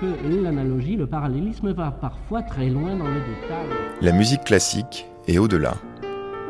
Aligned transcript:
que 0.00 0.42
l'analogie, 0.42 0.96
le 0.96 1.06
parallélisme 1.06 1.72
va 1.72 1.90
parfois 1.90 2.42
très 2.42 2.68
loin 2.68 2.96
dans 2.96 3.08
le 3.08 3.20
détail. 3.20 3.68
La 4.00 4.12
musique 4.12 4.44
classique 4.44 5.06
est 5.26 5.38
au-delà. 5.38 5.74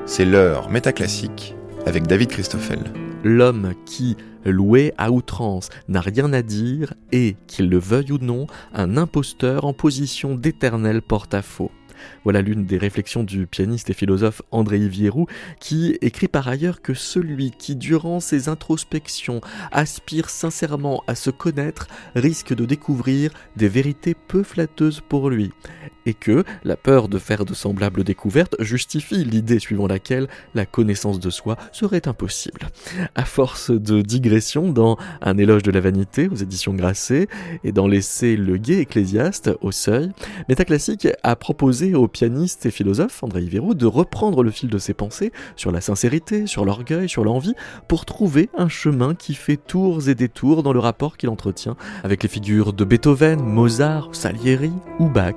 C'est 0.06 0.24
l'heure 0.24 0.70
métaclassique 0.70 1.54
avec 1.86 2.06
David 2.06 2.28
Christoffel. 2.28 2.80
L'homme 3.22 3.72
qui, 3.86 4.16
loué 4.44 4.92
à 4.98 5.10
outrance, 5.10 5.70
n'a 5.88 6.00
rien 6.00 6.32
à 6.32 6.42
dire 6.42 6.94
est, 7.12 7.36
qu'il 7.46 7.70
le 7.70 7.78
veuille 7.78 8.12
ou 8.12 8.18
non, 8.18 8.46
un 8.74 8.96
imposteur 8.96 9.64
en 9.64 9.72
position 9.72 10.34
d'éternel 10.34 11.00
porte-à-faux. 11.00 11.70
Voilà 12.24 12.42
l'une 12.42 12.64
des 12.64 12.78
réflexions 12.78 13.22
du 13.22 13.46
pianiste 13.46 13.90
et 13.90 13.94
philosophe 13.94 14.42
André 14.50 14.78
Yvierou, 14.78 15.26
qui 15.60 15.98
écrit 16.00 16.28
par 16.28 16.48
ailleurs 16.48 16.82
que 16.82 16.94
celui 16.94 17.50
qui, 17.50 17.76
durant 17.76 18.20
ses 18.20 18.48
introspections, 18.48 19.40
aspire 19.72 20.30
sincèrement 20.30 21.02
à 21.06 21.14
se 21.14 21.30
connaître, 21.30 21.86
risque 22.14 22.54
de 22.54 22.64
découvrir 22.64 23.30
des 23.56 23.68
vérités 23.68 24.14
peu 24.14 24.42
flatteuses 24.42 25.00
pour 25.00 25.30
lui, 25.30 25.52
et 26.06 26.14
que 26.14 26.44
la 26.64 26.76
peur 26.76 27.08
de 27.08 27.18
faire 27.18 27.44
de 27.44 27.54
semblables 27.54 28.04
découvertes 28.04 28.56
justifie 28.60 29.24
l'idée 29.24 29.58
suivant 29.58 29.86
laquelle 29.86 30.28
la 30.54 30.66
connaissance 30.66 31.20
de 31.20 31.30
soi 31.30 31.56
serait 31.72 32.08
impossible. 32.08 32.68
À 33.14 33.24
force 33.24 33.70
de 33.70 34.02
digression 34.02 34.70
dans 34.72 34.98
Un 35.22 35.38
éloge 35.38 35.62
de 35.62 35.70
la 35.70 35.80
vanité 35.80 36.28
aux 36.28 36.34
éditions 36.34 36.74
Grasset 36.74 37.28
et 37.62 37.72
dans 37.72 37.86
l'essai 37.86 38.36
Le 38.36 38.56
Gai 38.56 38.80
Ecclésiaste 38.80 39.50
au 39.60 39.72
Seuil, 39.72 40.10
Métaclassique 40.48 41.08
a 41.22 41.36
proposé 41.36 41.83
au 41.92 42.08
pianiste 42.08 42.64
et 42.64 42.70
philosophe 42.70 43.22
André 43.22 43.42
Ivero 43.42 43.74
de 43.74 43.84
reprendre 43.84 44.42
le 44.42 44.50
fil 44.50 44.70
de 44.70 44.78
ses 44.78 44.94
pensées 44.94 45.32
sur 45.56 45.70
la 45.70 45.82
sincérité, 45.82 46.46
sur 46.46 46.64
l'orgueil, 46.64 47.08
sur 47.08 47.24
l'envie, 47.24 47.54
pour 47.88 48.06
trouver 48.06 48.48
un 48.56 48.68
chemin 48.68 49.14
qui 49.14 49.34
fait 49.34 49.58
tours 49.58 50.08
et 50.08 50.14
détours 50.14 50.62
dans 50.62 50.72
le 50.72 50.78
rapport 50.78 51.18
qu'il 51.18 51.28
entretient 51.28 51.76
avec 52.02 52.22
les 52.22 52.28
figures 52.28 52.72
de 52.72 52.84
Beethoven, 52.84 53.40
Mozart, 53.40 54.08
Salieri 54.12 54.72
ou 54.98 55.08
Bach. 55.08 55.34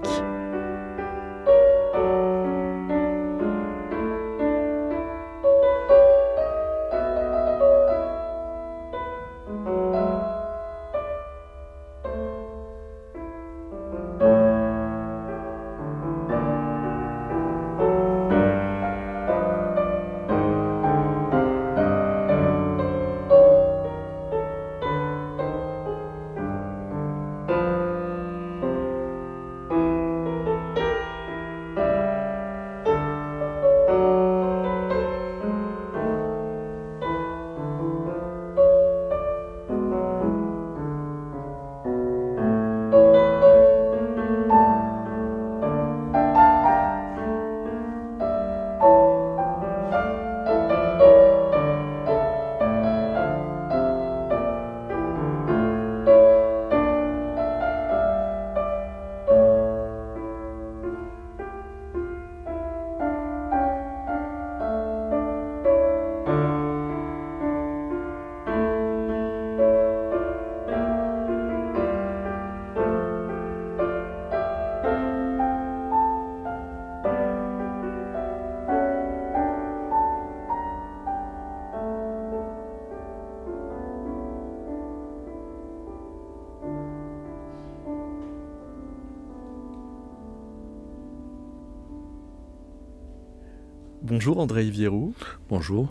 Bonjour 94.17 94.39
André 94.39 94.65
Ivierou. 94.65 95.13
Bonjour. 95.47 95.87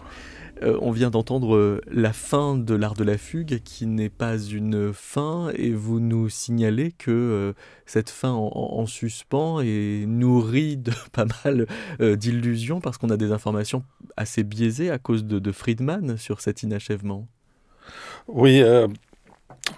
Euh, 0.60 0.76
on 0.82 0.90
vient 0.90 1.10
d'entendre 1.10 1.54
euh, 1.54 1.80
la 1.86 2.12
fin 2.12 2.56
de 2.56 2.74
l'art 2.74 2.94
de 2.94 3.04
la 3.04 3.18
fugue 3.18 3.62
qui 3.62 3.86
n'est 3.86 4.10
pas 4.10 4.36
une 4.36 4.92
fin 4.92 5.52
et 5.54 5.70
vous 5.70 6.00
nous 6.00 6.28
signalez 6.28 6.90
que 6.90 7.12
euh, 7.12 7.52
cette 7.86 8.10
fin 8.10 8.32
en, 8.32 8.84
suspens 8.86 9.60
est 9.60 10.06
nourrie 10.08 10.76
de 10.76 10.90
pas 11.12 11.26
mal 11.44 11.68
d'illusions 12.00 12.80
parce 12.80 12.98
qu'on 12.98 13.10
a 13.10 13.16
des 13.16 13.30
informations 13.30 13.84
assez 14.16 14.42
biaisées 14.42 14.90
à 14.90 14.98
cause 14.98 15.24
de, 15.24 15.52
Friedman 15.52 16.16
sur 16.16 16.40
cet 16.40 16.64
inachèvement. 16.64 17.28
Oui, 18.26 18.60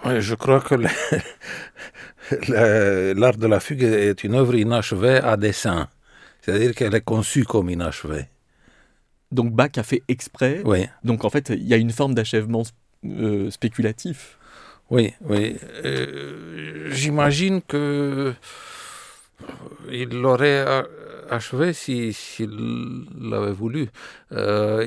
je 0.03 0.33
crois 0.33 0.59
que 0.59 0.73
l'art 3.13 3.37
de 3.37 3.45
la 3.45 3.59
fugue 3.59 3.83
est 3.83 4.23
une 4.23 4.33
œuvre 4.33 4.55
inachevée 4.55 5.17
à 5.17 5.37
dessein. 5.37 5.87
C'est-à-dire 6.41 6.73
qu'elle 6.73 6.95
est 6.95 7.01
conçue 7.01 7.43
comme 7.43 7.69
inachevée. 7.69 8.25
Donc 9.31 9.53
Bach 9.53 9.71
a 9.77 9.83
fait 9.83 10.03
exprès. 10.07 10.61
Oui. 10.65 10.87
Donc 11.03 11.25
en 11.25 11.29
fait, 11.29 11.49
il 11.49 11.67
y 11.67 11.73
a 11.73 11.77
une 11.77 11.91
forme 11.91 12.13
d'achèvement 12.13 12.63
euh, 13.05 13.49
spéculatif. 13.51 14.37
Oui, 14.89 15.13
oui. 15.21 15.55
Euh, 15.85 16.89
j'imagine 16.91 17.61
que 17.61 18.33
il 19.91 20.09
l'aurait 20.09 20.65
achevé 21.29 21.73
s'il 21.73 22.49
l'avait 23.19 23.51
voulu. 23.51 23.89
Euh, 24.31 24.85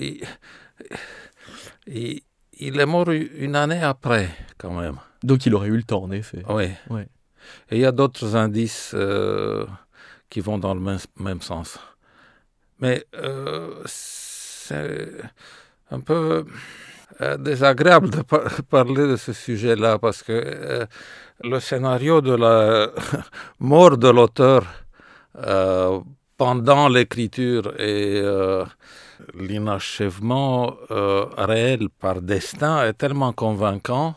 il, 1.87 2.21
il, 2.59 2.81
est 2.81 2.87
mort 2.87 3.11
une 3.11 3.55
année 3.55 3.83
après, 3.83 4.29
quand 4.59 4.73
même. 4.73 4.97
Donc 5.23 5.47
il 5.47 5.55
aurait 5.55 5.69
eu 5.69 5.77
le 5.77 5.85
temps, 5.85 6.03
en 6.03 6.11
effet. 6.11 6.43
Oui. 6.49 6.65
Ouais. 6.91 7.07
Et 7.71 7.77
il 7.77 7.81
y 7.81 7.87
a 7.87 7.93
d'autres 7.93 8.35
indices 8.35 8.95
qui 10.33 10.41
vont 10.41 10.57
dans 10.57 10.75
le 10.75 10.81
même, 11.21 11.43
sens. 11.43 11.79
Mais 12.81 13.05
euh, 13.15 13.83
c'est 14.73 15.95
un 15.95 16.01
peu 16.01 16.45
euh, 17.21 17.37
désagréable 17.37 18.11
de 18.11 18.23
parler 18.71 19.07
de 19.07 19.17
ce 19.17 19.33
sujet-là 19.33 19.99
parce 19.99 20.23
que 20.23 20.33
euh, 20.33 20.87
le 21.45 21.61
scénario 21.61 22.21
de 22.21 22.35
la 22.35 22.91
mort 23.61 23.97
de 23.99 24.09
l'auteur 24.09 24.65
pendant 26.37 26.89
l'écriture 26.89 27.73
et 27.81 28.21
l'inachèvement 29.35 30.77
réel 31.39 31.89
par 32.01 32.21
destin 32.21 32.85
est 32.85 32.93
tellement 32.93 33.33
convaincant 33.33 34.15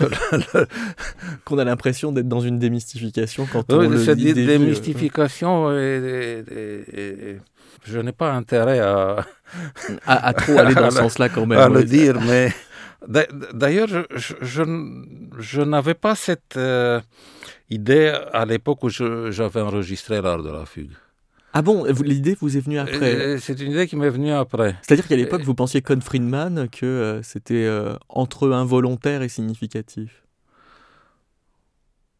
qu'on 1.44 1.58
a 1.58 1.64
l'impression 1.64 2.10
d'être 2.10 2.28
dans 2.28 2.40
une 2.40 2.58
démystification 2.58 3.46
quand 3.50 3.72
on 3.72 3.88
le 3.88 3.98
cette 3.98 4.18
dit 4.18 4.34
démystification, 4.34 5.70
je 7.84 7.98
n'ai 7.98 8.12
pas 8.12 8.32
intérêt 8.32 8.80
à... 8.80 9.24
à, 10.06 10.32
trop 10.32 10.58
aller 10.58 10.74
dans 10.74 10.90
ce 10.90 10.98
sens-là 11.04 11.28
quand 11.28 11.46
même. 11.46 11.58
À 11.58 11.68
le 11.68 11.84
dire, 11.84 12.20
mais 12.20 12.52
d'ailleurs, 13.54 13.88
je, 13.88 14.34
je, 15.38 15.60
n'avais 15.62 15.94
pas 15.94 16.14
cette 16.14 16.56
euh, 16.56 17.00
idée 17.68 18.14
à 18.32 18.44
l'époque 18.44 18.82
où 18.82 18.88
j'avais 18.88 19.60
enregistré 19.60 20.20
l'art 20.20 20.42
de 20.42 20.50
la 20.50 20.66
fugue. 20.66 20.92
Ah 21.52 21.62
bon, 21.62 21.84
l'idée 21.84 22.36
vous 22.40 22.56
est 22.56 22.60
venue 22.60 22.78
après? 22.78 23.14
Euh, 23.16 23.38
C'est 23.38 23.60
une 23.60 23.72
idée 23.72 23.88
qui 23.88 23.96
m'est 23.96 24.10
venue 24.10 24.32
après. 24.32 24.76
C'est-à-dire 24.82 25.08
qu'à 25.08 25.16
l'époque, 25.16 25.42
vous 25.42 25.54
pensiez 25.54 25.82
comme 25.82 26.00
Friedman 26.00 26.68
que 26.68 26.86
euh, 26.86 27.22
c'était 27.22 27.64
euh, 27.64 27.96
entre 28.08 28.52
involontaire 28.52 29.22
et 29.22 29.28
significatif 29.28 30.22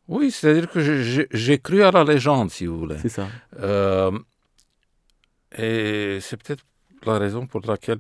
Oui, 0.09 0.33
c'est-à-dire 0.33 0.69
que 0.69 0.81
j'ai 1.31 1.59
cru 1.59 1.85
à 1.85 1.93
la 1.93 2.03
légende, 2.03 2.51
si 2.51 2.67
vous 2.67 2.79
voulez. 2.79 2.97
C'est 3.01 3.09
ça. 3.09 3.29
Et 5.57 6.19
c'est 6.21 6.37
peut-être 6.37 6.65
la 7.07 7.19
raison 7.19 7.47
pour 7.47 7.63
laquelle 7.67 7.99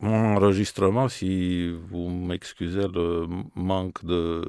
mon 0.00 0.36
enregistrement, 0.36 1.08
si 1.08 1.70
vous 1.90 2.08
m'excusez 2.08 2.88
le 2.88 3.26
manque 3.54 4.04
de 4.04 4.42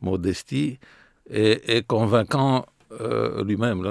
modestie, 0.00 0.78
est 1.30 1.86
convaincant 1.86 2.66
euh, 3.00 3.44
lui-même. 3.44 3.82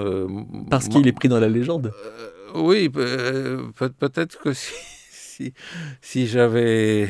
Parce 0.69 0.88
qu'il 0.88 1.07
est 1.07 1.12
pris 1.12 1.27
dans 1.27 1.39
la 1.39 1.50
légende 1.50 1.94
euh, 1.94 2.62
Oui, 2.62 2.89
peut-être 2.89 4.39
que 4.39 4.53
si, 5.12 5.53
si, 6.01 6.27
j'avais 6.27 7.09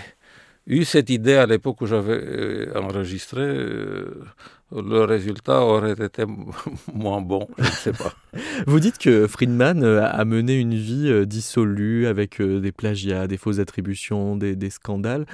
eu 0.68 0.86
cette 0.86 1.10
idée 1.10 1.36
à 1.36 1.46
l'époque 1.46 1.82
où 1.82 1.86
j'avais 1.86 2.20
euh, 2.22 2.72
enregistré, 2.76 3.42
euh, 3.42 4.24
le 4.72 5.04
résultat 5.04 5.62
aurait 5.62 5.94
été 5.94 6.26
moins 6.94 7.22
bon, 7.22 7.48
je 7.58 7.64
ne 7.64 7.70
sais 7.70 7.92
pas. 7.92 8.14
Vous 8.68 8.80
dites 8.80 8.98
que 8.98 9.28
Friedman 9.28 9.84
euh, 9.84 10.06
a 10.06 10.26
mené 10.26 10.60
une 10.60 10.76
vie 10.76 11.26
dissolue 11.26 12.08
avec 12.08 12.42
des 12.42 12.72
plagiats, 12.72 13.28
des 13.28 13.38
fausses 13.38 13.60
attributions, 13.60 14.36
des, 14.36 14.56
des 14.56 14.70
scandales. 14.70 15.26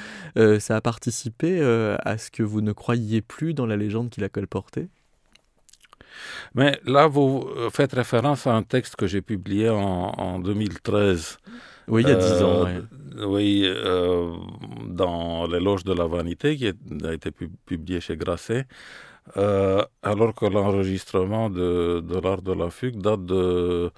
ça 0.60 0.76
a 0.76 0.82
participé 0.82 1.62
à 1.62 2.18
ce 2.18 2.32
que 2.32 2.44
vous 2.44 2.62
ne 2.62 2.72
croyiez 2.72 3.22
plus 3.22 3.54
dans 3.54 3.66
la 3.66 3.78
légende 3.78 4.10
qu'il 4.10 4.24
a 4.24 4.30
colportée? 4.30 4.88
Mais 6.56 6.80
là, 6.86 7.08
vous 7.08 7.48
faites 7.72 7.94
référence 7.94 8.48
à 8.48 8.54
un 8.54 8.64
texte 8.64 8.96
que 8.96 9.06
j'ai 9.06 9.22
publié 9.22 9.70
en, 9.70 9.78
en 9.78 10.40
2013 10.40 11.38
oui, 11.88 12.04
il 12.04 12.10
y 12.10 12.12
a 12.12 12.16
dix 12.16 12.44
ans. 12.44 12.66
Euh, 12.68 13.26
oui, 13.26 13.64
euh, 13.66 14.34
dans 14.88 15.48
L'éloge 15.48 15.86
de 15.86 15.94
la 15.94 16.06
vanité, 16.06 16.58
qui 16.58 16.68
a 16.68 17.14
été 17.14 17.32
publié 17.66 18.02
chez 18.02 18.18
Grasset, 18.18 18.66
euh, 19.36 19.84
alors 20.04 20.34
que 20.34 20.46
l'enregistrement 20.46 21.50
de, 21.50 22.00
de 22.00 22.20
l'art 22.20 22.42
de 22.42 22.54
la 22.54 22.70
fugue 22.70 23.02
date 23.02 23.26
de 23.26 23.92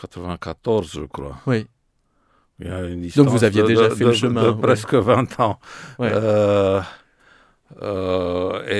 94, 0.00 0.90
je 0.92 1.02
crois. 1.02 1.36
Oui. 1.46 1.66
Il 2.60 2.68
y 2.68 2.70
a 2.70 2.84
une 2.84 3.06
Donc 3.08 3.28
vous 3.28 3.44
aviez 3.44 3.62
déjà 3.62 3.90
fait 3.90 4.04
le 4.04 4.12
chemin. 4.12 4.44
De 4.44 4.50
presque 4.52 4.94
20 4.94 5.40
ans. 5.40 5.58
et 6.00 6.06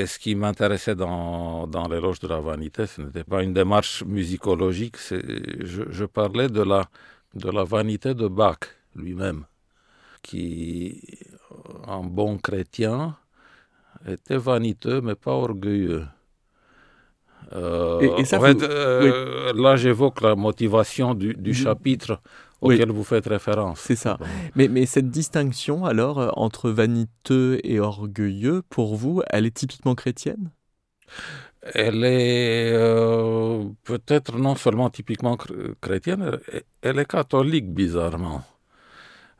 ce 0.06 0.18
qui 0.18 0.34
m'intéressait 0.34 0.94
dans, 0.94 1.66
dans 1.66 1.88
l'éloge 1.88 2.20
de 2.20 2.28
la 2.28 2.40
vanité, 2.40 2.86
ce 2.86 3.02
n'était 3.02 3.24
pas 3.24 3.42
une 3.42 3.54
démarche 3.54 4.04
musicologique, 4.04 4.96
je, 5.10 5.82
je 5.90 6.04
parlais 6.04 6.48
de 6.48 6.62
la 6.62 6.84
de 7.34 7.50
la 7.50 7.64
vanité 7.64 8.14
de 8.14 8.28
Bach 8.28 8.58
lui-même, 8.94 9.44
qui, 10.22 11.02
en 11.86 12.04
bon 12.04 12.38
chrétien, 12.38 13.16
était 14.06 14.36
vaniteux 14.36 15.00
mais 15.00 15.14
pas 15.14 15.32
orgueilleux. 15.32 16.04
Euh, 17.52 18.08
en 18.18 18.40
fait, 18.40 18.62
euh, 18.62 19.52
là, 19.54 19.76
j'évoque 19.76 20.20
la 20.22 20.34
motivation 20.34 21.14
du, 21.14 21.34
du 21.34 21.54
chapitre 21.54 22.20
auquel 22.60 22.90
vous 22.90 23.04
faites 23.04 23.26
référence. 23.26 23.80
C'est 23.80 23.96
ça. 23.96 24.18
Mais, 24.56 24.68
mais, 24.68 24.86
cette 24.86 25.10
distinction, 25.10 25.84
alors, 25.84 26.18
euh, 26.18 26.30
entre 26.34 26.70
vaniteux 26.70 27.60
et 27.62 27.80
orgueilleux, 27.80 28.62
pour 28.70 28.96
vous, 28.96 29.22
elle 29.28 29.46
est 29.46 29.54
typiquement 29.54 29.94
chrétienne? 29.94 30.50
Elle 31.74 32.04
est 32.04 32.72
euh, 32.72 33.64
peut-être 33.84 34.36
non 34.38 34.54
seulement 34.54 34.90
typiquement 34.90 35.36
chrétienne, 35.80 36.38
elle 36.82 36.98
est 36.98 37.06
catholique 37.06 37.72
bizarrement. 37.72 38.42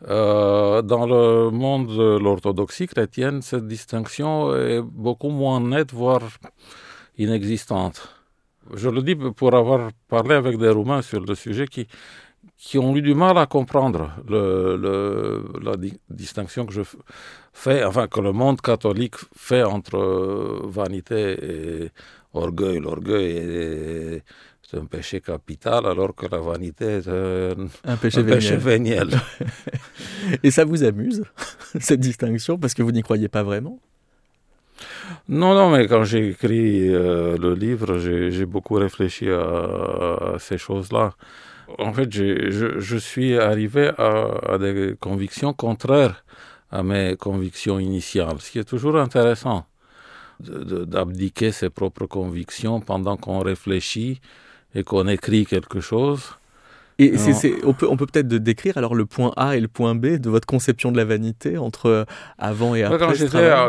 Euh, 0.08 0.82
dans 0.82 1.06
le 1.06 1.50
monde 1.50 1.86
de 1.88 2.18
l'orthodoxie 2.18 2.86
chrétienne, 2.86 3.40
cette 3.40 3.66
distinction 3.66 4.54
est 4.54 4.82
beaucoup 4.82 5.30
moins 5.30 5.60
nette, 5.60 5.92
voire 5.92 6.22
inexistante. 7.16 8.08
Je 8.74 8.88
le 8.88 9.02
dis 9.02 9.14
pour 9.14 9.54
avoir 9.54 9.90
parlé 10.08 10.34
avec 10.34 10.58
des 10.58 10.70
Roumains 10.70 11.02
sur 11.02 11.20
le 11.20 11.34
sujet 11.34 11.66
qui, 11.66 11.86
qui 12.56 12.78
ont 12.78 12.94
eu 12.96 13.02
du 13.02 13.14
mal 13.14 13.38
à 13.38 13.46
comprendre 13.46 14.10
la 14.28 15.74
distinction 16.10 16.66
que 16.66 16.72
je 16.72 16.82
fais, 17.52 17.84
enfin 17.84 18.06
que 18.06 18.20
le 18.20 18.32
monde 18.32 18.60
catholique 18.60 19.16
fait 19.36 19.62
entre 19.62 20.60
vanité 20.64 21.36
et 21.42 21.90
orgueil. 22.34 22.78
L'orgueil 22.78 23.36
est, 23.36 24.24
un 24.75 24.85
péché 24.85 25.21
capital, 25.21 25.87
alors 25.87 26.15
que 26.15 26.26
la 26.26 26.38
vanité 26.38 26.85
est 26.85 27.09
un, 27.09 27.97
péché, 27.97 28.23
véniel. 28.23 29.09
et 30.43 30.50
ça 30.50 30.65
vous 30.65 30.85
amuse, 30.85 31.25
cette 31.81 32.00
distinction, 32.00 32.59
parce 32.59 32.75
que 32.75 32.82
vous 32.82 32.93
n'y 32.93 33.03
croyez 33.03 33.29
pas 33.29 33.43
vraiment? 33.43 33.79
Non, 35.29 35.55
non, 35.55 35.71
mais 35.71 35.87
quand 35.87 36.05
j'ai 36.05 36.29
écrit 36.29 36.88
euh, 36.88 37.37
le 37.38 37.55
livre, 37.55 37.99
j'ai 37.99 38.47
beaucoup 38.47 38.75
réfléchi 38.75 39.29
à 39.31 40.35
ces 40.38 40.59
choses-là. 40.59 41.15
En 41.79 41.93
fait, 41.93 42.12
je, 42.12 42.79
je, 42.79 42.97
suis 42.97 43.38
arrivé 43.38 43.91
à, 43.99 44.59
des 44.59 44.97
convictions 45.00 45.53
contraires 45.53 46.25
à 46.71 46.82
mes 46.82 47.17
convictions 47.17 47.79
initiales, 47.79 48.41
ce 48.41 48.50
qui 48.50 48.59
est 48.59 48.65
toujours 48.65 48.97
intéressant, 48.99 49.67
d'abdiquer 50.41 51.53
ses 51.53 51.71
propres 51.71 52.06
convictions 52.06 52.81
pendant 52.81 53.17
qu'on 53.17 53.38
réfléchit 53.38 54.21
et 54.75 54.85
qu'on 54.85 55.09
écrit 55.09 55.47
quelque 55.47 55.81
chose. 55.81 56.31
Et 57.00 57.15
on 57.65 57.73
peut 57.73 57.88
on 57.88 57.97
peut 57.97 58.06
peut-être 58.06 58.29
décrire 58.29 58.79
alors 58.79 58.94
le 58.94 59.05
point 59.05 59.32
A 59.37 59.56
et 59.56 59.61
le 59.61 59.67
point 59.67 59.97
B 59.97 60.17
de 60.19 60.31
votre 60.31 60.47
conception 60.47 60.93
de 60.93 60.97
la 60.97 61.05
vanité 61.05 61.59
entre 61.59 62.06
avant 62.38 62.76
et 62.76 62.85
après. 62.85 62.99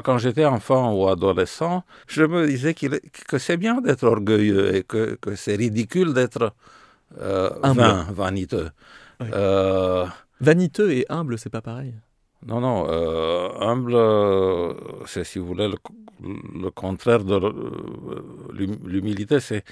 Quand 0.04 0.18
j'étais 0.19 0.46
enfant 0.46 0.94
ou 0.94 1.07
adolescent, 1.07 1.84
je 2.07 2.24
me 2.24 2.46
disais 2.46 2.75
que 2.75 3.38
c'est 3.40 3.57
bien 3.57 3.81
d'être 3.81 4.04
orgueilleux 4.04 4.75
et 4.75 4.84
que, 4.84 5.18
que 5.19 5.36
c'est 5.36 5.56
ridicule 5.56 6.13
d'être 6.13 6.54
euh, 7.19 7.50
vaniteux. 8.12 8.69
Euh, 9.22 10.06
vaniteux 10.40 10.92
et 10.92 11.06
humble, 11.10 11.40
c'est 11.40 11.50
pas 11.50 11.62
pareil? 11.62 11.94
Non, 12.46 12.60
non, 12.60 12.86
euh, 12.90 13.50
humble, 13.60 13.98
c'est 15.07 15.24
si 15.24 15.40
vous 15.40 15.48
voulez 15.48 15.68
le, 15.68 16.69
contraire 16.69 17.24
de 17.24 17.40
l'humilité, 18.54 19.40
c'est 19.40 19.63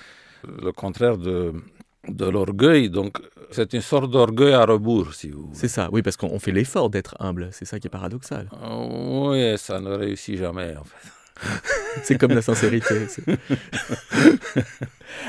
le 0.62 0.72
contraire 0.72 1.18
de, 1.18 1.54
de 2.08 2.26
l'orgueil. 2.26 2.90
Donc, 2.90 3.20
c'est 3.52 3.74
une 3.74 3.82
sorte 3.82 4.12
d'orgueil 4.12 4.54
à 4.54 4.66
rebours, 4.66 5.14
si 5.14 5.30
vous 5.30 5.50
C'est 5.54 5.68
ça, 5.68 5.90
oui, 5.92 6.02
parce 6.02 6.18
qu'on 6.18 6.40
fait 6.40 6.52
l'effort 6.52 6.90
d'être 6.90 7.16
humble. 7.20 7.50
C'est 7.52 7.66
ça 7.66 7.80
qui 7.80 7.88
est 7.88 7.90
paradoxal. 7.90 8.50
oui, 8.62 9.58
ça 9.58 9.80
ne 9.80 9.92
réussit 9.92 10.38
jamais, 10.38 10.76
en 10.76 10.84
fait. 10.84 11.10
c'est 12.04 12.18
comme 12.18 12.32
la 12.32 12.42
sincérité. 12.42 13.08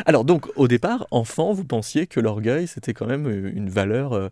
Alors 0.06 0.25
donc, 0.25 0.46
au 0.56 0.69
départ, 0.69 1.06
enfant, 1.11 1.52
vous 1.52 1.64
pensiez 1.64 2.06
que 2.06 2.20
l'orgueil, 2.20 2.67
c'était 2.67 2.94
quand 2.94 3.06
même 3.06 3.26
une 3.28 3.69
valeur 3.69 4.12
euh, 4.12 4.28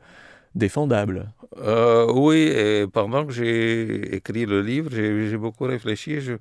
défendable. 0.55 1.33
Euh, 1.59 2.11
oui, 2.13 2.49
et 2.49 2.87
pendant 2.87 3.27
que 3.27 3.33
j'ai 3.33 4.15
écrit 4.17 4.47
le 4.47 4.63
livre, 4.63 4.91
j'ai 4.93 5.37
beaucoup 5.37 5.65
réfléchi. 5.65 6.21
Je 6.21 6.35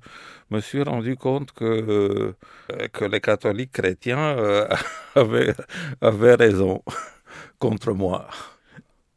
me 0.50 0.60
suis 0.60 0.82
rendu 0.82 1.16
compte 1.16 1.52
que, 1.52 1.64
euh, 1.64 2.88
que 2.92 3.04
les 3.04 3.20
catholiques 3.20 3.72
chrétiens 3.72 4.36
avaient, 5.14 5.54
avaient 6.00 6.34
raison 6.34 6.82
contre 7.58 7.92
moi. 7.92 8.28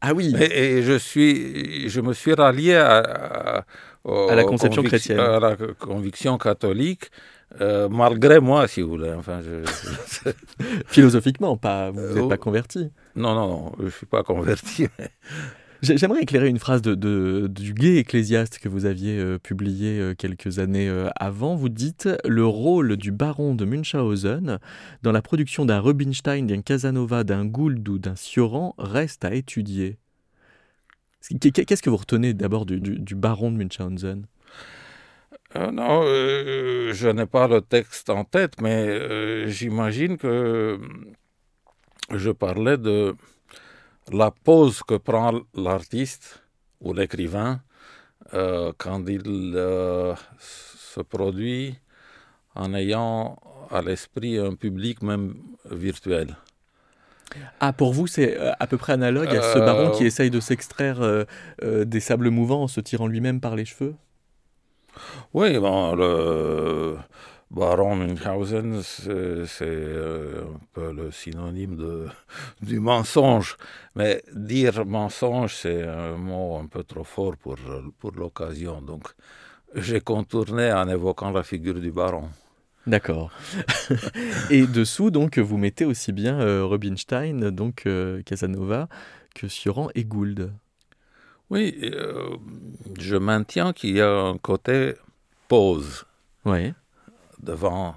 Ah 0.00 0.12
oui. 0.14 0.34
Et, 0.38 0.82
je 0.82 0.98
suis, 0.98 1.88
je 1.88 2.00
me 2.00 2.12
suis 2.12 2.34
rallié 2.34 2.76
à, 2.76 3.64
à 4.04 4.34
la 4.34 4.44
conception 4.44 4.82
chrétienne. 4.82 5.18
À 5.18 5.40
la 5.40 5.56
conviction 5.78 6.36
catholique, 6.38 7.10
euh, 7.60 7.88
malgré 7.88 8.40
moi, 8.40 8.68
si 8.68 8.82
vous 8.82 8.90
voulez. 8.90 9.12
Enfin, 9.12 9.40
Philosophiquement, 10.86 11.56
pas, 11.56 11.90
vous 11.90 12.14
n'êtes 12.14 12.28
pas 12.28 12.36
converti. 12.36 12.90
Non, 13.14 13.34
non, 13.34 13.48
non, 13.48 13.72
je 13.78 13.84
ne 13.84 13.90
suis 13.90 14.06
pas 14.06 14.22
converti. 14.22 14.88
J'aimerais 15.82 16.22
éclairer 16.22 16.48
une 16.48 16.58
phrase 16.58 16.80
de, 16.80 17.46
du 17.48 17.74
gai 17.74 17.98
ecclésiaste 17.98 18.58
que 18.58 18.68
vous 18.68 18.86
aviez 18.86 19.18
euh, 19.18 19.38
publié 19.38 20.00
euh, 20.00 20.14
quelques 20.14 20.58
années 20.58 20.90
avant. 21.16 21.54
Vous 21.54 21.68
dites 21.68 22.08
Le 22.24 22.46
rôle 22.46 22.96
du 22.96 23.12
baron 23.12 23.54
de 23.54 23.64
Munchausen 23.64 24.58
dans 25.02 25.12
la 25.12 25.22
production 25.22 25.64
d'un 25.66 25.80
Rubinstein, 25.80 26.46
d'un 26.46 26.62
Casanova, 26.62 27.24
d'un 27.24 27.44
Gould 27.44 27.86
ou 27.88 27.98
d'un 27.98 28.16
Sioran 28.16 28.74
reste 28.78 29.24
à 29.24 29.34
étudier. 29.34 29.98
Qu'est-ce 31.40 31.82
que 31.82 31.90
vous 31.90 31.96
retenez 31.96 32.34
d'abord 32.34 32.66
du, 32.66 33.14
baron 33.14 33.50
de 33.50 33.56
Munchausen? 33.56 34.26
Euh, 35.56 35.70
Non, 35.70 36.02
euh, 36.04 36.92
je 36.92 37.08
n'ai 37.08 37.26
pas 37.26 37.48
le 37.48 37.60
texte 37.60 38.10
en 38.10 38.24
tête, 38.24 38.60
mais 38.60 38.86
euh, 38.88 39.48
j'imagine 39.48 40.16
que 40.16 40.78
je 42.14 42.30
parlais 42.30 42.78
de 42.78 43.14
la 44.12 44.30
pause 44.30 44.82
que 44.82 44.94
prend 44.94 45.40
l'artiste 45.54 46.42
ou 46.80 46.92
l'écrivain 46.92 47.60
quand 48.32 49.04
il 49.08 49.22
se 50.38 51.00
produit 51.00 51.78
en 52.54 52.74
ayant 52.74 53.38
à 53.70 53.82
l'esprit 53.82 54.38
un 54.38 54.54
public 54.54 55.02
même 55.02 55.34
virtuel. 55.70 56.36
Ah, 57.60 57.72
pour 57.72 57.92
vous, 57.92 58.06
c'est 58.06 58.38
euh, 58.38 58.52
à 58.58 58.66
peu 58.66 58.76
près 58.76 58.92
analogue 58.92 59.28
à 59.28 59.42
ce 59.42 59.58
baron 59.58 59.90
qui 59.90 60.04
euh, 60.04 60.06
essaye 60.06 60.30
de 60.30 60.40
s'extraire 60.40 60.98
euh, 61.00 61.24
des 61.84 62.00
sables 62.00 62.30
mouvants 62.30 62.62
en 62.62 62.68
se 62.68 62.80
tirant 62.80 63.06
lui-même 63.06 63.40
par 63.40 63.56
les 63.56 63.64
cheveux? 63.64 63.94
Oui, 65.34 65.52
le 65.54 66.96
baron 67.50 67.96
Münchhausen, 67.96 68.82
c'est 68.82 69.64
un 69.64 70.60
peu 70.72 70.92
le 70.92 71.10
synonyme 71.10 71.76
de, 71.76 72.08
du 72.62 72.80
mensonge. 72.80 73.56
Mais 73.94 74.22
dire 74.34 74.84
mensonge, 74.84 75.54
c'est 75.54 75.82
un 75.82 76.16
mot 76.16 76.58
un 76.58 76.66
peu 76.66 76.82
trop 76.82 77.04
fort 77.04 77.36
pour, 77.36 77.56
pour 77.98 78.12
l'occasion. 78.12 78.82
Donc, 78.82 79.08
j'ai 79.74 80.00
contourné 80.00 80.72
en 80.72 80.88
évoquant 80.88 81.30
la 81.30 81.42
figure 81.42 81.80
du 81.80 81.90
baron. 81.90 82.28
D'accord. 82.86 83.32
et 84.50 84.66
dessous, 84.66 85.10
donc, 85.10 85.38
vous 85.38 85.58
mettez 85.58 85.84
aussi 85.84 86.12
bien 86.12 86.40
euh, 86.40 86.64
Rubinstein, 86.64 87.50
donc 87.50 87.82
euh, 87.86 88.22
Casanova, 88.22 88.88
que 89.34 89.48
Sioran 89.48 89.88
et 89.96 90.04
Gould. 90.04 90.52
Oui, 91.50 91.78
euh, 91.84 92.36
je 92.98 93.16
maintiens 93.16 93.72
qu'il 93.72 93.96
y 93.96 94.00
a 94.00 94.10
un 94.10 94.36
côté 94.38 94.94
pause 95.48 96.04
Oui. 96.44 96.72
devant 97.40 97.96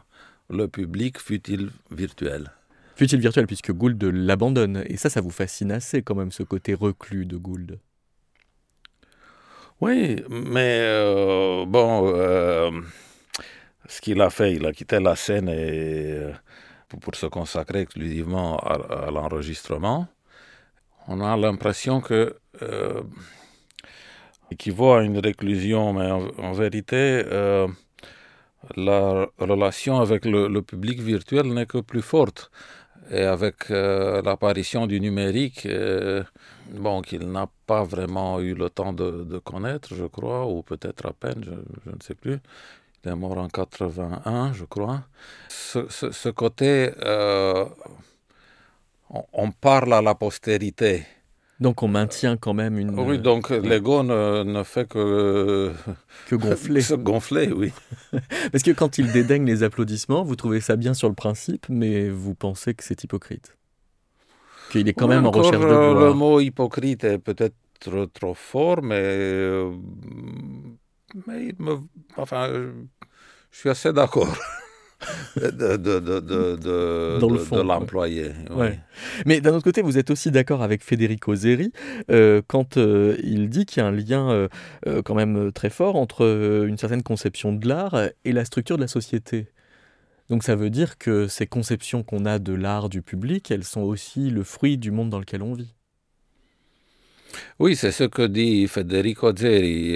le 0.50 0.68
public, 0.68 1.20
fut-il 1.20 1.72
virtuel? 1.92 2.52
Fut-il 2.96 3.20
virtuel 3.20 3.48
puisque 3.48 3.72
Gould 3.72 4.04
l'abandonne 4.04 4.84
Et 4.88 4.98
ça, 4.98 5.10
ça 5.10 5.22
vous 5.22 5.32
fascine 5.32 5.72
assez 5.72 6.02
quand 6.04 6.16
même, 6.16 6.32
ce 6.32 6.44
côté 6.44 6.74
reclus 6.74 7.26
de 7.26 7.38
Gould. 7.38 7.80
Oui, 9.82 10.22
mais 10.30 10.80
euh, 10.82 11.66
bon, 11.66 12.12
euh, 12.14 12.70
ce 13.88 14.02
qu'il 14.02 14.20
a 14.22 14.30
fait, 14.30 14.54
il 14.54 14.66
a 14.66 14.74
quitté 14.74 15.00
la 15.00 15.16
scène 15.16 15.48
et, 15.48 16.20
pour, 16.90 17.00
pour 17.00 17.16
se 17.16 17.26
consacrer 17.28 17.82
exclusivement 17.82 18.58
à, 18.60 19.06
à 19.08 19.12
l'enregistrement. 19.12 20.08
On 21.08 21.22
a 21.22 21.38
l'impression 21.38 22.02
que 22.02 22.36
euh, 22.62 23.02
équivaut 24.52 24.94
à 24.94 25.04
une 25.04 25.20
réclusion, 25.20 25.94
mais 25.94 26.10
en, 26.12 26.52
vérité, 26.54 27.24
euh, 27.26 27.68
la 28.76 29.28
relation 29.40 30.00
avec 30.00 30.26
le, 30.26 30.62
public 30.62 31.00
virtuel 31.00 31.54
n'est 31.54 31.66
que 31.66 31.80
plus 31.80 32.02
forte. 32.02 32.52
Et 33.12 33.24
avec 33.24 33.72
euh, 33.72 34.22
l'apparition 34.22 34.86
du 34.86 35.00
numérique, 35.00 35.66
euh, 35.66 36.24
bon, 36.72 37.02
qu'il 37.02 37.32
n'a 37.32 37.48
pas 37.66 37.84
vraiment 37.84 38.40
eu 38.40 38.54
le 38.54 38.70
temps 38.70 38.94
de, 38.94 39.40
connaître, 39.40 39.96
je 39.96 40.06
crois, 40.06 40.46
ou 40.46 40.62
peut-être 40.62 41.08
à 41.08 41.14
peine, 41.14 41.44
je, 41.44 41.92
ne 41.92 42.02
sais 42.02 42.14
plus. 42.14 42.40
Il 43.04 43.10
est 43.12 43.16
mort 43.16 43.38
en 43.38 43.48
81, 43.48 44.54
je 44.54 44.66
crois. 44.66 45.02
Ce, 45.48 46.30
côté, 46.30 46.92
on, 49.10 49.52
parle 49.52 49.94
à 49.94 50.02
la 50.02 50.14
postérité. 50.14 51.06
Donc 51.60 51.84
on 51.84 51.90
maintient 51.90 52.38
quand 52.38 52.54
même 52.54 52.78
une... 52.78 52.98
Oui, 52.98 53.20
donc 53.20 53.52
euh, 53.52 53.60
l'ego 53.60 54.02
ne, 54.04 54.44
ne, 54.44 54.64
fait 54.64 54.88
que... 54.88 55.74
Que 56.28 56.36
gonfler. 56.36 56.82
se 56.82 56.94
gonfler, 56.96 57.52
oui. 57.52 57.74
Parce 58.52 58.64
que 58.64 58.72
quand 58.72 58.98
il 58.98 59.12
dédaigne 59.12 59.46
les 59.46 59.64
applaudissements, 59.64 60.24
vous 60.24 60.36
trouvez 60.36 60.62
ça 60.62 60.76
bien 60.78 60.94
sur 60.94 61.10
le 61.10 61.16
principe, 61.16 61.68
mais 61.70 62.10
vous 62.10 62.34
pensez 62.34 62.74
que 62.74 62.84
c'est 62.84 63.04
hypocrite. 63.04 63.58
Qu'il 64.72 64.88
est 64.88 64.94
quand 64.94 65.10
oui, 65.10 65.16
même 65.16 65.26
en 65.26 65.32
recherche 65.32 65.60
de 65.60 65.66
euh, 65.66 65.92
gloire. 65.92 66.08
Le 66.08 66.14
mot 66.14 66.40
hypocrite 66.40 67.04
est 67.04 67.18
peut-être 67.20 67.56
trop 68.14 68.34
fort, 68.34 68.82
mais... 68.82 69.02
euh, 69.02 69.72
Mais 71.28 71.48
il 71.48 71.56
me... 71.60 71.78
Enfin, 72.18 72.48
je 73.52 73.58
suis 73.58 73.70
assez 73.70 73.92
d'accord. 73.92 74.34
De, 75.36 75.78
de, 75.78 76.00
de, 76.00 77.20
le 77.22 77.64
l'employé. 77.64 78.32
Ouais. 78.50 78.56
Ouais. 78.56 78.80
Mais 79.26 79.40
d'un 79.40 79.54
autre 79.54 79.64
côté, 79.64 79.82
vous 79.82 79.98
êtes 79.98 80.10
aussi 80.10 80.30
d'accord 80.32 80.62
avec 80.62 80.84
Federico 80.84 81.34
Zeri 81.36 81.72
euh, 82.12 82.42
quand 82.46 82.78
euh, 82.78 83.16
il 83.24 83.50
dit 83.50 83.66
qu'il 83.66 83.82
y 83.82 83.86
a 83.86 83.88
un 83.88 83.92
lien 83.92 84.30
euh, 84.30 85.02
quand 85.04 85.16
même 85.16 85.52
très 85.54 85.70
fort 85.70 85.96
entre 85.96 86.66
une 86.68 86.78
certaine 86.78 87.04
conception 87.04 87.54
de 87.54 87.68
l'art 87.68 88.10
et 88.26 88.32
la 88.32 88.46
structure 88.46 88.76
de 88.76 88.82
la 88.82 88.88
société. 88.88 89.48
Donc 90.30 90.44
ça 90.44 90.56
veut 90.56 90.70
dire 90.70 90.98
que 90.98 91.28
ces 91.28 91.48
conceptions 91.48 92.04
qu'on 92.04 92.26
a 92.26 92.38
de 92.38 92.54
l'art 92.54 92.90
du 92.90 93.02
public, 93.02 93.50
elles 93.52 93.64
sont 93.64 93.82
aussi 93.82 94.30
le 94.30 94.44
fruit 94.44 94.78
du 94.78 94.92
monde 94.92 95.10
dans 95.10 95.20
lequel 95.20 95.42
on 95.42 95.54
vit. 95.54 95.74
Oui, 97.58 97.76
c'est 97.76 97.92
ce 97.92 98.04
que 98.04 98.28
dit 98.28 98.68
Federico 98.68 99.36
Zeri, 99.36 99.94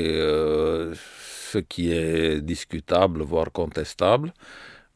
ce 0.95 1.57
qui 1.57 1.91
est 1.91 2.41
discutable, 2.41 3.21
voire 3.21 3.51
contestable 3.51 4.33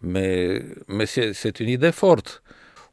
mais, 0.02 0.62
mais 0.88 1.06
c'est 1.06 1.60
une 1.60 1.70
idée 1.70 1.92
forte. 1.92 2.44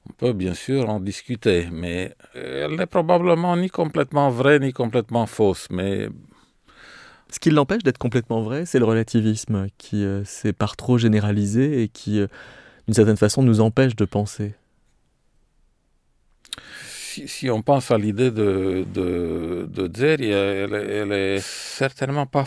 On 0.08 0.12
peut 0.12 0.32
bien 0.32 0.54
sûr 0.54 0.88
en 0.90 1.00
discuter, 1.00 1.68
mais 1.72 2.14
elle 2.34 2.76
n'est 2.76 2.86
probablement 2.86 3.56
ni 3.56 3.70
complètement 3.70 4.28
vraie 4.30 4.58
ni 4.58 4.72
complètement 4.72 5.26
fausse. 5.26 5.66
Mais 5.70 6.08
ce 7.30 7.40
qui 7.40 7.50
l'empêche 7.50 7.82
d'être 7.82 7.98
complètement 7.98 8.42
vrai, 8.42 8.66
c'est 8.66 8.78
le 8.78 8.84
relativisme 8.84 9.66
qui 9.78 10.04
euh, 10.04 10.22
s'est 10.24 10.52
par 10.52 10.76
trop 10.76 10.98
généralisé 10.98 11.82
et 11.82 11.88
qui, 11.88 12.20
euh, 12.20 12.26
d'une 12.86 12.94
certaine 12.94 13.16
façon, 13.16 13.42
nous 13.42 13.60
empêche 13.60 13.96
de 13.96 14.04
penser. 14.04 14.54
Si, 16.86 17.26
si 17.26 17.50
on 17.50 17.62
pense 17.62 17.90
à 17.90 17.98
l'idée 17.98 18.30
de, 18.30 18.84
de, 18.92 19.68
de 19.68 19.90
Zeri, 19.96 20.30
elle, 20.30 20.74
elle, 20.74 21.12
est 21.12 21.40
certainement 21.40 22.26
pas, 22.26 22.44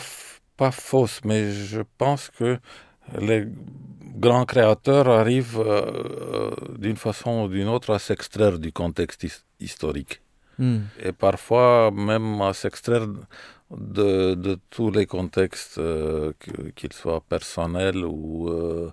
pas 0.56 0.70
fausse, 0.70 1.20
mais 1.24 1.52
je 1.52 1.82
pense 1.98 2.30
que 2.30 2.58
les 3.20 3.46
grands 4.18 4.44
créateurs 4.44 5.08
arrivent 5.08 5.62
euh, 5.64 6.50
d'une 6.78 6.96
façon 6.96 7.44
ou 7.44 7.48
d'une 7.48 7.68
autre 7.68 7.92
à 7.92 7.98
s'extraire 7.98 8.58
du 8.58 8.72
contexte 8.72 9.22
his 9.24 9.36
historique. 9.60 10.20
Mm. 10.58 10.78
Et 11.00 11.12
parfois 11.12 11.90
même 11.90 12.40
à 12.42 12.52
s'extraire 12.52 13.06
de, 13.70 14.34
de, 14.34 14.58
tous 14.70 14.90
les 14.90 15.06
contextes, 15.06 15.78
euh, 15.78 16.32
qu'ils 16.74 16.92
soient 16.92 17.20
personnels 17.20 18.04
ou, 18.04 18.48
euh, 18.48 18.90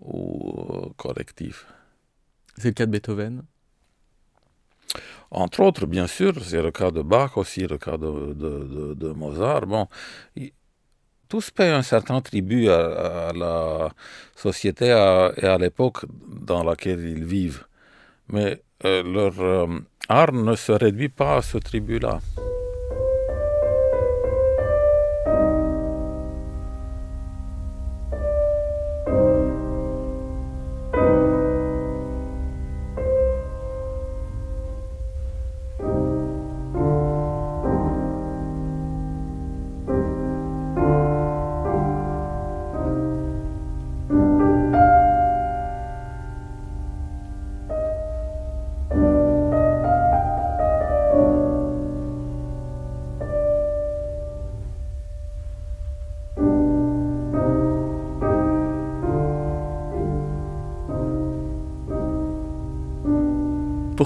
ou 0.00 0.92
collectifs. 0.96 1.66
C'est 2.56 2.68
le 2.68 2.74
cas 2.74 2.86
de 2.86 2.92
Beethoven? 2.92 3.42
Entre 5.30 5.60
autres, 5.60 5.86
bien 5.86 6.06
sûr, 6.06 6.32
c'est 6.44 6.62
le 6.62 6.70
cas 6.70 6.92
de 6.92 7.02
Bach 7.02 7.36
aussi, 7.36 7.66
le 7.66 7.78
cas 7.78 7.96
de, 7.96 8.34
de, 8.34 8.94
de 8.94 9.08
Mozart. 9.08 9.66
Bon, 9.66 9.88
tous 11.28 11.50
paient 11.50 11.70
un 11.70 11.82
certain 11.82 12.20
tribut 12.20 12.68
à, 12.68 13.32
la 13.34 13.90
société 14.36 14.86
et 14.86 15.46
à 15.46 15.58
l'époque 15.58 16.04
dans 16.28 16.62
laquelle 16.62 17.00
ils 17.00 17.24
vivent. 17.24 17.64
Mais 18.28 18.62
euh, 18.84 19.02
leur 19.02 19.40
euh, 19.40 19.66
art 20.08 20.32
ne 20.32 20.54
se 20.54 20.72
réduit 20.72 21.08
pas 21.08 21.36
à 21.36 21.42
ce 21.42 21.58
tribut-là. 21.58 22.20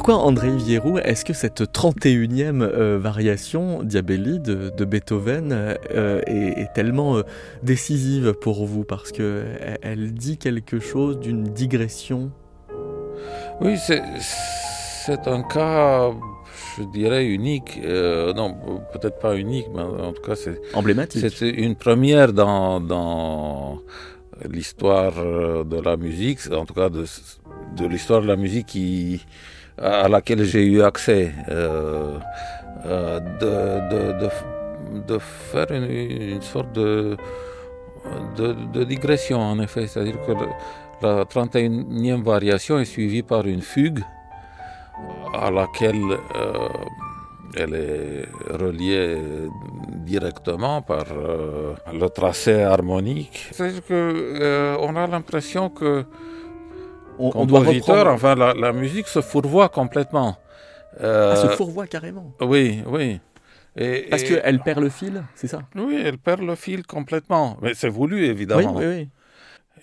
Pourquoi 0.09 0.25
André 0.25 0.57
Vierou, 0.57 0.97
est-ce 0.97 1.23
que 1.23 1.35
cette 1.35 1.61
31e 1.61 2.62
euh, 2.62 2.99
variation 2.99 3.83
Diabelli 3.83 4.41
de, 4.41 4.71
de 4.71 4.85
Beethoven 4.87 5.53
euh, 5.53 6.23
est, 6.27 6.62
est, 6.62 6.73
tellement 6.73 7.19
euh, 7.19 7.25
décisive 7.62 8.33
pour 8.33 8.65
vous 8.65 8.85
Parce 8.85 9.12
qu'elle 9.12 9.79
elle 9.83 10.15
dit 10.15 10.38
quelque 10.38 10.81
chose 10.81 11.21
d'une 11.21 11.43
digression? 11.43 12.31
Oui, 13.61 13.77
c'est 13.77 15.29
un 15.29 15.43
cas, 15.43 16.11
je 16.79 16.85
dirais, 16.85 17.27
unique. 17.27 17.79
Euh, 17.85 18.33
non, 18.33 18.57
peut-être 18.95 19.19
pas 19.19 19.37
unique, 19.37 19.67
mais 19.75 19.83
en 19.83 20.15
tout 20.15 20.23
cas, 20.23 20.37
c'est 20.37 20.59
emblématique. 20.73 21.27
C'est 21.37 21.50
une 21.50 21.77
première 21.77 22.33
dans, 22.33 22.81
dans 22.81 23.83
l'histoire 24.49 25.12
de 25.67 25.81
la 25.83 25.99
musique, 25.99 26.50
en 26.50 26.65
tout 26.65 26.73
cas 26.73 26.88
de, 26.88 27.05
de 27.77 27.87
l'histoire 27.87 28.23
de 28.23 28.27
la 28.27 28.37
musique 28.37 28.69
qui 28.69 29.21
à 29.81 30.09
laquelle 30.09 30.45
j'ai 30.45 30.65
eu 30.65 30.83
accès, 30.83 31.33
euh, 31.49 32.19
euh, 32.87 33.21
de, 33.21 34.13
de, 34.19 35.03
de, 35.07 35.19
faire 35.19 35.71
une, 35.71 35.85
une 35.85 36.43
sorte 36.43 36.73
de, 36.73 37.17
de, 38.37 38.85
digression, 38.85 39.41
en 39.41 39.59
effet. 39.61 39.87
C'est-à-dire 39.87 40.19
que 40.27 40.33
la 41.03 41.25
31e 41.25 42.23
variation 42.23 42.79
est 42.79 42.85
suivie 42.85 43.23
par 43.23 43.47
une 43.47 43.63
fugue 43.63 44.01
à 45.35 45.51
laquelle 45.51 46.19
euh, 46.37 46.69
elle 47.57 47.75
est 47.75 48.57
reliée 48.57 49.17
directement 50.05 50.83
par 50.83 51.05
le 51.93 52.09
tracé 52.09 52.63
harmonique. 52.63 53.49
C'est-à-dire 53.53 53.83
qu'on 53.87 54.97
a 54.97 55.07
l'impression 55.07 55.69
que 55.71 56.05
on, 57.19 57.33
on 57.35 57.47
doit 57.47 57.61
reprendre... 57.61 58.09
enfin 58.09 58.35
la, 58.35 58.55
la, 58.55 58.73
musique 58.73 59.09
se 59.09 59.21
fourvoie 59.21 59.69
complètement. 59.69 60.37
Euh, 61.01 61.33
ah, 61.33 61.37
se 61.37 61.49
fourvoie 61.49 61.87
carrément. 61.87 62.33
Oui, 62.41 62.83
oui. 62.87 63.21
Et, 63.77 64.07
Parce 64.11 64.23
et... 64.23 64.27
qu'elle 64.27 64.61
perd 64.61 64.81
le 64.81 64.89
fil, 64.89 65.23
c'est 65.35 65.47
ça? 65.47 65.61
Oui, 65.77 66.01
elle 66.05 66.19
perd 66.19 66.43
le 66.43 66.55
fil 66.55 66.85
complètement. 66.85 67.57
Mais 67.63 67.75
c'est 67.75 67.89
voulu, 67.89 68.27
évidemment. 68.27 68.75
Oui, 68.75 68.85
oui, 68.85 68.95
oui. 68.97 69.09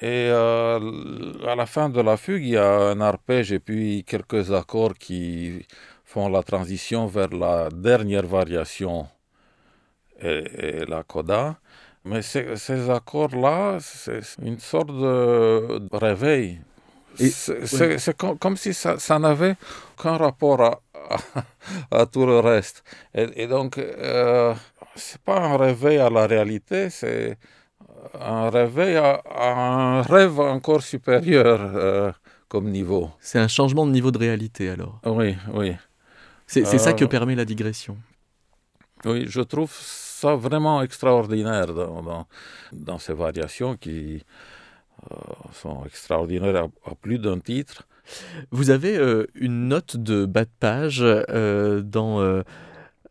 Et 0.01 0.27
euh, 0.29 1.33
à 1.47 1.55
la 1.55 1.65
fin 1.65 1.87
de 1.89 2.01
la 2.01 2.17
fugue, 2.17 2.43
il 2.43 2.49
y 2.49 2.57
a 2.57 2.89
un 2.89 2.99
arpège 2.99 3.53
et 3.53 3.59
puis 3.59 4.03
quelques 4.05 4.51
accords 4.51 4.95
qui 4.95 5.65
font 6.03 6.27
la 6.27 6.43
transition 6.43 7.07
vers 7.07 7.29
la 7.29 7.69
dernière 7.69 8.25
variation 8.25 9.07
et, 10.21 10.85
la 10.85 11.03
coda. 11.03 11.57
Mais 12.03 12.21
ces 12.21 12.89
accords-là, 12.89 13.77
c'est 13.79 14.19
une 14.41 14.59
sorte 14.59 14.89
de 14.89 15.95
réveil. 15.95 16.59
C'est 17.15 18.17
comme, 18.17 18.57
si 18.57 18.73
ça, 18.73 19.19
n'avait 19.19 19.55
qu'un 20.01 20.17
rapport 20.17 20.61
à, 20.61 20.81
à, 21.91 22.05
tout 22.05 22.25
le 22.25 22.39
reste. 22.39 22.83
Et, 23.13 23.47
donc, 23.47 23.77
euh, 23.77 24.53
c'est 24.95 25.21
pas 25.21 25.39
un 25.39 25.57
réveil 25.57 25.97
à 25.97 26.09
la 26.09 26.27
réalité, 26.27 26.89
c'est 26.89 27.37
un 28.19 28.49
réveil 28.49 28.97
à, 28.97 29.21
un 29.35 30.01
rêve 30.01 30.39
encore 30.39 30.81
supérieur 30.81 31.59
euh, 31.61 32.11
comme 32.47 32.69
niveau. 32.69 33.11
C'est 33.19 33.39
un 33.39 33.47
changement 33.47 33.85
de 33.85 33.91
niveau 33.91 34.11
de 34.11 34.17
réalité 34.17 34.69
alors. 34.69 34.99
Oui, 35.05 35.35
oui. 35.53 35.75
C'est 36.47 36.65
ça 36.65 36.93
que 36.93 37.05
euh, 37.05 37.07
permet 37.07 37.35
la 37.35 37.45
digression. 37.45 37.97
Oui, 39.03 39.25
je 39.27 39.41
trouve 39.41 39.71
ça 39.71 40.35
vraiment 40.35 40.81
extraordinaire 40.81 41.73
dans, 41.73 42.27
dans, 42.71 42.99
ces 42.99 43.13
variations 43.13 43.75
qui 43.75 44.23
sont 45.53 45.85
extraordinaires 45.85 46.67
à, 46.85 46.95
plus 46.95 47.19
d'un 47.19 47.39
titre. 47.39 47.87
Vous 48.51 48.69
avez 48.69 48.99
une 49.35 49.67
note 49.67 49.97
de 49.97 50.25
bas 50.25 50.45
de 50.45 50.49
page 50.59 50.99
dans 50.99 52.43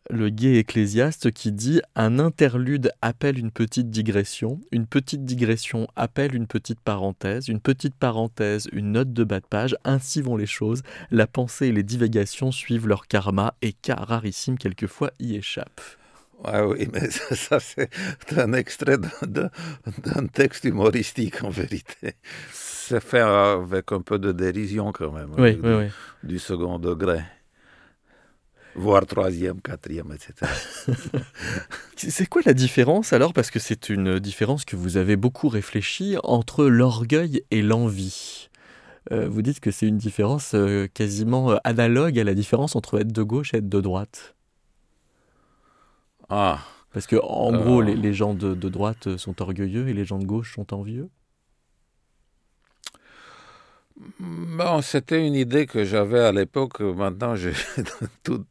le 0.09 0.29
gai 0.29 0.57
ecclésiaste 0.57 1.31
qui 1.31 1.51
dit 1.51 1.81
Un 1.95 2.19
interlude 2.19 2.91
appelle 3.01 3.39
une 3.39 3.51
petite 3.51 3.89
digression, 3.89 4.59
une 4.71 4.85
petite 4.85 5.25
digression 5.25 5.87
appelle 5.95 6.35
une 6.35 6.47
petite 6.47 6.79
parenthèse, 6.79 7.47
une 7.47 7.59
petite 7.59 7.95
parenthèse 7.95 8.67
une 8.71 8.91
note 8.91 9.13
de 9.13 9.23
bas 9.23 9.39
de 9.39 9.45
page, 9.45 9.75
ainsi 9.83 10.21
vont 10.21 10.37
les 10.37 10.45
choses, 10.45 10.83
la 11.11 11.27
pensée 11.27 11.67
et 11.67 11.71
les 11.71 11.83
divagations 11.83 12.51
suivent 12.51 12.87
leur 12.87 13.07
karma 13.07 13.55
et 13.61 13.73
cas 13.73 13.95
rarissime 13.95 14.57
quelquefois 14.57 15.11
y 15.19 15.35
échappent. 15.35 15.81
Ah 16.43 16.67
oui, 16.67 16.87
mais 16.93 17.09
ça, 17.09 17.59
c'est 17.59 17.89
un 18.37 18.53
extrait 18.53 18.97
d'un 19.23 20.27
texte 20.27 20.65
humoristique 20.65 21.43
en 21.43 21.49
vérité. 21.49 22.13
C'est 22.51 23.01
fait 23.01 23.21
avec 23.21 23.91
un 23.91 24.01
peu 24.01 24.19
de 24.19 24.31
dérision 24.31 24.91
quand 24.91 25.11
même, 25.11 25.31
oui, 25.37 25.59
oui, 25.63 25.73
oui. 25.73 25.85
du 26.23 26.39
second 26.39 26.77
degré 26.77 27.21
voire 28.75 29.05
troisième, 29.05 29.61
quatrième, 29.61 30.11
etc. 30.11 30.51
c'est 31.95 32.25
quoi 32.29 32.41
la 32.45 32.53
différence 32.53 33.13
alors? 33.13 33.33
Parce 33.33 33.49
que 33.49 33.59
c'est 33.59 33.89
une 33.89 34.19
différence 34.19 34.65
que 34.65 34.75
vous 34.75 34.97
avez 34.97 35.15
beaucoup 35.15 35.47
réfléchi 35.47 36.17
entre 36.23 36.65
l'orgueil 36.65 37.41
et 37.51 37.61
l'envie. 37.61 38.49
Euh, 39.11 39.27
vous 39.29 39.41
dites 39.41 39.59
que 39.59 39.71
c'est 39.71 39.87
une 39.87 39.97
différence 39.97 40.53
euh, 40.55 40.87
quasiment 40.93 41.51
euh, 41.51 41.57
analogue 41.63 42.19
à 42.19 42.23
la 42.23 42.33
différence 42.33 42.75
entre 42.75 42.99
être 42.99 43.11
de 43.11 43.23
gauche 43.23 43.53
et 43.53 43.57
être 43.57 43.69
de 43.69 43.81
droite. 43.81 44.34
Ah. 46.29 46.59
Parce 46.93 47.07
que 47.07 47.17
en 47.17 47.51
gros, 47.51 47.81
les, 47.81 48.13
gens 48.13 48.33
de, 48.33 48.53
de 48.53 48.69
droite 48.69 49.17
sont 49.17 49.41
orgueilleux 49.41 49.89
et 49.89 49.93
les 49.93 50.05
gens 50.05 50.17
de 50.17 50.25
gauche 50.25 50.55
sont 50.55 50.73
envieux? 50.73 51.09
Bon, 54.19 54.81
c'était 54.81 55.25
une 55.25 55.35
idée 55.35 55.65
que 55.67 55.83
j'avais 55.83 56.19
à 56.19 56.31
l'époque. 56.31 56.79
Maintenant, 56.81 57.35
j'ai 57.35 57.53
toutes 58.23 58.47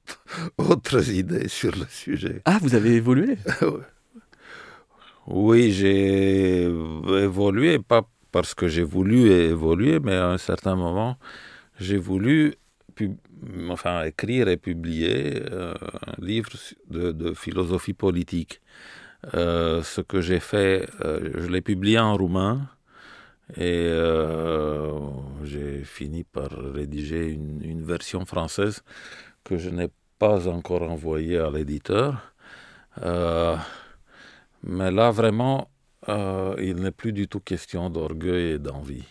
autres 0.58 1.10
idées 1.10 1.48
sur 1.48 1.74
le 1.76 1.86
sujet. 1.88 2.42
Ah, 2.44 2.58
vous 2.60 2.74
avez 2.74 2.94
évolué? 2.94 3.38
Oui, 5.26 5.72
j'ai 5.72 6.64
évolué, 6.64 7.78
pas 7.78 8.02
parce 8.30 8.52
que 8.52 8.68
j'ai 8.68 8.82
voulu 8.82 9.30
évoluer, 9.30 9.98
mais 9.98 10.12
à 10.14 10.28
un 10.28 10.36
certain 10.36 10.76
moment, 10.76 11.16
j'ai 11.80 11.96
voulu 11.96 12.56
enfin, 13.70 14.04
écrire 14.04 14.48
et 14.48 14.56
publier 14.56 15.42
euh, 15.50 15.74
un 16.06 16.24
livre 16.24 16.50
de, 16.88 17.34
philosophie 17.34 17.94
politique. 17.94 18.60
Euh, 19.34 19.82
ce 19.82 20.00
que 20.00 20.20
j'ai 20.20 20.40
fait, 20.40 20.88
euh, 21.00 21.30
je 21.36 21.48
l'ai 21.48 21.62
publié 21.62 21.98
en 21.98 22.16
roumain 22.16 22.68
et 23.56 23.90
j'ai 25.44 25.84
fini 25.84 26.24
par 26.24 26.50
rédiger 26.50 27.28
une, 27.28 27.84
version 27.84 28.24
française 28.24 28.82
que 29.44 29.58
je 29.58 29.68
n'ai 29.68 29.88
pas 30.18 30.48
encore 30.48 30.82
envoyée 30.82 31.38
à 31.38 31.50
l'éditeur. 31.50 32.32
Mais 34.62 34.90
là, 34.90 35.10
vraiment, 35.10 35.68
il 36.08 36.76
n'est 36.76 36.90
plus 36.90 37.12
du 37.12 37.28
tout 37.28 37.40
question 37.40 37.90
d'orgueil 37.90 38.52
et 38.52 38.58
d'envie. 38.58 39.04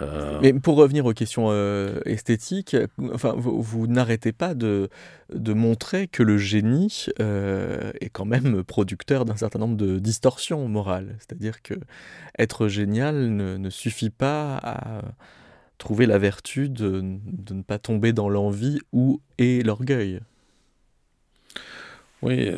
Euh, 0.00 0.38
Mais 0.40 0.52
pour 0.52 0.76
revenir 0.76 1.04
aux 1.06 1.12
questions 1.12 1.48
euh, 1.50 2.00
esthétiques, 2.06 2.76
enfin, 3.12 3.34
vous, 3.36 3.86
n'arrêtez 3.86 4.32
pas 4.32 4.54
de, 4.54 4.88
de, 5.32 5.52
montrer 5.52 6.08
que 6.08 6.22
le 6.22 6.38
génie 6.38 7.06
euh, 7.20 7.92
est 8.00 8.08
quand 8.08 8.24
même 8.24 8.64
producteur 8.64 9.24
d'un 9.24 9.36
certain 9.36 9.58
nombre 9.58 9.76
de 9.76 9.98
distorsions 9.98 10.66
morales. 10.68 11.16
C'est-à-dire 11.18 11.62
que 11.62 11.74
être 12.38 12.68
génial 12.68 13.30
ne, 13.34 13.56
ne, 13.56 13.70
suffit 13.70 14.10
pas 14.10 14.56
à 14.62 15.02
trouver 15.78 16.06
la 16.06 16.18
vertu 16.18 16.68
de, 16.68 17.02
de 17.24 17.54
ne 17.54 17.62
pas 17.62 17.78
tomber 17.78 18.12
dans 18.12 18.28
l'envie 18.28 18.78
ou 18.92 19.20
et 19.38 19.62
l'orgueil. 19.62 20.20
Oui, 22.22 22.48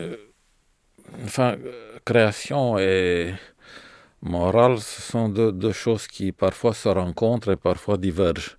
enfin, 1.25 1.57
création 2.05 2.79
est 2.79 3.35
morale, 4.25 4.81
ce 4.81 5.03
sont 5.03 5.29
deux, 5.29 5.73
choses 5.73 6.07
qui 6.07 6.33
parfois 6.33 6.75
se 6.75 6.89
rencontrent 6.89 7.53
et 7.53 7.57
parfois 7.57 7.99
divergent. 7.99 8.57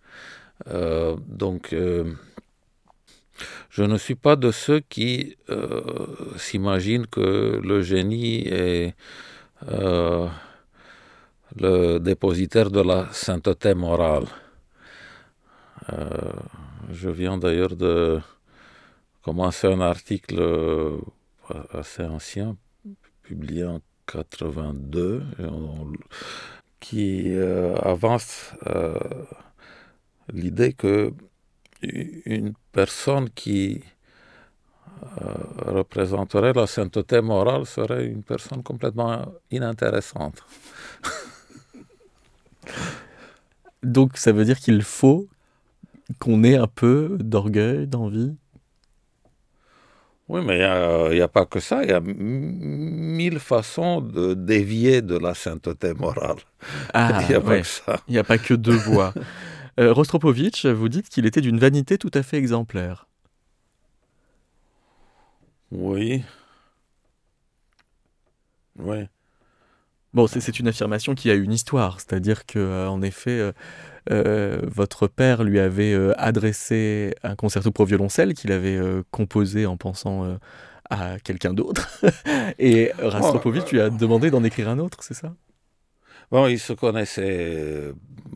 Euh, 0.67 1.17
donc, 1.27 1.73
euh, 1.73 2.13
je 3.69 3.83
ne 3.83 3.97
suis 3.97 4.15
pas 4.15 4.35
de 4.35 4.51
ceux 4.51 4.79
qui 4.79 5.35
euh, 5.49 5.81
s'imaginent 6.37 7.07
que 7.07 7.59
le 7.61 7.81
génie 7.81 8.47
est 8.47 8.95
le 11.57 11.99
dépositaire 11.99 12.69
de 12.69 12.81
la 12.81 13.11
sainteté 13.11 13.73
morale. 13.73 14.27
je 16.91 17.09
viens 17.09 17.37
d'ailleurs 17.37 17.75
de 17.75 18.19
commencer 19.23 19.67
un 19.67 19.81
article 19.81 20.39
assez 21.71 22.03
ancien, 22.03 22.57
publié 23.23 23.63
en 23.63 23.79
82, 24.05 25.23
qui 26.79 27.33
euh, 27.33 27.75
avance 27.77 28.53
euh, 28.67 28.93
l'idée 30.31 30.73
que 30.73 31.13
une 31.81 32.53
personne 32.71 33.29
qui 33.29 33.83
euh, 35.21 35.33
représenterait 35.65 36.53
la 36.53 36.67
sainteté 36.67 37.21
morale 37.21 37.65
serait 37.65 38.05
une 38.05 38.23
personne 38.23 38.63
complètement 38.63 39.25
inintéressante. 39.51 40.43
Donc 43.83 44.17
ça 44.17 44.31
veut 44.31 44.45
dire 44.45 44.59
qu'il 44.59 44.81
faut 44.83 45.27
qu'on 46.19 46.43
ait 46.43 46.55
un 46.55 46.67
peu 46.67 47.17
d'orgueil, 47.19 47.87
d'envie? 47.87 48.35
Oui, 50.27 50.41
mais 50.43 50.57
il 50.57 51.15
n'y 51.15 51.21
a, 51.21 51.27
pas 51.27 51.45
que 51.45 51.59
ça. 51.59 51.83
Il 51.83 51.89
y 51.89 51.93
a 51.93 51.99
mille 51.99 53.39
façons 53.39 54.01
de 54.01 54.33
dévier 54.33 55.03
de 55.03 55.17
la 55.17 55.35
sainteté 55.35 55.93
morale. 55.93 56.37
Ah, 56.93 57.19
il 57.21 57.27
n'y 57.27 57.35
a 57.35 57.41
pas 57.41 57.59
que 57.59 57.67
ça. 57.67 57.99
Il 58.07 58.13
n'y 58.13 58.17
a 58.17 58.23
pas 58.23 58.39
que 58.39 58.55
deux 58.55 58.75
voies. 58.75 59.13
euh, 59.79 59.93
Rostropovitch, 59.93 60.65
vous 60.65 60.89
dites 60.89 61.09
qu'il 61.09 61.27
était 61.27 61.41
d'une 61.41 61.59
vanité 61.59 61.99
tout 61.99 62.09
à 62.15 62.23
fait 62.23 62.37
exemplaire. 62.37 63.07
Oui. 65.71 66.23
Oui. 68.79 69.07
Bon, 70.13 70.25
c'est 70.25 70.59
une 70.59 70.69
affirmation 70.69 71.13
qui 71.13 71.29
a 71.29 71.35
une 71.35 71.51
histoire, 71.51 71.99
c'est-à-dire 71.99 72.45
que, 72.47 72.57
euh, 72.57 72.89
en 72.89 73.01
effet, 73.03 73.53
euh, 74.11 74.23
euh, 74.25 74.61
votre 74.67 75.07
père 75.07 75.43
lui 75.43 75.59
avait 75.59 75.95
adressé 76.17 77.15
un 77.23 77.35
concerto 77.35 77.71
pour 77.71 77.85
violoncelle 77.85 78.33
qu'il 78.33 78.51
avait 78.51 78.79
composé 79.11 79.65
en 79.65 79.77
pensant 79.77 80.37
à 80.89 81.19
quelqu'un 81.19 81.53
d'autre, 81.53 81.89
et 82.59 82.91
Rastropovitch 82.99 83.71
lui 83.71 83.81
a 83.81 83.89
demandé 83.89 84.29
d'en 84.29 84.43
écrire 84.43 84.69
un 84.69 84.79
autre, 84.79 85.01
c'est 85.01 85.15
ça? 85.15 85.33
Bon, 86.31 86.47
ils 86.47 86.59
se 86.59 86.73
connaissaient 86.73 87.91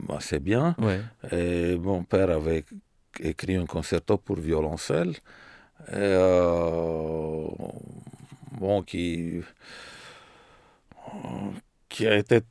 assez 0.09 0.39
bien. 0.39 0.75
Ouais. 0.79 1.01
Et 1.31 1.77
mon 1.77 2.03
père 2.03 2.29
avait 2.29 2.63
écrit 3.19 3.55
un 3.55 3.65
concerto 3.65 4.17
pour 4.17 4.37
violoncelle, 4.37 5.13
et, 5.93 6.15
bon, 8.59 8.81
qui 8.83 9.41
qui 11.89 12.07
a 12.07 12.15
été 12.15 12.41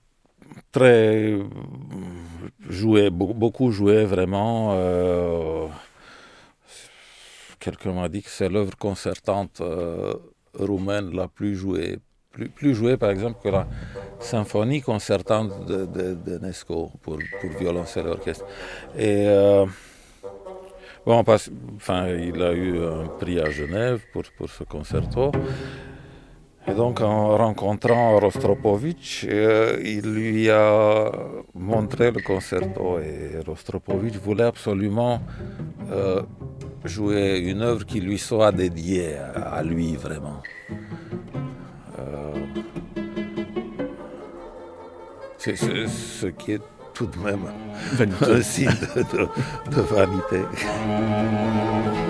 très 0.73 1.39
joué, 2.69 3.11
beaucoup 3.11 3.71
joué 3.71 4.05
vraiment. 4.05 4.71
Euh, 4.73 5.67
quelqu'un 7.59 7.93
m'a 7.93 8.09
dit 8.09 8.23
que 8.23 8.31
c'est 8.31 8.49
l'œuvre 8.49 8.77
concertante 8.77 9.61
euh, 9.61 10.15
roumaine 10.55 11.15
la 11.15 11.29
plus 11.29 11.57
jouée. 11.57 11.99
Plus, 12.31 12.49
plus, 12.49 12.75
jouée 12.75 12.97
par 12.97 13.11
exemple 13.11 13.39
que 13.43 13.49
la 13.49 13.67
symphonie 14.21 14.81
concertante 14.83 15.51
de, 15.67 15.87
de, 15.87 16.39
Nesco 16.39 16.91
pour, 17.03 17.19
pour 17.41 17.51
violoncelle 17.51 18.07
et 18.07 18.11
orchestre. 18.11 18.45
Et 18.95 19.27
euh, 19.27 19.67
bon, 21.05 21.25
enfin, 21.27 22.09
il 22.09 22.41
a 22.43 22.53
eu 22.53 22.85
un 22.85 23.09
prix 23.09 23.41
à 23.41 23.51
Genève 23.51 24.05
pour, 24.13 24.25
pour 24.37 24.51
ce 24.51 24.65
concerto. 24.65 25.33
Et 26.69 26.75
donc 26.75 27.01
en 27.01 27.37
rencontrant 27.37 28.19
Rostropovitch, 28.19 29.27
euh, 29.29 29.81
il 29.83 30.13
lui 30.13 30.51
a 30.51 31.11
montré 31.55 32.11
le 32.11 32.21
concerto 32.21 32.99
et 32.99 33.41
Rostropovitch 33.47 34.17
voulait 34.17 34.45
absolument 34.45 35.21
euh, 35.91 36.23
jouer 36.85 37.39
une 37.39 37.63
œuvre 37.63 37.87
qui 37.87 38.01
lui 38.01 38.19
soit 38.19 38.53
dédiée 38.53 39.17
à, 39.17 39.63
lui 39.63 39.97
vraiment. 39.97 40.43
Euh, 41.99 42.35
c'est 45.39 45.57
ce 45.57 46.27
qui 46.27 46.53
est 46.53 46.63
tout 46.93 47.07
de 47.07 47.19
même 47.19 47.47
un 48.21 48.43
signe 48.43 48.69
de 49.71 49.81
vanité. 49.81 50.43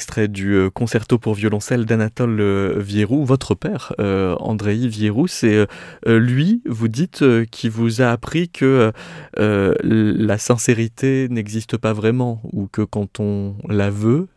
extrait 0.00 0.28
du 0.28 0.54
euh, 0.54 0.70
concerto 0.70 1.18
pour 1.18 1.34
violoncelle 1.34 1.84
d'Anatole 1.84 2.40
euh, 2.40 2.78
Vierou, 2.78 3.26
votre 3.26 3.54
père, 3.54 3.92
euh, 4.00 4.34
Andrei 4.40 4.88
Vierou. 4.88 5.26
C'est 5.26 5.66
lui, 6.06 6.62
vous 6.64 6.88
dites, 6.88 7.22
qui 7.50 7.68
vous 7.68 8.00
a 8.00 8.06
appris 8.06 8.48
que 8.48 8.92
la 9.36 10.38
sincérité 10.38 11.28
n'existe 11.28 11.76
pas 11.76 11.92
vraiment, 11.92 12.40
ou 12.44 12.66
que 12.66 12.80
quand 12.80 13.20
on 13.20 13.56
la 13.68 13.90
veut, 13.90 14.28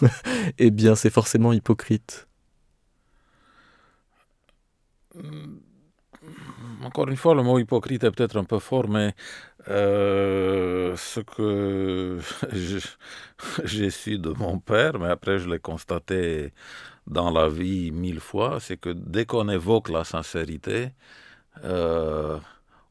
eh 0.58 0.70
bien 0.70 0.94
c'est 0.94 1.10
forcément 1.10 1.52
hypocrite. 1.52 2.26
Encore 6.82 7.08
une 7.08 7.16
fois, 7.16 7.34
le 7.34 7.42
mot 7.42 7.58
hypocrite 7.58 8.04
est 8.04 8.10
peut-être 8.10 8.38
un 8.38 8.44
peu 8.44 8.58
fort, 8.58 8.88
mais 8.88 9.14
euh, 9.70 10.96
ce 10.96 11.20
que 11.20 12.18
j'ai 13.64 13.90
su 13.90 14.18
de 14.18 14.30
mon 14.30 14.58
père, 14.58 14.98
mais 14.98 15.08
après 15.08 15.38
je 15.38 15.48
l'ai 15.48 15.60
constaté 15.60 16.52
dans 17.06 17.30
la 17.30 17.48
vie 17.48 17.92
mille 17.92 18.20
fois, 18.20 18.58
c'est 18.60 18.76
que 18.76 18.90
dès 18.90 19.26
qu'on 19.26 19.48
évoque 19.48 19.88
la 19.88 20.02
sincérité, 20.04 20.90
euh, 21.64 22.38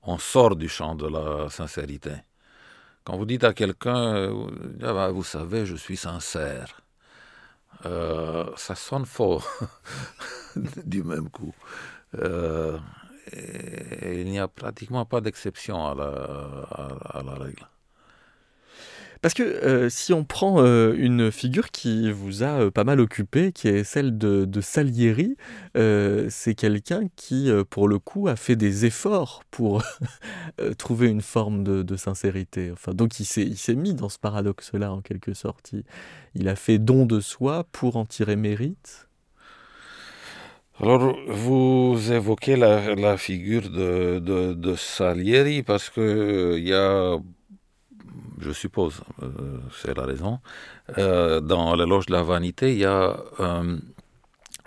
on 0.04 0.18
sort 0.18 0.56
du 0.56 0.70
champ 0.70 0.96
de 0.96 1.08
la 1.08 1.50
sincérité. 1.50 2.12
Quand 3.04 3.18
vous 3.18 3.26
dites 3.26 3.44
à 3.44 3.54
quelqu'un, 3.54 4.16
euh, 4.16 4.48
ah 4.82 4.94
bah, 4.94 5.12
vous 5.12 5.24
savez, 5.24 5.66
je 5.66 5.76
suis 5.76 5.98
sincère, 5.98 6.82
ça 7.84 8.76
sonne 8.76 9.06
faux 9.06 9.42
du 10.86 11.04
même 11.04 11.30
coup 11.30 11.54
il 14.04 14.26
n'y 14.26 14.40
a 14.40 14.48
pratiquement 14.48 15.06
pas 15.06 15.22
d'exception 15.22 15.86
à 15.88 15.96
la, 15.96 17.34
règle. 17.34 17.68
Parce 19.22 19.34
que 19.34 19.44
euh, 19.44 19.90
si 19.90 20.14
on 20.14 20.24
prend 20.24 20.64
euh, 20.64 20.94
une 20.98 21.30
figure 21.30 21.72
qui 21.72 22.10
vous 22.10 22.42
a 22.42 22.62
euh, 22.62 22.72
pas 22.72 22.86
mal 22.86 23.02
occupé, 23.02 23.52
qui 23.52 23.68
est 23.68 23.84
celle 23.84 24.18
de, 24.18 24.62
Salieri, 24.62 25.36
c'est 26.30 26.56
quelqu'un 26.56 27.08
qui, 27.16 27.50
pour 27.70 27.88
le 27.88 28.00
coup, 28.00 28.28
a 28.28 28.36
fait 28.36 28.56
des 28.56 28.86
efforts 28.86 29.44
pour 29.52 29.84
trouver 30.78 31.08
une 31.08 31.22
forme 31.22 31.64
de, 31.64 31.96
sincérité. 31.98 32.72
Enfin, 32.72 32.94
donc 32.94 33.20
il 33.20 33.26
s'est 33.26 33.76
mis 33.76 33.94
dans 33.94 34.10
ce 34.10 34.20
paradoxe-là, 34.20 34.92
en 34.92 35.02
quelque 35.02 35.34
sorte. 35.34 35.74
il, 36.36 36.48
a 36.48 36.56
fait 36.56 36.78
don 36.78 37.06
de 37.06 37.20
soi 37.20 37.66
pour 37.72 37.98
en 37.98 38.06
tirer 38.06 38.36
mérite. 38.36 39.09
Alors, 40.82 41.14
vous 41.28 41.98
évoquez 42.10 42.56
la, 42.56 43.18
figure 43.18 43.70
de, 43.70 44.20
de, 44.20 44.76
Salieri 44.76 45.62
parce 45.62 45.90
que 45.90 46.56
il 46.58 46.70
y 46.70 46.74
a, 46.74 47.18
je 48.40 48.52
suppose, 48.54 49.02
euh, 49.22 49.60
c'est 49.82 49.98
la 49.98 50.06
raison, 50.06 50.40
euh, 50.98 51.42
dans 51.42 51.76
l'éloge 51.76 52.06
de 52.06 52.14
la 52.14 52.24
vanité, 52.24 52.72
il 52.72 52.80
y 52.80 52.86
a 52.86 53.18
un 53.40 53.80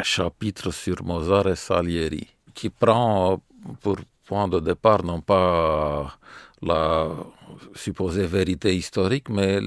chapitre 0.03 0.71
sur 0.71 1.03
Mozart 1.03 1.49
et 1.49 1.57
Salieri 1.57 2.29
qui 2.53 2.69
prend 2.69 3.41
pour 3.81 3.97
point 4.27 4.49
de 4.49 4.61
départ 4.61 5.03
non 5.05 5.23
pas 5.23 6.19
la 6.61 7.09
supposée 7.75 8.27
vérité 8.27 8.77
historique, 8.77 9.31
mais 9.31 9.61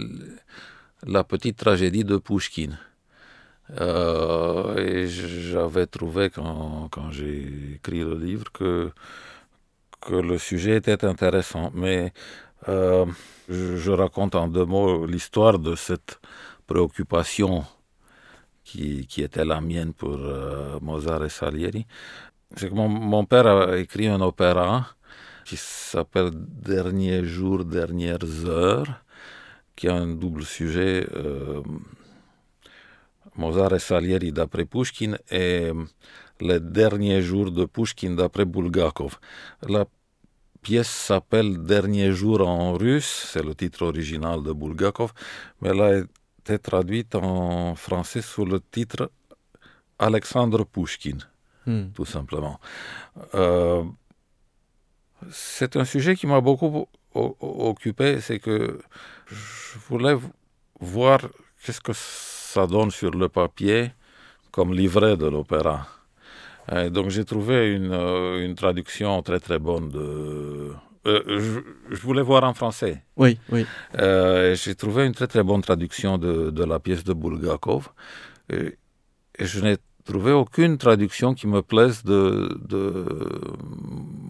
la 1.08 1.24
petite 1.24 1.58
tragédie 1.58 2.04
de 2.04 2.18
Pushkin. 2.18 2.78
Euh, 3.72 4.78
et 4.78 5.08
j'avais 5.08 5.88
trouvé 5.88 6.30
quand, 6.30 6.88
quand 6.92 7.12
j'ai 7.12 7.76
écrit 7.76 8.02
le 8.02 8.16
livre 8.16 8.52
que, 8.52 8.92
que 10.02 10.16
le 10.16 10.38
sujet 10.38 10.78
était 10.78 11.04
intéressant. 11.06 11.72
Mais 11.74 12.14
euh, 12.70 13.06
je, 13.50 13.92
raconte 13.92 14.36
en 14.36 14.48
deux 14.48 14.66
mots 14.66 15.06
l'histoire 15.06 15.60
de 15.60 15.76
cette 15.76 16.20
préoccupation 16.68 17.66
qui, 18.64 19.08
qui, 19.08 19.22
était 19.24 19.46
la 19.46 19.62
mienne 19.62 19.94
pour 19.94 20.18
euh, 20.20 20.80
Mozart 20.82 21.26
et 21.26 21.30
Salieri. 21.30 21.86
C'est 22.56 22.70
que 22.70 22.76
mon, 22.76 22.90
mon, 22.90 23.26
père 23.26 23.48
a 23.48 23.78
écrit 23.78 24.08
un 24.08 24.22
opéra 24.22 24.88
qui 25.46 25.58
s'appelle 25.58 26.32
Derniers 26.34 27.26
jours, 27.26 27.66
dernières 27.66 28.46
heures, 28.48 29.02
qui 29.76 29.88
a 29.88 29.96
un 29.96 30.08
double 30.08 30.44
sujet. 30.44 31.08
Mozart 33.38 33.74
et 33.74 33.80
Salieri 33.80 34.32
d'après 34.32 34.66
Pushkin 34.66 35.18
et 35.30 35.72
Les 36.42 36.60
derniers 36.60 37.22
jours 37.22 37.50
de 37.52 37.66
Pushkin 37.66 38.12
d'après 38.12 38.46
Bulgakov. 38.46 39.20
La 39.68 39.86
pièce 40.62 40.90
s'appelle 40.90 41.64
Derniers 41.64 42.12
jours 42.12 42.46
en 42.48 42.74
russe, 42.74 43.30
c'est 43.32 43.44
le 43.44 43.56
titre 43.56 43.86
original 43.86 44.44
de 44.44 44.52
Bulgakov, 44.52 45.14
mais 45.62 45.70
elle 45.70 45.82
a 45.82 45.98
été 46.40 46.60
traduite 46.60 47.16
en 47.16 47.76
français 47.76 48.22
sous 48.22 48.46
le 48.46 48.60
titre 48.60 49.12
Alexandre 49.98 50.66
Pushkin, 50.66 51.20
hmm. 51.66 51.92
tout 51.94 52.06
simplement. 52.06 52.60
Euh, 53.34 53.84
c'est 55.32 55.76
un 55.78 55.86
sujet 55.86 56.16
qui 56.16 56.28
m'a 56.28 56.42
beaucoup 56.42 56.88
occupé, 57.14 58.20
c'est 58.20 58.40
que 58.40 58.80
je 59.28 59.80
voulais 59.88 60.18
voir 60.80 61.20
qu'est-ce 61.64 61.80
que 61.80 61.94
ça 62.56 62.68
donne 62.68 62.92
sur 63.02 63.12
le 63.12 63.28
papier 63.28 63.92
comme 64.56 64.72
livret 64.82 65.16
de 65.24 65.28
l'opéra. 65.36 65.78
donc 66.98 67.08
j'ai 67.14 67.26
trouvé 67.34 67.56
une, 67.78 67.92
euh, 67.92 68.46
une, 68.46 68.56
traduction 68.64 69.12
très 69.28 69.42
très 69.48 69.60
bonne 69.68 69.88
de... 69.98 70.06
Euh, 71.08 71.22
je, 71.96 72.02
voulais 72.08 72.26
voir 72.32 72.44
en 72.52 72.56
français. 72.62 72.96
Oui, 73.24 73.32
oui. 73.54 73.64
Euh, 74.00 74.56
j'ai 74.62 74.76
trouvé 74.84 75.06
une 75.10 75.16
très 75.20 75.30
très 75.34 75.44
bonne 75.50 75.62
traduction 75.70 76.12
de, 76.26 76.34
de 76.60 76.64
la 76.72 76.80
pièce 76.86 77.04
de 77.04 77.14
Bulgakov. 77.22 77.84
Et, 78.56 78.66
et 79.40 79.46
je 79.52 79.58
n'ai 79.64 79.78
trouvé 80.06 80.32
aucune 80.32 80.78
traduction 80.78 81.34
qui 81.34 81.48
me 81.48 81.62
plaise 81.62 82.04
de, 82.04 82.58
de 82.70 83.06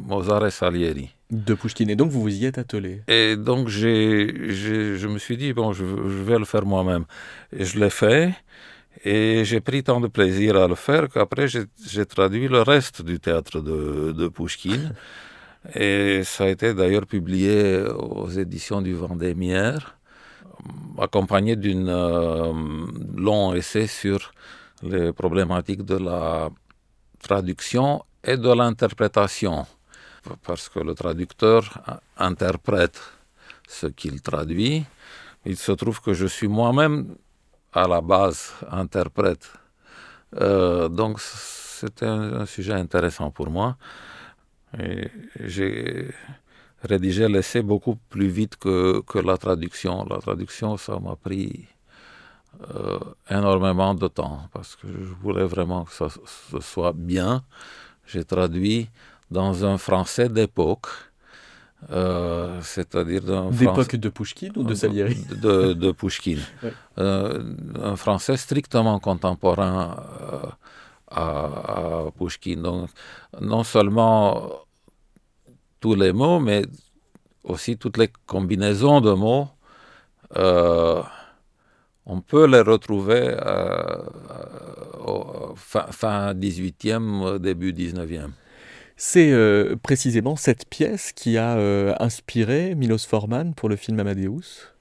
Mozart 0.07 0.45
et 0.47 0.51
Salieri. 0.51 1.09
De 1.29 1.53
Pushkin. 1.53 1.87
Et 1.89 1.95
donc 1.95 2.09
vous 2.11 2.21
vous 2.21 2.35
y 2.35 2.45
êtes 2.45 2.57
attelé. 2.57 3.01
Et 3.07 3.35
donc 3.35 3.67
j'ai, 3.67 4.51
je 4.51 5.07
me 5.07 5.19
suis 5.19 5.37
dit, 5.37 5.53
bon, 5.53 5.73
je, 5.73 5.85
je 5.85 6.23
vais 6.23 6.39
le 6.39 6.45
faire 6.45 6.65
moi-même. 6.65 7.05
Et 7.51 7.65
je 7.65 7.79
l'ai 7.79 7.89
fait. 7.89 8.33
Et 9.03 9.43
j'ai 9.43 9.59
pris 9.59 9.83
tant 9.83 9.99
de 9.99 10.07
plaisir 10.07 10.55
à 10.55 10.67
le 10.67 10.75
faire 10.75 11.09
qu'après 11.09 11.47
j'ai 11.47 12.05
traduit 12.05 12.47
le 12.47 12.61
reste 12.61 13.01
du 13.03 13.19
théâtre 13.19 13.59
de, 13.61 14.13
de 14.13 14.27
Pushkin. 14.27 14.93
Et 15.73 16.21
ça 16.23 16.43
a 16.43 16.47
été 16.47 16.75
d'ailleurs 16.75 17.07
publié 17.07 17.81
aux 17.87 18.29
éditions 18.29 18.83
du 18.83 18.93
Vendémiaire, 18.93 19.97
accompagné 20.99 21.55
d'un 21.55 21.87
euh, 21.87 22.53
long 23.15 23.55
essai 23.55 23.87
sur 23.87 24.31
les 24.83 25.13
problématiques 25.13 25.83
de 25.83 25.97
la 25.97 26.49
traduction 27.19 28.03
et 28.23 28.37
de 28.37 28.51
l'interprétation, 28.53 29.65
parce 30.43 30.69
que 30.69 30.79
le 30.79 30.93
traducteur 30.93 31.61
interprète 32.17 33.01
ce 33.67 33.87
qu'il 33.87 34.21
traduit. 34.21 34.85
Il 35.45 35.57
se 35.57 35.71
trouve 35.71 36.01
que 36.01 36.13
je 36.13 36.25
suis 36.25 36.47
moi-même 36.47 37.15
à 37.73 37.87
la 37.87 38.01
base 38.01 38.53
interprète. 38.69 39.51
Euh, 40.41 40.89
donc 40.89 41.19
c'était 41.21 42.05
un, 42.07 42.45
sujet 42.45 42.73
intéressant 42.73 43.29
pour 43.31 43.49
moi. 43.49 43.77
J'ai 45.39 46.09
rédigé 46.83 47.27
l'essai 47.27 47.61
beaucoup 47.61 47.95
plus 48.09 48.27
vite 48.27 48.57
que, 48.57 49.01
que, 49.01 49.19
la 49.19 49.37
traduction. 49.37 50.05
La 50.05 50.17
traduction, 50.17 50.77
ça 50.77 50.99
m'a 50.99 51.15
pris 51.15 51.65
euh, 52.75 52.99
énormément 53.29 53.93
de 53.93 54.07
temps 54.07 54.39
parce 54.53 54.75
que 54.75 54.87
je 54.87 55.13
voulais 55.21 55.45
vraiment 55.45 55.83
que 55.85 55.91
ça, 55.91 56.07
ce 56.09 56.59
soit 56.59 56.93
bien. 56.93 57.43
J'ai 58.05 58.23
traduit 58.23 58.89
dans 59.31 59.65
un 59.65 59.77
français 59.77 60.29
d'époque. 60.29 60.87
Euh, 61.91 62.61
c'est-à-dire 62.61 63.21
d'époque 63.51 63.95
de 63.97 64.09
Pouchkine 64.09 64.53
ou 64.55 64.63
de 64.63 64.73
Salieri 64.73 65.23
de, 65.29 65.73
de 65.73 65.91
Pouchkine 65.91 66.39
euh, 66.97 67.43
un 67.79 67.95
français 67.95 68.37
strictement 68.37 68.97
contemporain 68.99 69.95
à, 71.11 72.05
à 72.05 72.11
Pouchkine 72.17 72.63
donc 72.63 72.89
non 73.39 73.63
seulement 73.63 74.49
tous 75.79 75.93
les 75.93 76.11
mots 76.11 76.39
mais 76.39 76.63
aussi 77.43 77.77
toutes 77.77 77.97
les 77.97 78.09
combinaisons 78.25 78.99
de 79.01 79.11
mots 79.11 79.49
on 82.05 82.21
peut 82.21 82.45
les 82.45 82.61
retrouver 82.61 83.35
euh, 83.45 83.97
au 85.05 85.53
fin, 85.55 85.87
fin 85.91 86.33
18e, 86.33 87.39
début 87.39 87.71
19e. 87.71 88.29
C'est 88.97 89.31
euh, 89.31 89.75
précisément 89.75 90.35
cette 90.35 90.69
pièce 90.69 91.11
qui 91.11 91.37
a 91.37 91.57
euh, 91.57 91.93
inspiré 91.99 92.75
Milos 92.75 92.99
Forman 92.99 93.53
pour 93.53 93.69
le 93.69 93.75
film 93.75 93.99
Amadeus? 93.99 94.71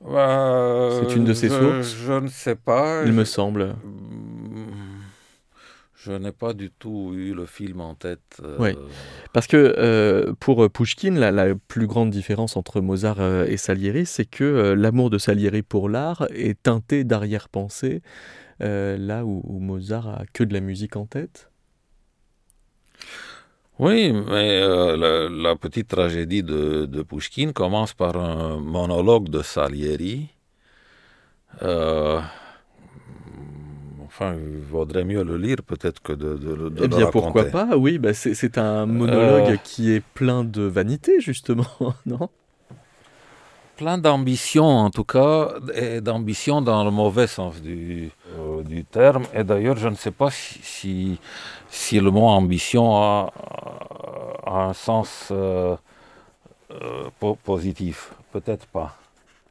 C'est 0.00 1.16
une 1.16 1.24
de 1.24 1.32
ses 1.32 1.48
sources? 1.48 1.96
Je 1.96 2.12
ne 2.12 2.28
sais 2.28 2.56
pas. 2.56 3.04
Il 3.04 3.12
me 3.12 3.24
semble. 3.24 3.74
Je 6.04 6.12
n'ai 6.12 6.32
pas 6.32 6.52
du 6.52 6.70
tout 6.70 7.12
eu 7.14 7.32
le 7.32 7.46
film 7.46 7.80
en 7.80 7.94
tête. 7.94 8.38
Euh, 8.42 8.56
oui, 8.58 8.76
parce 9.32 9.46
que 9.46 9.74
euh, 9.78 10.34
pour 10.38 10.70
Pushkin, 10.70 11.12
la, 11.12 11.54
plus 11.54 11.86
grande 11.86 12.10
différence 12.10 12.58
entre 12.58 12.82
Mozart 12.82 13.20
euh, 13.20 13.46
et 13.46 13.56
Salieri, 13.56 14.04
c'est 14.04 14.26
que 14.26 14.74
l'amour 14.76 15.08
de 15.08 15.16
Salieri 15.16 15.62
pour 15.62 15.88
l'art 15.88 16.26
est 16.30 16.62
teinté 16.62 17.04
d'arrière-pensée, 17.04 18.02
là 18.60 19.24
où, 19.24 19.58
Mozart 19.60 20.08
a 20.08 20.22
que 20.30 20.44
de 20.44 20.52
la 20.52 20.60
musique 20.60 20.96
en 20.96 21.06
tête. 21.06 21.50
Oui, 23.78 24.12
mais 24.12 24.60
la, 24.60 25.56
petite 25.56 25.88
tragédie 25.88 26.42
de, 26.42 26.84
de 26.84 27.02
Pushkin 27.02 27.52
commence 27.52 27.94
par 27.94 28.18
un 28.18 28.58
monologue 28.58 29.30
de 29.30 29.40
Salieri. 29.40 30.28
Enfin, 34.16 34.36
il 34.36 34.62
vaudrait 34.62 35.04
mieux 35.04 35.24
le 35.24 35.36
lire 35.36 35.56
peut-être 35.66 36.00
que 36.00 36.12
de, 36.12 36.36
de, 36.36 36.68
de 36.68 36.84
eh 36.84 36.86
bien, 36.86 37.06
pourquoi 37.06 37.46
pas? 37.46 37.76
Oui, 37.76 37.98
bah 37.98 38.14
c'est 38.14 38.58
un 38.58 38.86
monologue 38.86 39.54
euh. 39.54 39.56
qui 39.64 39.90
est 39.90 40.04
plein 40.14 40.44
de 40.44 40.62
vanité, 40.62 41.20
justement, 41.20 41.66
non? 42.06 42.28
Plein 43.76 43.98
d'ambition, 43.98 44.64
en 44.66 44.90
tout 44.90 45.02
cas, 45.02 45.54
et 45.74 46.00
d'ambition 46.00 46.62
dans 46.62 46.84
le 46.84 46.92
mauvais 46.92 47.26
sens 47.26 47.60
du, 47.60 48.12
euh, 48.38 48.62
du 48.62 48.84
terme. 48.84 49.24
Et 49.34 49.42
d'ailleurs, 49.42 49.78
je 49.78 49.88
ne 49.88 49.96
sais 49.96 50.12
pas 50.12 50.30
si, 50.30 51.18
si, 51.68 51.98
le 51.98 52.12
mot 52.12 52.28
ambition 52.28 52.96
a, 52.96 53.32
a 54.46 54.66
un 54.68 54.74
sens 54.74 55.30
euh, 55.32 55.74
positif. 57.42 58.12
Peut-être 58.32 58.66
pas. 58.66 58.96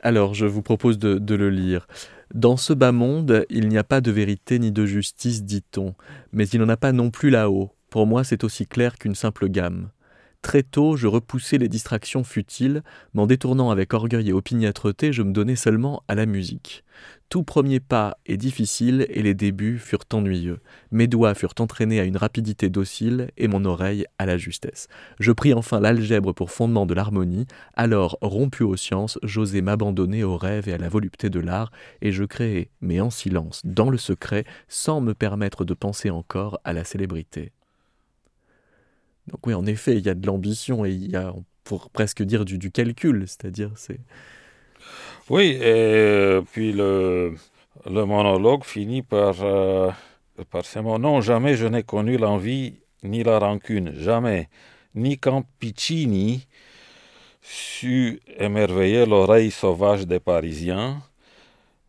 Alors, 0.02 0.34
je 0.34 0.45
vous 0.45 0.62
propose 0.62 0.97
de, 0.99 1.17
de 1.17 1.36
le 1.36 1.49
lire. 1.49 1.86
Dans 2.34 2.58
ce 2.58 2.74
bas 2.74 2.91
monde, 2.91 3.46
il 3.52 3.67
n'y 3.69 3.78
a 3.78 3.84
pas 3.84 4.02
de 4.02 4.10
vérité 4.10 4.58
ni 4.58 4.72
de 4.72 4.88
justice, 4.88 5.43
dit-on, 5.43 5.93
mais 6.32 6.48
il 6.48 6.60
n'en 6.60 6.69
a 6.69 6.78
pas 6.78 6.91
non 6.91 7.12
plus 7.12 7.30
là-haut. 7.30 7.69
Pour 7.91 8.08
moi, 8.08 8.24
c'est 8.24 8.43
aussi 8.43 8.65
clair 8.65 8.98
qu'une 8.98 9.13
simple 9.13 9.50
gamme. 9.50 9.89
Très 10.43 10.62
tôt, 10.62 10.97
je 10.97 11.08
repoussais 11.08 11.58
les 11.58 11.69
distractions 11.69 12.25
futiles, 12.25 12.84
m'en 13.13 13.27
détournant 13.27 13.71
avec 13.71 13.93
orgueil 13.93 14.29
et 14.29 14.34
opiniâtreté, 14.34 15.13
je 15.13 15.23
me 15.23 15.32
donnais 15.32 15.56
seulement 15.56 16.03
à 16.10 16.15
la 16.15 16.25
musique. 16.25 16.84
Tout 17.29 17.43
premier 17.43 17.79
pas 17.79 18.17
est 18.25 18.36
difficile 18.36 19.08
et 19.10 19.23
les 19.23 19.34
débuts 19.34 19.79
furent 19.79 20.03
ennuyeux. 20.12 20.60
Mes 20.91 21.08
doigts 21.08 21.34
furent 21.34 21.56
entraînés 21.60 22.01
à 22.01 22.03
une 22.03 22.17
rapidité 22.17 22.69
docile 22.69 23.32
et 23.38 23.47
mon 23.47 23.63
oreille 23.63 24.06
à 24.19 24.25
la 24.25 24.38
justesse. 24.38 24.89
Je 25.17 25.32
pris 25.32 25.53
enfin 25.53 25.79
l'algèbre 25.79 26.34
pour 26.34 26.51
fondement 26.51 26.86
de 26.86 26.93
l'harmonie, 26.93 27.47
alors 27.73 28.17
rompu 28.21 28.63
aux 28.63 28.75
sciences, 28.75 29.17
j'osais 29.23 29.62
m'abandonner 29.62 30.25
aux 30.25 30.38
rêves 30.38 30.67
et 30.67 30.73
à 30.73 30.77
la 30.77 30.89
volupté 30.89 31.29
de 31.29 31.39
l'art, 31.39 31.71
et 32.01 32.12
je 32.12 32.25
créai, 32.25 32.69
mais 32.82 32.99
en 32.99 33.10
silence, 33.10 33.62
dans 33.63 33.89
le 33.89 33.97
secret, 33.97 34.43
sans 34.67 34.99
me 34.99 35.13
permettre 35.13 35.63
de 35.63 35.73
penser 35.73 36.10
encore 36.10 36.60
à 36.65 36.73
la 36.73 36.84
célébrité. 36.84 37.53
Donc 39.27 39.45
oui, 39.47 39.53
en 39.53 39.65
effet, 39.65 39.95
il 39.97 40.05
y 40.05 40.09
a 40.09 40.13
de 40.13 40.25
l'ambition 40.27 40.86
et 40.86 40.91
il 40.91 41.12
y 41.12 41.15
a, 41.15 41.33
pour 41.63 41.89
presque 41.89 42.23
dire, 42.23 42.45
du, 42.45 42.71
calcul, 42.71 43.23
c'est-à-dire 43.27 43.71
c'est... 43.75 43.99
Oui, 45.29 45.57
et 45.62 46.39
puis 46.51 46.73
le, 46.73 47.36
le 47.86 48.05
monologue 48.05 48.65
finit 48.65 49.01
par, 49.01 49.36
euh, 49.41 49.89
par 50.51 50.65
ces 50.65 50.81
mots. 50.81 50.97
Non, 50.97 51.21
jamais 51.21 51.55
je 51.55 51.65
n'ai 51.65 51.83
connu 51.83 52.17
l'envie 52.17 52.75
ni 53.03 53.23
la 53.23 53.39
rancune, 53.39 53.93
jamais. 53.97 54.49
Ni 54.95 55.17
quand 55.17 55.43
Piccini 55.59 56.47
sut 57.41 58.21
émerveiller 58.38 59.05
l'oreille 59.05 59.51
sauvage 59.51 60.07
des 60.07 60.19
Parisiens, 60.19 61.01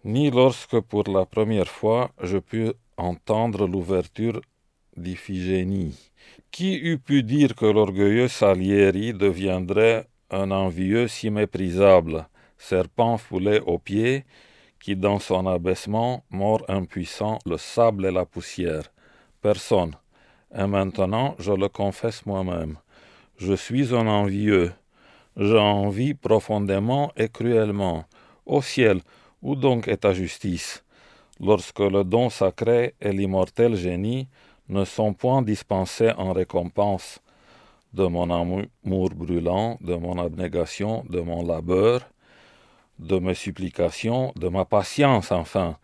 ni 0.05 0.31
lorsque 0.31 0.81
pour 0.81 1.05
la 1.09 1.25
première 1.27 1.69
fois 1.69 2.11
je 2.23 2.39
pus 2.39 2.73
entendre 2.97 3.67
l'ouverture 3.67 4.41
d'Iphigénie. 4.97 5.97
Qui 6.55 6.77
eût 6.77 6.99
pu 6.99 7.25
dire 7.25 7.57
que 7.57 7.67
l'orgueilleux 7.67 8.29
Salieri 8.29 9.13
deviendrait 9.13 10.07
un 10.31 10.53
envieux 10.53 11.09
si 11.09 11.29
méprisable, 11.29 12.29
serpent 12.59 13.17
foulé 13.19 13.59
aux 13.59 13.81
pieds, 13.81 14.25
qui 14.79 14.95
dans 14.95 15.19
son 15.19 15.49
abaissement 15.49 16.23
mord 16.31 16.63
impuissant 16.69 17.41
le 17.45 17.57
sable 17.59 18.07
et 18.07 18.13
la 18.13 18.25
poussière 18.25 18.85
Personne. 19.43 19.97
Et 20.57 20.69
maintenant, 20.69 21.35
je 21.41 21.51
le 21.51 21.69
confesse 21.69 22.25
moi-même. 22.25 22.77
Je 23.37 23.55
suis 23.55 23.93
un 23.93 24.07
envieux. 24.07 24.73
J'envie 25.37 26.15
profondément 26.15 27.11
et 27.17 27.31
cruellement. 27.31 28.05
Ô 28.47 28.63
ciel, 28.63 29.01
où 29.43 29.57
donc 29.57 29.89
est 29.89 30.03
ta 30.03 30.15
justice? 30.15 30.85
Lorsque 31.41 31.81
le 31.81 32.05
don 32.05 32.31
sacré 32.31 32.95
et 33.01 33.11
l'immortel 33.11 33.75
génie 33.75 34.29
ne 34.69 34.85
sont 34.85 35.13
point 35.13 35.43
dispensés 35.43 36.13
en 36.13 36.33
récompense 36.33 37.21
de 37.93 38.07
mon 38.07 38.31
amour 38.31 39.11
brûlant, 39.11 39.79
de 39.81 39.95
mon 39.95 40.19
abnégation, 40.19 41.05
de 41.09 41.21
mon 41.21 41.47
labeur, 41.47 42.09
de 42.99 43.19
mes 43.19 43.35
supplications, 43.35 44.33
de 44.37 44.49
ma 44.49 44.65
patience 44.65 45.33
enfin, 45.33 45.77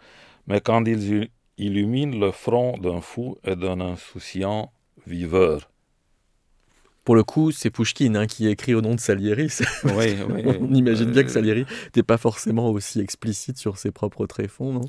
mais 0.46 0.60
quand 0.60 0.84
ils 0.86 1.28
illuminent 1.58 2.18
le 2.18 2.32
front 2.32 2.78
d'un 2.78 3.00
fou 3.00 3.36
et 3.44 3.54
d'un 3.54 3.80
insouciant 3.80 4.72
viveur. 5.06 5.70
Pour 7.04 7.14
le 7.14 7.22
coup, 7.22 7.50
c'est 7.50 7.70
Pouchkine 7.70 8.16
hein, 8.16 8.26
qui 8.26 8.46
écrit 8.46 8.74
au 8.74 8.80
nom 8.82 8.94
de 8.94 9.00
Salieri. 9.00 9.48
Oui, 9.84 10.16
On 10.60 10.74
imagine 10.74 11.10
bien 11.10 11.22
que 11.22 11.30
Salieri 11.30 11.64
n'était 11.84 12.02
pas 12.02 12.18
forcément 12.18 12.70
aussi 12.70 13.00
explicite 13.00 13.56
sur 13.56 13.78
ses 13.78 13.90
propres 13.90 14.26
tréfonds, 14.26 14.72
non? 14.72 14.88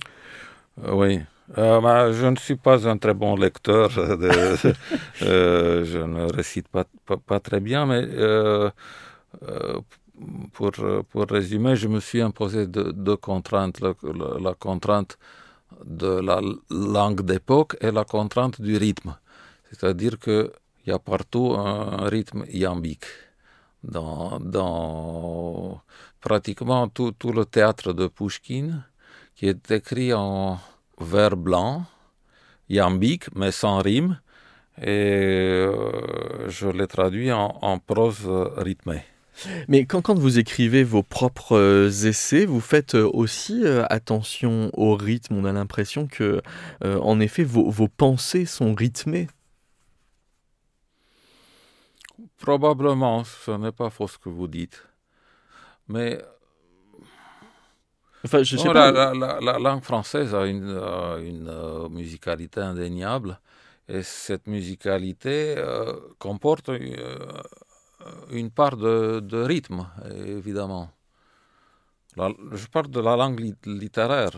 Euh, 0.83 0.93
Oui. 0.93 1.19
Euh, 1.57 1.81
bah, 1.81 2.11
je 2.13 2.25
ne 2.27 2.37
suis 2.37 2.55
pas 2.55 2.87
un 2.87 2.97
très 2.97 3.13
bon 3.13 3.35
lecteur, 3.35 3.91
euh, 3.97 4.55
je 5.85 5.97
ne 5.97 6.31
récite 6.31 6.67
pas, 6.69 7.39
très 7.41 7.59
bien, 7.59 7.85
mais 7.85 8.03
euh, 8.07 8.69
pour, 10.53 10.71
résumer, 11.29 11.75
je 11.75 11.89
me 11.89 11.99
suis 11.99 12.21
imposé 12.21 12.67
deux, 12.67 13.17
contraintes, 13.17 13.81
la, 13.81 14.53
contrainte 14.53 15.17
de 15.83 16.21
la 16.21 16.39
langue 16.69 17.21
d'époque 17.21 17.75
et 17.81 17.91
la 17.91 18.05
contrainte 18.05 18.61
du 18.61 18.77
rythme. 18.77 19.17
C'est-à-dire 19.71 20.19
qu'il 20.19 20.51
y 20.87 20.91
a 20.91 20.99
partout 20.99 21.55
un 21.57 22.07
rythme 22.07 22.45
iambique. 22.53 23.05
Dans, 23.83 24.39
dans 24.39 25.81
pratiquement 26.21 26.87
tout, 26.87 27.11
tout 27.13 27.31
le 27.31 27.45
théâtre 27.45 27.93
de 27.93 28.07
Pushkin, 28.07 28.83
qui 29.35 29.47
est 29.47 29.71
écrit 29.71 30.13
en 30.13 30.59
vers 31.03 31.35
blanc, 31.37 31.85
iambique, 32.69 33.25
mais 33.35 33.51
sans 33.51 33.79
rime, 33.79 34.19
et 34.81 34.87
euh, 34.87 36.49
je 36.49 36.67
l'ai 36.67 36.87
traduit 36.87 37.31
en, 37.31 37.79
prose 37.79 38.25
rythmée. 38.57 39.03
Mais 39.67 39.85
quand, 39.85 40.01
quand 40.01 40.17
vous 40.17 40.39
écrivez 40.39 40.83
vos 40.83 41.03
propres 41.03 41.57
euh, 41.57 41.89
essais, 41.89 42.45
vous 42.45 42.59
faites 42.59 42.95
euh, 42.95 43.09
aussi 43.11 43.65
attention 43.89 44.69
au 44.73 44.95
rythme. 44.95 45.35
On 45.35 45.45
a 45.45 45.51
l'impression 45.51 46.07
que, 46.07 46.41
en 46.83 47.19
effet, 47.19 47.43
vos, 47.43 47.69
vos, 47.69 47.87
pensées 47.87 48.45
sont 48.45 48.73
rythmées. 48.73 49.27
Probablement, 52.37 53.23
ce 53.23 53.51
n'est 53.51 53.71
pas 53.71 53.89
faux 53.89 54.07
ce 54.07 54.17
que 54.17 54.29
vous 54.29 54.47
dites. 54.47 54.83
Mais 55.87 56.19
enfin, 58.25 58.43
je 58.43 58.57
sais 58.57 58.69
oh, 58.69 58.73
pas. 58.73 58.91
La, 58.91 59.13
la, 59.13 59.39
la, 59.39 59.59
langue 59.59 59.83
française 59.83 60.33
a 60.33 60.45
une, 60.45 60.69
une 61.23 61.87
musicalité 61.89 62.61
indéniable. 62.61 63.39
Et 63.87 64.03
cette 64.03 64.47
musicalité 64.47 65.55
comporte 66.17 66.69
une 68.29 68.49
part 68.51 68.77
de, 68.77 69.19
de 69.19 69.41
rythme, 69.43 69.85
évidemment. 70.15 70.89
Je 72.17 72.67
parle 72.67 72.89
de 72.89 72.99
la 72.99 73.15
langue 73.15 73.39
li 73.39 73.55
littéraire. 73.65 74.31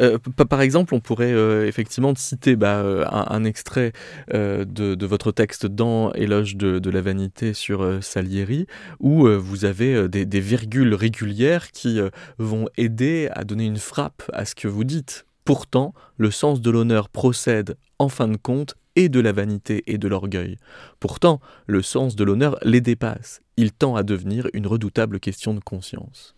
Euh, 0.00 0.18
par 0.18 0.60
exemple, 0.60 0.94
on 0.94 1.00
pourrait 1.00 1.32
euh, 1.32 1.66
effectivement 1.66 2.14
citer 2.14 2.56
bah, 2.56 2.80
euh, 2.80 3.04
un, 3.10 3.44
extrait 3.44 3.92
de, 4.32 5.06
votre 5.06 5.32
texte 5.32 5.66
dans 5.66 6.12
Éloge 6.12 6.56
de, 6.56 6.90
la 6.90 7.00
vanité 7.00 7.54
sur 7.54 8.02
Salieri, 8.02 8.66
où 9.00 9.28
vous 9.28 9.64
avez 9.64 10.08
des, 10.08 10.40
virgules 10.40 10.94
régulières 10.94 11.70
qui 11.70 12.00
vont 12.38 12.68
aider 12.76 13.28
à 13.32 13.44
donner 13.44 13.66
une 13.66 13.78
frappe 13.78 14.22
à 14.32 14.44
ce 14.44 14.54
que 14.54 14.68
vous 14.68 14.84
dites. 14.84 15.26
Pourtant, 15.44 15.94
le 16.16 16.30
sens 16.30 16.60
de 16.60 16.70
l'honneur 16.70 17.08
procède, 17.08 17.76
en 17.98 18.08
fin 18.08 18.28
de 18.28 18.36
compte, 18.36 18.74
et 18.96 19.08
de 19.08 19.20
la 19.20 19.32
vanité 19.32 19.84
et 19.86 19.98
de 19.98 20.08
l'orgueil. 20.08 20.56
Pourtant, 21.00 21.40
le 21.66 21.82
sens 21.82 22.16
de 22.16 22.24
l'honneur 22.24 22.58
les 22.62 22.80
dépasse. 22.80 23.40
Il 23.56 23.72
tend 23.72 23.94
à 23.94 24.02
devenir 24.02 24.48
une 24.54 24.66
redoutable 24.66 25.20
question 25.20 25.54
de 25.54 25.60
conscience. 25.60 26.35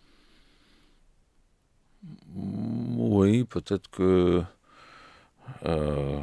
Oui, 2.35 3.43
peut-être 3.43 3.89
que... 3.89 4.41
Euh, 5.65 6.19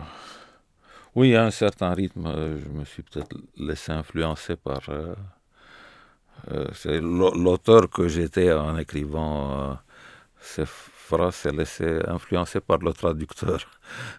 oui, 1.14 1.34
à 1.34 1.44
un 1.44 1.50
certain 1.50 1.92
rythme, 1.94 2.30
je 2.62 2.68
me 2.68 2.84
suis 2.84 3.02
peut-être 3.02 3.36
laissé 3.56 3.92
influencer 3.92 4.56
par... 4.56 4.80
Euh, 4.88 5.14
euh, 6.50 6.66
c'est 6.74 7.00
l'auteur 7.00 7.88
que 7.88 8.08
j'étais 8.08 8.52
en 8.52 8.76
écrivant 8.76 9.78
ces 10.38 10.64
phrase 10.66 11.34
s'est 11.34 11.52
laissé 11.52 12.00
influencer 12.06 12.60
par 12.60 12.78
le 12.78 12.92
traducteur 12.92 13.60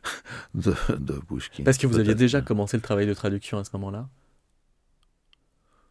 de, 0.54 0.74
de 0.98 1.14
Pushkin. 1.14 1.64
Parce 1.64 1.78
que 1.78 1.88
vous 1.88 2.00
aviez 2.00 2.16
déjà 2.16 2.42
commencé 2.42 2.78
le 2.78 2.82
travail 2.82 3.06
de 3.06 3.14
traduction 3.14 3.58
à 3.60 3.64
ce 3.64 3.72
moment-là? 3.74 4.08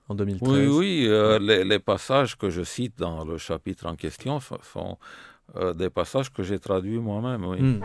En 0.08 0.14
2013 0.14 0.48
Oui, 0.48 0.66
oui. 0.66 1.06
Euh, 1.08 1.38
les, 1.38 1.64
les, 1.64 1.78
passages 1.78 2.36
que 2.36 2.48
je 2.48 2.62
cite 2.62 2.96
dans 2.98 3.24
le 3.24 3.38
chapitre 3.38 3.86
en 3.86 3.96
question 3.96 4.40
sont 4.40 4.98
euh, 5.54 5.72
des 5.72 5.90
passages 5.90 6.32
que 6.32 6.42
j'ai 6.42 6.58
traduits 6.58 6.98
moi-même, 6.98 7.44
oui. 7.44 7.62
Mm. 7.62 7.80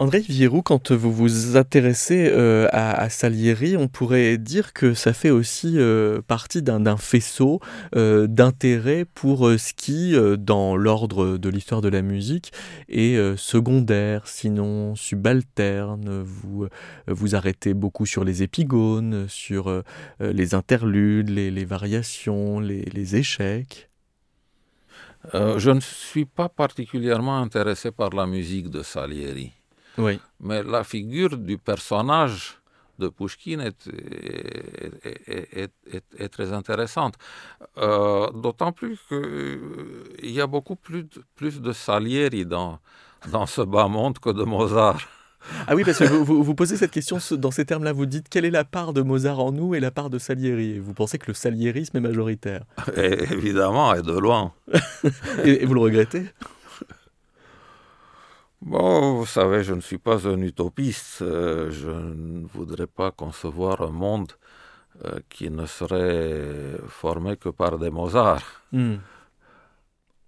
André 0.00 0.20
Vierou, 0.20 0.62
quand 0.62 0.92
vous 0.92 1.12
vous 1.12 1.56
intéressez 1.56 2.30
euh, 2.30 2.68
à, 2.70 3.10
Salieri, 3.10 3.76
on 3.76 3.88
pourrait 3.88 4.38
dire 4.38 4.72
que 4.72 4.94
ça 4.94 5.12
fait 5.12 5.30
aussi 5.30 5.74
euh, 5.76 6.22
partie 6.22 6.62
d'un 6.62 6.96
faisceau 6.96 7.58
euh, 7.96 8.28
d'intérêt 8.28 9.04
pour 9.04 9.50
ce 9.58 9.72
qui, 9.74 10.14
dans 10.38 10.76
l'ordre 10.76 11.36
de 11.36 11.48
l'histoire 11.48 11.80
de 11.80 11.88
la 11.88 12.02
musique, 12.02 12.52
est 12.88 13.36
secondaire, 13.36 14.28
sinon 14.28 14.94
subalterne. 14.94 16.22
Vous 16.22 16.68
vous 17.08 17.34
arrêtez 17.34 17.74
beaucoup 17.74 18.06
sur 18.06 18.22
les 18.22 18.44
épigones, 18.44 19.26
sur 19.28 19.82
les 20.20 20.54
interludes, 20.54 21.28
les, 21.28 21.64
variations, 21.64 22.60
les 22.60 23.16
échecs. 23.16 23.90
je 25.34 25.70
ne 25.70 25.80
suis 25.80 26.24
pas 26.24 26.48
particulièrement 26.48 27.38
intéressé 27.38 27.90
par 27.90 28.10
la 28.10 28.26
musique 28.26 28.70
de 28.70 28.84
Salieri. 28.84 29.57
Oui. 29.98 30.20
Mais 30.40 30.62
la 30.62 30.84
figure 30.84 31.36
du 31.36 31.58
personnage 31.58 32.58
de 32.98 33.08
Pushkin 33.08 33.60
est, 33.60 33.88
est, 35.04 35.70
est, 35.92 36.04
est 36.18 36.28
très 36.28 36.52
intéressante. 36.52 37.14
Euh, 37.78 38.30
D'autant 38.32 38.72
plus 38.72 38.98
qu'il 39.08 39.16
euh, 39.16 40.16
y 40.22 40.40
a 40.40 40.46
beaucoup 40.46 40.76
plus 40.76 41.04
de, 41.04 41.22
plus 41.36 41.60
de 41.60 41.72
Salieri 41.72 42.44
dans, 42.44 42.80
dans 43.30 43.46
ce 43.46 43.62
bas 43.62 43.88
monde 43.88 44.18
que 44.18 44.30
de 44.30 44.42
Mozart. 44.42 45.00
Ah 45.66 45.76
oui, 45.76 45.84
parce 45.84 45.98
que 45.98 46.04
vous, 46.04 46.42
vous, 46.42 46.54
posez 46.54 46.76
cette 46.76 46.90
question 46.90 47.18
dans 47.32 47.52
ces 47.52 47.64
termes-là. 47.64 47.92
Vous 47.92 48.06
dites 48.06 48.28
quelle 48.28 48.44
est 48.44 48.50
la 48.50 48.64
part 48.64 48.92
de 48.92 49.02
Mozart 49.02 49.38
en 49.38 49.52
nous 49.52 49.74
et 49.74 49.80
la 49.80 49.92
part 49.92 50.10
de 50.10 50.18
Salieri? 50.18 50.72
Et 50.72 50.78
Vous 50.80 50.94
pensez 50.94 51.18
que 51.18 51.28
le 51.28 51.34
saliérisme 51.34 51.96
est 51.96 52.00
majoritaire? 52.00 52.64
Évidemment, 52.96 53.94
et 53.94 54.02
de 54.02 54.12
loin. 54.12 54.52
et, 55.44 55.64
vous 55.64 55.74
le 55.74 55.80
regrettez? 55.80 56.24
Bon, 58.60 59.14
vous 59.14 59.26
savez, 59.26 59.62
je 59.62 59.72
ne 59.72 59.80
suis 59.80 59.98
pas 59.98 60.26
un 60.26 60.40
utopiste. 60.40 61.22
Euh, 61.22 61.70
je 61.70 61.90
ne 61.90 62.46
voudrais 62.46 62.88
pas 62.88 63.10
concevoir 63.10 63.82
un 63.82 63.90
monde 63.90 64.32
euh, 65.04 65.20
qui 65.28 65.48
ne 65.48 65.64
serait 65.66 66.76
formé 66.88 67.36
que 67.36 67.48
par 67.50 67.78
des 67.78 67.90
Mozart. 67.90 68.62
Hmm. 68.72 68.96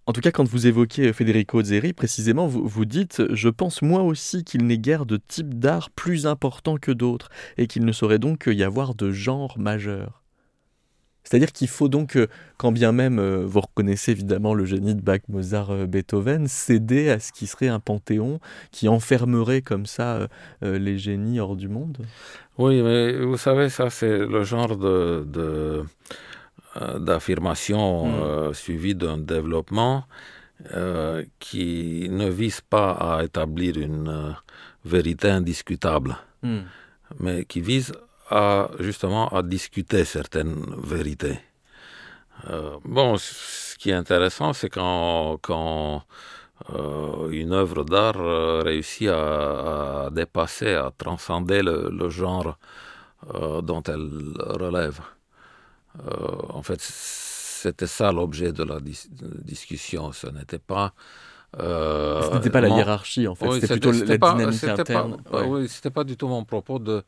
En 0.07 0.13
tout 0.13 0.21
cas, 0.21 0.31
quand 0.31 0.49
vous 0.49 0.67
évoquez 0.67 1.13
Federico 1.13 1.63
Zeri, 1.63 1.93
précisément, 1.93 2.47
vous, 2.47 2.67
vous 2.67 2.85
dites 2.85 3.23
Je 3.31 3.49
pense 3.49 3.83
moi 3.83 4.03
aussi 4.03 4.45
qu'il 4.45 4.67
n'est 4.67 4.79
guère 4.79 5.07
de 5.07 5.17
type 5.17 5.59
d'art 5.59 5.91
plus 5.91 6.27
important 6.27 6.77
que 6.77 6.93
d'autres, 6.93 7.29
et 7.59 7.67
qu'il 7.67 7.85
ne 7.85 7.93
saurait 7.93 8.19
donc 8.19 8.47
y 8.47 8.63
avoir 8.63 8.95
de 8.95 9.11
genre 9.11 9.59
majeur. 9.59 10.20
C'est-à-dire 11.25 11.53
qu'il 11.53 11.69
faut 11.69 11.89
donc, 11.89 12.17
euh, 12.17 12.27
quand 12.57 12.73
bien 12.73 12.93
même 12.93 13.19
euh, 13.19 13.45
vous 13.47 13.61
reconnaissez 13.61 14.13
évidemment 14.13 14.55
le 14.55 14.65
génie 14.65 14.95
de 14.95 15.01
Bach, 15.01 15.21
Mozart, 15.29 15.71
euh, 15.71 15.87
Beethoven, 15.87 16.49
céder 16.49 17.11
à 17.11 17.21
ce 17.21 17.33
qui 17.33 17.47
serait 17.47 17.69
un 17.69 17.81
panthéon 17.81 18.41
qui 18.71 18.89
enfermerait 18.89 19.63
comme 19.63 19.87
ça 19.87 20.29
les 20.63 20.99
génies 20.99 21.41
hors 21.41 21.57
du 21.57 21.69
monde? 21.69 21.99
Oui, 22.59 22.83
mais 22.83 23.25
vous 23.25 23.37
savez, 23.37 23.69
ça 23.69 23.91
c'est 23.91 24.19
le 24.19 24.43
genre 24.45 24.77
de 24.77 25.85
d'affirmation 26.99 28.07
mm. 28.07 28.23
euh, 28.23 28.53
suivie 28.53 28.95
d'un 28.95 29.19
développement 29.19 30.05
euh, 30.75 31.25
qui 31.39 32.09
ne 32.11 32.29
vise 32.29 32.61
pas 32.61 32.93
à 32.93 33.25
établir 33.25 33.77
une 33.77 34.37
vérité 34.85 35.31
indiscutable, 35.31 36.17
mm. 36.43 36.59
mais 37.19 37.45
qui 37.45 37.61
vise 37.61 37.93
à 38.31 38.71
justement 38.79 39.29
à 39.29 39.43
discuter 39.43 40.05
certaines 40.05 40.65
vérités. 40.83 41.39
bon, 42.85 43.17
ce 43.19 43.77
qui 43.77 43.91
est 43.91 43.95
intéressant, 43.95 44.53
c'est 44.53 44.71
quand, 44.71 45.39
quand 45.43 46.05
une 47.31 47.53
œuvre 47.53 47.85
d'art 47.85 48.63
réussit 48.65 49.09
à, 49.09 50.09
dépasser, 50.13 50.75
à 50.75 50.91
transcender 50.97 51.63
le 51.63 52.09
genre 52.11 52.57
dont 53.63 53.83
elle 53.83 54.09
relève. 54.39 55.01
Euh, 55.99 56.37
en 56.51 56.63
fait, 56.63 56.81
c'était 56.81 57.87
ça 57.87 58.13
l'objet 58.13 58.53
de 58.53 58.65
la 58.65 58.79
discussion. 58.81 60.13
Ce 60.13 60.27
n'était 60.29 60.59
pas. 60.59 60.93
Euh, 61.59 62.23
ce 62.23 62.35
n'était 62.37 62.51
pas 62.51 62.61
la 62.61 62.69
hiérarchie, 62.69 63.27
en 63.27 63.35
fait. 63.35 63.51
c'était 63.61 63.67
plutôt 63.79 63.93
la 63.93 64.19
dynamique 64.19 64.65
interne. 64.65 65.17
Oui, 65.33 65.69
c'était 65.69 65.91
pas 65.91 66.05
du 66.05 66.17
tout 66.17 66.29
mon 66.29 66.45
propos 66.45 66.79
de, 66.79 67.03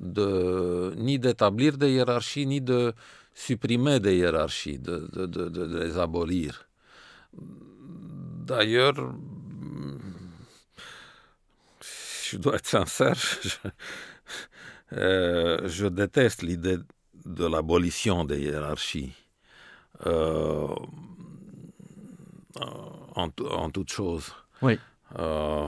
de 0.00 0.94
ni 0.96 1.18
d'établir 1.18 1.76
des 1.76 1.92
hiérarchies, 1.92 2.46
ni 2.46 2.60
de 2.60 2.92
supprimer 3.34 4.00
des 4.00 4.16
hiérarchies, 4.16 4.78
de, 4.78 5.08
de, 5.12 5.26
de, 5.26 5.78
les 5.78 5.98
abolir. 5.98 6.68
D'ailleurs, 7.32 8.94
je 12.30 12.36
dois 12.36 12.56
être 12.56 12.66
sincère, 12.66 13.14
je, 13.14 13.50
euh, 14.92 15.68
je 15.68 15.86
déteste 15.86 16.42
l'idée 16.42 16.78
de 17.24 17.46
l'abolition 17.46 18.24
des 18.24 18.40
hiérarchies 18.40 19.12
euh, 20.06 20.68
en, 22.56 23.28
en, 23.50 23.70
toute 23.70 23.90
chose. 23.90 24.32
Oui. 24.62 24.78
Euh, 25.18 25.66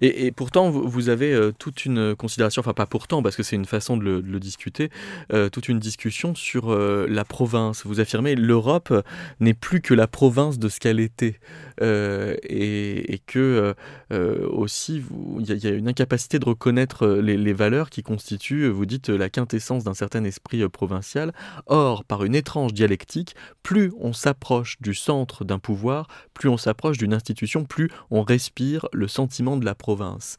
et, 0.00 0.32
pourtant, 0.32 0.70
vous 0.70 1.08
avez 1.08 1.32
euh, 1.32 1.52
toute 1.56 1.84
une 1.84 2.14
considération, 2.14 2.60
enfin 2.60 2.74
pas 2.74 2.86
pourtant, 2.86 3.22
parce 3.22 3.36
que 3.36 3.42
c'est 3.42 3.56
une 3.56 3.64
façon 3.64 3.96
de 3.96 4.22
le, 4.24 4.40
discuter, 4.40 4.90
euh, 5.32 5.48
toute 5.48 5.68
une 5.68 5.78
discussion 5.78 6.34
sur 6.34 6.72
euh, 6.72 7.06
la 7.08 7.24
province. 7.24 7.84
Vous 7.84 8.00
affirmez 8.00 8.34
l'Europe 8.34 8.92
n'est 9.40 9.54
plus 9.54 9.80
que 9.80 9.94
la 9.94 10.06
province 10.06 10.58
de 10.58 10.68
ce 10.68 10.80
qu'elle 10.80 11.00
était, 11.00 11.38
et, 11.80 13.20
que 13.26 13.74
aussi 14.10 15.02
il 15.38 15.64
y, 15.64 15.66
a 15.66 15.70
une 15.70 15.88
incapacité 15.88 16.38
de 16.38 16.44
reconnaître 16.44 17.06
les, 17.06 17.52
valeurs 17.52 17.90
qui 17.90 18.02
constituent, 18.02 18.68
vous 18.68 18.86
dites, 18.86 19.08
la 19.08 19.28
quintessence 19.28 19.84
d'un 19.84 19.94
certain 19.94 20.24
esprit 20.24 20.66
provincial. 20.68 21.32
Or, 21.66 22.04
par 22.04 22.24
une 22.24 22.34
étrange 22.34 22.74
dialectique, 22.74 23.34
plus 23.62 23.92
on 23.98 24.12
s'approche 24.12 24.76
du 24.80 24.94
centre 24.94 25.44
d'un 25.44 25.58
pouvoir, 25.58 26.08
plus 26.34 26.48
on 26.48 26.56
s'approche 26.56 26.98
d'une 26.98 27.14
institution, 27.14 27.64
plus 27.64 27.90
on 28.10 28.22
respire 28.22 28.86
le 28.92 29.08
sentiment 29.08 29.56
de 29.56 29.64
la 29.64 29.69
province. 29.74 30.38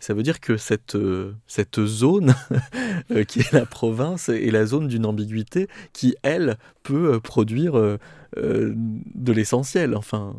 Ça 0.00 0.14
veut 0.14 0.22
dire 0.22 0.40
que 0.40 0.56
cette, 0.56 0.94
euh, 0.94 1.34
cette 1.46 1.84
zone 1.84 2.34
euh, 3.10 3.24
qui 3.24 3.40
est 3.40 3.52
la 3.52 3.66
province 3.66 4.28
est 4.28 4.50
la 4.50 4.64
zone 4.64 4.86
d'une 4.86 5.06
ambiguïté 5.06 5.68
qui, 5.92 6.14
elle, 6.22 6.56
peut 6.84 7.14
euh, 7.14 7.20
produire 7.20 7.98
de 8.36 9.32
l'essentiel. 9.32 9.96
Enfin. 9.96 10.36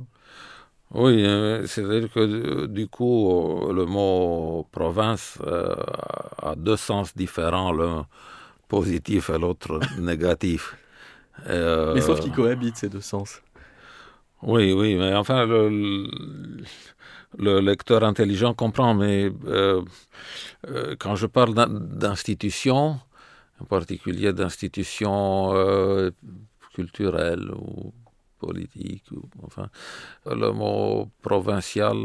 Oui, 0.92 1.24
c'est-à-dire 1.68 2.12
que 2.12 2.66
du 2.66 2.88
coup, 2.88 3.72
le 3.72 3.86
mot 3.86 4.66
province 4.72 5.38
a 5.46 6.56
deux 6.56 6.78
sens 6.78 7.16
différents, 7.16 7.72
l'un 7.72 8.08
positif 8.68 9.30
et 9.30 9.38
l'autre 9.38 9.80
négatif. 10.00 10.76
mais 11.48 12.02
sauf 12.02 12.22
qu'ils 12.22 12.32
cohabitent 12.32 12.78
ces 12.78 12.90
deux 12.90 13.02
sens. 13.02 13.42
Oui, 14.42 14.72
oui, 14.72 14.96
mais 14.96 15.14
enfin, 15.16 15.46
le, 15.46 16.10
le 17.38 17.60
lecteur 17.60 18.04
intelligent 18.04 18.54
comprend, 18.54 18.94
mais 18.94 19.32
euh, 19.46 19.82
euh, 20.68 20.96
quand 20.98 21.16
je 21.16 21.28
parle 21.28 21.54
d'institutions, 21.54 23.00
en 23.60 23.66
particulier 23.66 24.32
d'institutions 24.32 25.54
euh, 25.54 26.12
culturelles 26.74 27.52
ou 27.52 27.94
politiques, 28.40 29.12
ou, 29.12 29.22
enfin, 29.44 29.70
le 30.26 30.52
mot 30.52 31.10
provincial 31.22 31.98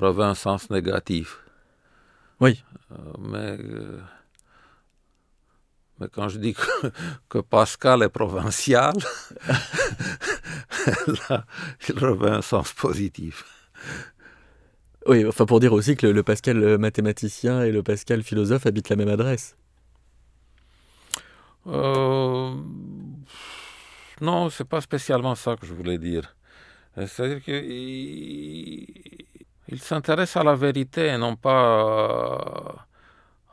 un 0.00 0.34
sens 0.34 0.68
négatif. 0.70 1.38
Oui. 2.40 2.64
mais, 3.20 3.56
mais 6.02 6.08
quand 6.08 6.28
je 6.28 6.38
dis 6.38 6.54
que, 6.54 6.90
que 7.28 7.38
Pascal 7.38 8.02
est 8.02 8.08
provincial, 8.08 8.94
là, 11.28 11.46
il 11.88 11.98
revêt 11.98 12.30
un 12.30 12.42
sens 12.42 12.72
positif. 12.72 13.44
Oui, 15.06 15.24
enfin 15.26 15.46
pour 15.46 15.60
dire 15.60 15.72
aussi 15.72 15.96
que 15.96 16.06
le, 16.06 16.22
Pascal 16.22 16.78
mathématicien 16.78 17.62
et 17.62 17.72
le 17.72 17.82
Pascal 17.82 18.22
philosophe 18.22 18.66
habitent 18.66 18.88
la 18.88 18.96
même 18.96 19.08
adresse. 19.08 19.56
Euh... 21.66 22.54
Non, 24.20 24.50
c'est 24.50 24.68
pas 24.68 24.80
spécialement 24.80 25.34
ça 25.34 25.56
que 25.56 25.66
je 25.66 25.74
voulais 25.74 25.98
dire. 25.98 26.36
C'est-à-dire 26.96 27.42
qu'il 27.42 27.64
il, 29.68 29.80
s'intéresse 29.80 30.36
à 30.36 30.42
la 30.42 30.54
vérité 30.54 31.06
et 31.06 31.18
non 31.18 31.36
pas 31.36 32.86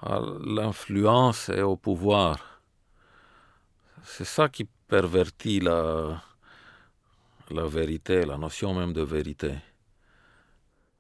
à 0.02 0.20
l'influence 0.46 1.50
et 1.50 1.62
au 1.62 1.76
pouvoir. 1.76 2.62
C'est 4.04 4.26
ça 4.26 4.50
qui 4.50 4.68
pervertit 4.88 5.60
la, 5.60 6.22
la 7.52 7.66
vérité, 7.66 8.26
la 8.26 8.38
notion 8.38 8.74
même 8.74 8.94
de 8.94 9.02
vérité. 9.02 9.56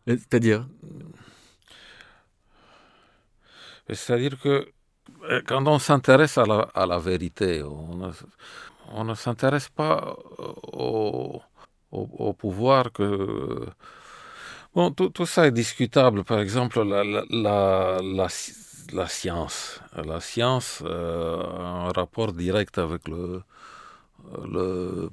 C'est-à-dire? 0.07 0.67
C'est-à-dire 3.87 4.39
que 4.39 4.71
euh, 5.23 5.41
quand 5.47 5.65
on 5.67 5.79
s'intéresse 5.79 6.37
à 6.37 6.45
la, 6.45 6.59
à 6.73 6.85
la, 6.85 6.99
vérité, 6.99 7.63
on, 7.63 8.11
on 8.91 9.03
ne 9.03 9.15
s'intéresse 9.15 9.69
pas 9.69 10.15
au, 10.37 11.41
au, 11.91 12.33
pouvoir 12.33 12.91
que... 12.91 13.67
Bon, 14.75 14.91
tout, 14.91 15.09
tout, 15.09 15.25
ça 15.25 15.47
est 15.47 15.51
discutable. 15.51 16.23
Par 16.23 16.39
exemple, 16.39 16.83
la, 16.83 17.03
la, 17.03 17.99
la, 18.01 18.27
la 18.93 19.07
science. 19.07 19.79
La 19.95 20.19
science 20.19 20.81
euh, 20.85 21.41
a 21.41 21.87
un 21.87 21.91
rapport 21.91 22.33
direct 22.33 22.77
avec 22.77 23.07
le, 23.07 23.43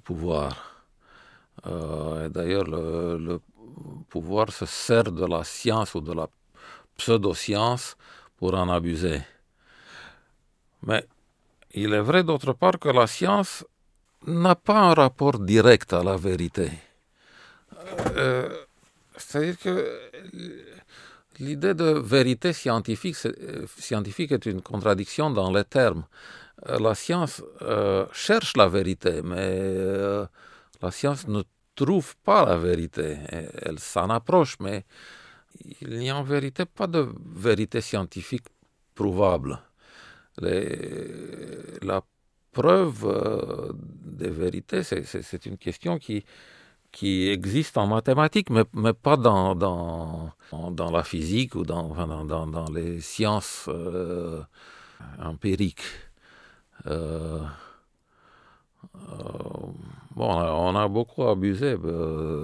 pouvoir. 0.05 0.85
Euh, 1.67 2.29
D'ailleurs, 2.29 2.65
le, 2.65 3.19
le, 3.19 3.41
pouvoir 4.09 4.53
se 4.53 4.67
sert 4.67 5.11
de 5.13 5.27
la 5.27 5.45
science 5.45 5.95
ou 5.95 6.01
de 6.01 6.13
la 6.13 6.29
pseudo-science 6.97 7.97
pour 8.37 8.55
en 8.55 8.69
abuser. 8.69 9.21
Mais 10.83 11.07
il 11.73 11.93
est 11.93 12.01
vrai 12.01 12.23
d'autre 12.25 12.53
part 12.53 12.79
que 12.79 12.89
la 12.89 13.07
science 13.07 13.65
n'a 14.27 14.55
pas 14.55 14.81
un 14.91 14.95
rapport 14.95 15.39
direct 15.39 15.93
à 15.93 16.03
la 16.03 16.17
vérité. 16.17 16.71
Euh, 18.17 18.49
C'est-à-dire 19.17 19.59
que 19.59 20.01
l'idée 21.39 21.75
de 21.75 21.85
vérité 21.99 22.53
scientifique, 22.53 23.17
scientifique, 23.79 24.33
est 24.33 24.47
une 24.47 24.63
contradiction 24.63 25.31
dans 25.31 25.53
les 25.53 25.65
termes. 25.65 26.05
Euh, 26.69 26.79
la 26.79 26.95
science 26.95 27.43
euh, 27.63 28.07
cherche 28.13 28.57
la 28.57 28.69
vérité, 28.69 29.23
mais 29.23 29.37
euh, 29.39 30.27
la 30.83 30.91
science 30.91 31.29
ne 31.29 31.43
trouve 31.75 32.17
pas 32.25 32.45
la 32.47 32.57
vérité. 32.57 33.19
Elle 33.63 33.79
s'en 33.79 34.09
approche, 34.11 34.57
mais 34.61 34.85
il 35.81 35.99
n'y 35.99 36.11
a 36.11 36.17
en 36.17 36.23
vérité 36.23 36.65
pas 36.65 36.87
de 36.87 37.09
vérité 37.35 37.81
scientifique 37.81 38.47
prouvable. 38.95 39.61
la 40.41 42.03
preuve 42.57 43.05
euh, 43.05 43.73
des 43.75 44.31
vérités, 44.31 44.83
c'est 44.83 45.47
une 45.47 45.59
question 45.59 45.99
qui, 45.99 46.25
qui 46.93 47.29
existe 47.29 47.77
en 47.77 47.87
mathématiques, 47.87 48.51
mais, 48.51 48.65
mais 48.73 48.93
pas 48.93 49.17
dans, 49.17 49.55
dans, 49.55 50.33
dans, 50.71 50.91
la 50.91 51.03
physique 51.03 51.55
ou 51.55 51.65
dans, 51.65 51.95
dans, 52.25 52.47
dans 52.47 52.71
les 52.73 53.01
sciences 53.01 53.67
euh, 53.69 54.43
empiriques. 55.19 55.83
Euh, 56.87 57.41
bon, 60.15 60.31
on 60.31 60.77
a 60.77 60.89
beaucoup 60.89 61.25
abusé 61.25 61.77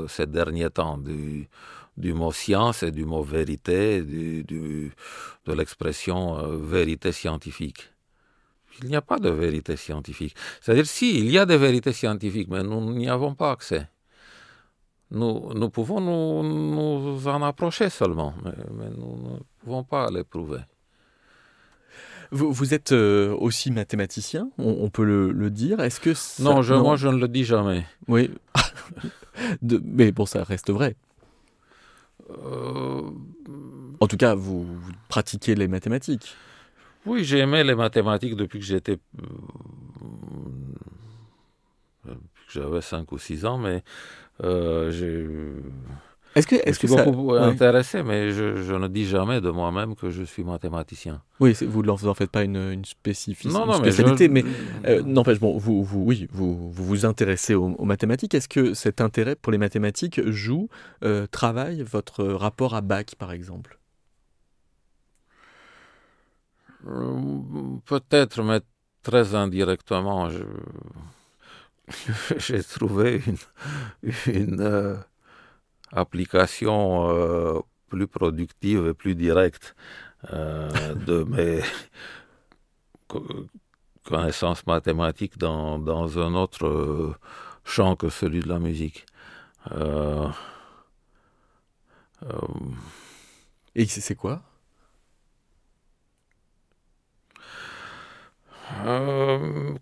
ces 0.08 0.26
derniers 0.26 0.70
temps 0.70 0.98
du, 0.98 1.48
du 1.96 2.14
mot 2.14 2.32
science 2.32 2.82
et 2.82 2.90
du 2.90 3.04
mot 3.04 3.22
vérité, 3.22 4.02
du, 4.02 4.44
de 4.44 5.52
l'expression 5.52 6.38
euh, 6.38 6.56
vérité 6.56 7.12
scientifique. 7.12 7.90
Il 8.82 8.88
n'y 8.88 8.96
a 8.96 9.02
pas 9.02 9.18
de 9.18 9.28
vérité 9.28 9.76
scientifique. 9.76 10.34
C'est-à-dire, 10.60 10.86
si, 10.86 11.18
il 11.18 11.30
y 11.30 11.38
a 11.38 11.44
des 11.44 11.58
vérités 11.58 11.92
scientifiques, 11.92 12.48
mais 12.48 12.62
nous 12.62 12.92
n'y 12.94 13.08
avons 13.08 13.34
pas 13.34 13.52
accès. 13.52 13.86
Nous, 15.12 15.52
nous 15.54 15.68
pouvons 15.68 16.00
nous, 16.00 16.42
nous, 16.42 17.28
en 17.28 17.42
approcher 17.42 17.90
seulement, 17.90 18.32
mais, 18.42 18.52
nous 18.96 19.34
ne 19.34 19.38
pouvons 19.62 19.84
pas 19.84 20.10
les 20.10 20.24
prouver. 20.24 20.60
Vous, 22.30 22.50
vous 22.50 22.72
êtes 22.72 22.92
euh, 22.92 23.36
aussi 23.36 23.70
mathématicien, 23.70 24.48
on, 24.56 24.88
peut 24.88 25.04
le, 25.04 25.50
dire. 25.50 25.80
Est-ce 25.80 26.00
que 26.00 26.14
non, 26.42 26.62
je, 26.62 26.72
moi 26.72 26.96
je 26.96 27.08
ne 27.08 27.18
le 27.18 27.28
dis 27.28 27.44
jamais. 27.44 27.84
Oui, 28.08 28.30
mais 29.62 30.12
bon, 30.12 30.24
ça 30.24 30.44
reste 30.44 30.70
vrai. 30.70 30.96
Euh, 32.30 33.02
en 34.00 34.06
tout 34.06 34.16
cas, 34.16 34.34
vous, 34.34 34.66
pratiquez 35.08 35.54
les 35.54 35.68
mathématiques. 35.68 36.34
Oui, 37.04 37.22
j'ai 37.22 37.40
aimé 37.40 37.64
les 37.64 37.74
mathématiques 37.74 38.36
depuis 38.36 38.60
que 38.60 38.64
j'étais. 38.64 38.98
Euh, 42.08 42.14
j'avais 42.48 42.80
5 42.80 43.12
ou 43.12 43.18
6 43.18 43.44
ans, 43.44 43.58
mais 43.58 43.82
euh. 44.42 45.60
Est-ce 46.34 46.46
que, 46.46 46.54
est-ce 46.54 46.78
que 46.78 46.86
ça... 46.86 47.04
intéressé, 47.44 48.02
mais 48.02 48.30
je, 48.30 48.74
ne 48.74 48.88
dis 48.88 49.04
jamais 49.04 49.42
de 49.42 49.50
moi-même 49.50 49.94
que 49.94 50.10
je 50.10 50.22
suis 50.22 50.44
mathématicien. 50.44 51.20
Oui, 51.40 51.52
vous 51.60 51.82
n'en 51.82 52.14
faites 52.14 52.30
pas 52.30 52.42
une, 52.42 52.56
une, 52.56 52.84
spécialité, 52.86 54.28
mais, 54.28 54.42
euh, 54.86 55.02
n'empêche, 55.02 55.38
bon, 55.40 55.58
vous, 55.58 55.84
vous, 55.84 56.02
oui, 56.02 56.28
vous, 56.32 56.70
vous 56.70 56.84
vous 56.84 57.04
intéressez 57.04 57.54
aux, 57.54 57.84
mathématiques. 57.84 58.34
Est-ce 58.34 58.48
que 58.48 58.72
cet 58.72 59.02
intérêt 59.02 59.36
pour 59.36 59.52
les 59.52 59.58
mathématiques 59.58 60.26
joue, 60.30 60.68
euh, 61.04 61.26
travaille 61.26 61.82
votre 61.82 62.24
rapport 62.24 62.74
à 62.74 62.80
Bach, 62.80 63.14
par 63.18 63.32
exemple? 63.32 63.78
Euh, 66.86 67.30
Peut-être, 67.84 68.42
mais 68.42 68.60
très 69.02 69.34
indirectement. 69.34 70.30
J'ai 72.38 72.62
trouvé 72.62 73.22
une, 73.26 73.36
une 74.32 75.02
application 75.92 77.08
euh, 77.10 77.60
plus 77.88 78.06
productive 78.06 78.86
et 78.86 78.94
plus 78.94 79.14
directe 79.14 79.74
euh, 80.32 80.94
de 80.94 81.24
mes 81.24 81.60
connaissances 84.04 84.66
mathématiques 84.66 85.38
dans, 85.38 85.78
dans, 85.78 86.18
un 86.18 86.34
autre 86.34 86.66
euh, 86.66 87.14
champ 87.64 87.96
que 87.96 88.08
celui 88.08 88.40
de 88.40 88.48
la 88.48 88.58
musique. 88.58 89.06
et 93.74 93.86
c'est 93.86 94.14
quoi? 94.14 94.42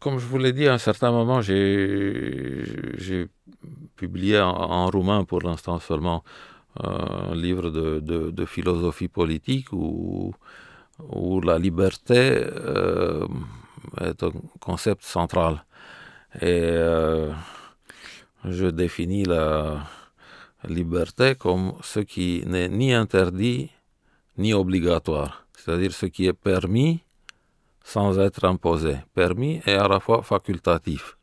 Comme 0.01 0.19
je 0.19 0.27
vous 0.27 0.39
l'ai 0.39 0.53
dit, 0.53 0.67
à 0.67 0.75
un 0.75 0.79
certain 0.79 1.11
moment, 1.11 1.41
j'ai 1.41 2.65
publié 3.97 4.41
en, 4.41 4.87
roumain 4.91 5.25
pour 5.25 5.43
l'instant 5.43 5.79
seulement 5.79 6.23
un 6.79 7.35
livre 7.35 7.71
de, 7.71 8.45
philosophie 8.47 9.09
politique 9.09 9.73
où, 9.73 10.33
la 11.43 11.59
liberté 11.59 12.21
euh, 12.45 13.27
est 14.01 14.23
un 14.23 14.33
concept 14.61 15.03
central. 15.03 15.65
Et 16.37 16.61
euh, 16.63 17.33
je 18.45 18.67
définis 18.67 19.25
la 19.25 19.87
liberté 20.69 21.35
comme 21.37 21.73
ce 21.83 22.01
qui 22.01 22.43
n'est 22.47 22.69
ni 22.69 22.93
interdit 22.93 23.71
ni 24.37 24.53
obligatoire, 24.53 25.47
c'est-à-dire 25.57 25.93
ce 25.93 26.07
qui 26.07 26.27
est 26.27 26.35
permis 26.35 27.03
sans 27.93 28.21
être 28.21 28.45
imposé, 28.45 28.95
permis 29.15 29.61
et 29.67 29.75
à 29.75 29.89
la 29.89 29.99
fois 29.99 30.23
facultatif. 30.23 31.17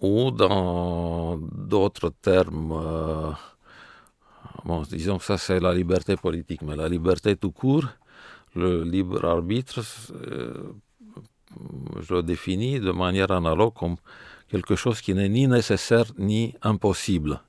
Ou 0.00 0.30
dans 0.30 1.36
d'autres 1.72 2.10
termes, 2.28 2.72
euh, 2.72 3.32
disons 4.90 5.18
que 5.18 5.24
ça 5.24 5.36
c'est 5.36 5.60
la 5.60 5.74
liberté 5.74 6.16
politique, 6.16 6.62
mais 6.62 6.74
la 6.74 6.88
liberté 6.88 7.36
tout 7.36 7.52
court, 7.52 7.86
le 8.54 8.82
libre 8.84 9.24
arbitre, 9.26 9.80
euh, 9.82 10.72
je 12.00 12.14
le 12.14 12.22
définis 12.22 12.80
de 12.80 12.92
manière 12.92 13.30
analogue 13.30 13.74
comme 13.74 13.96
quelque 14.48 14.74
chose 14.74 15.02
qui 15.02 15.12
n'est 15.12 15.28
ni 15.28 15.46
nécessaire 15.46 16.06
ni 16.16 16.54
impossible. 16.62 17.42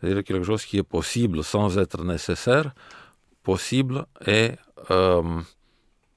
C'est-à-dire 0.00 0.24
quelque 0.24 0.48
chose 0.52 0.64
qui 0.64 0.76
est 0.78 0.90
possible 0.98 1.44
sans 1.44 1.78
être 1.78 2.02
nécessaire, 2.02 2.74
possible 3.44 4.06
et 4.26 4.50
euh, 4.90 5.40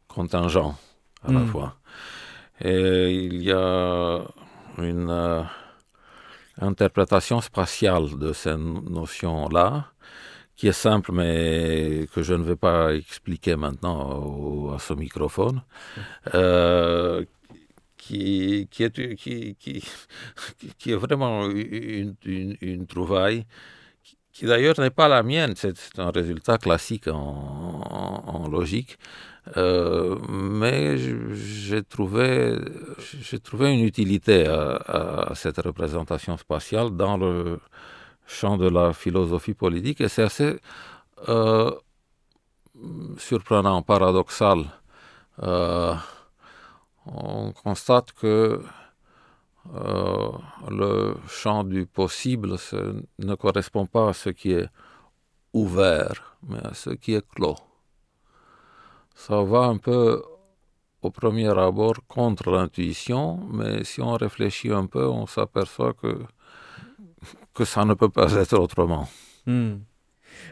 contingent 0.08 0.76
à 1.28 1.32
la 1.32 1.40
hmm. 1.40 1.48
fois. 1.48 1.78
Et 2.62 3.14
il 3.14 3.42
y 3.44 3.52
a 3.52 4.22
une 4.78 5.10
euh, 5.10 5.44
interprétation 6.60 7.42
spatiale 7.42 8.18
de 8.18 8.34
ces 8.34 8.56
notions-là, 8.56 9.92
qui 10.56 10.68
est 10.68 10.72
simple, 10.72 11.12
mais 11.12 12.08
que 12.14 12.22
je 12.24 12.34
ne 12.34 12.44
vais 12.44 12.56
pas 12.56 12.94
expliquer 12.94 13.56
maintenant 13.58 14.74
à 14.74 14.80
ce 14.80 14.94
microphone, 14.94 15.62
euh, 16.34 17.26
qui, 17.98 18.68
qui, 18.72 18.84
est, 18.84 19.16
qui, 19.16 19.56
qui, 19.56 19.84
qui, 20.78 20.92
est 20.92 20.96
vraiment 20.96 21.50
une, 21.50 22.16
une, 22.26 22.88
trouvaille, 22.88 23.46
qui, 24.36 24.46
d'ailleurs 24.46 24.80
n'est 24.80 24.90
pas 24.92 25.08
la 25.08 25.24
mienne, 25.24 25.54
c'est 25.56 25.98
un 25.98 26.12
résultat 26.12 26.58
classique 26.58 27.08
en, 27.08 28.48
logique, 28.52 28.98
euh, 29.56 30.18
mais 30.30 30.98
j'ai 31.34 31.84
trouvé, 31.84 32.58
trouvé 33.44 33.74
une 33.74 33.86
utilité 33.86 34.46
à, 34.46 35.32
cette 35.36 35.58
représentation 35.58 36.38
spatiale 36.38 36.90
dans 36.92 37.16
le 37.18 37.60
champ 38.28 38.58
de 38.58 38.68
la 38.68 38.92
philosophie 38.94 39.54
politique. 39.54 40.02
Et 40.02 40.10
c'est 40.10 40.24
assez 40.24 40.60
euh, 41.30 41.72
surprenant, 43.18 43.82
paradoxal. 43.84 44.66
Euh, 45.44 45.96
on 47.06 47.54
constate 47.54 48.12
que 48.14 48.62
le 49.74 51.16
champ 51.28 51.64
du 51.64 51.86
possible 51.86 52.56
ne 53.20 53.36
correspond 53.36 53.86
pas 53.86 54.10
à 54.10 54.14
ce 54.14 54.30
qui 54.30 54.52
est 54.52 54.70
ouvert, 55.54 56.38
mais 56.48 56.60
à 56.64 56.74
ce 56.74 56.92
qui 56.92 57.14
est 57.14 57.28
clos 57.28 57.56
ça 59.16 59.42
va 59.42 59.64
un 59.64 59.78
peu 59.78 60.22
au 61.02 61.10
premier 61.10 61.48
abord 61.48 61.96
contre 62.08 62.52
l'intuition, 62.52 63.40
mais 63.52 63.84
si 63.84 64.02
on 64.02 64.14
réfléchit 64.14 64.72
un 64.72 64.86
peu, 64.86 65.08
on 65.08 65.26
s'aperçoit 65.26 65.94
que, 65.94 66.20
que 67.54 67.66
ça 67.66 67.86
ne 67.86 67.94
peut 67.94 68.10
pas 68.10 68.32
être 68.34 68.60
autrement. 68.60 69.08
Hmm. 69.46 69.78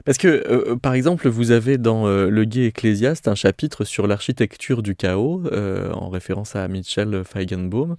Parce 0.05 0.17
que, 0.17 0.27
euh, 0.27 0.71
euh, 0.71 0.75
par 0.75 0.93
exemple, 0.93 1.29
vous 1.29 1.51
avez 1.51 1.77
dans 1.77 2.07
euh, 2.07 2.29
Le 2.29 2.45
Guet 2.45 2.67
Ecclésiaste 2.67 3.27
un 3.27 3.35
chapitre 3.35 3.83
sur 3.83 4.07
l'architecture 4.07 4.83
du 4.83 4.95
chaos, 4.95 5.43
en 5.51 6.09
référence 6.09 6.55
à 6.55 6.67
Mitchell 6.67 7.23
Feigenbaum. 7.23 7.95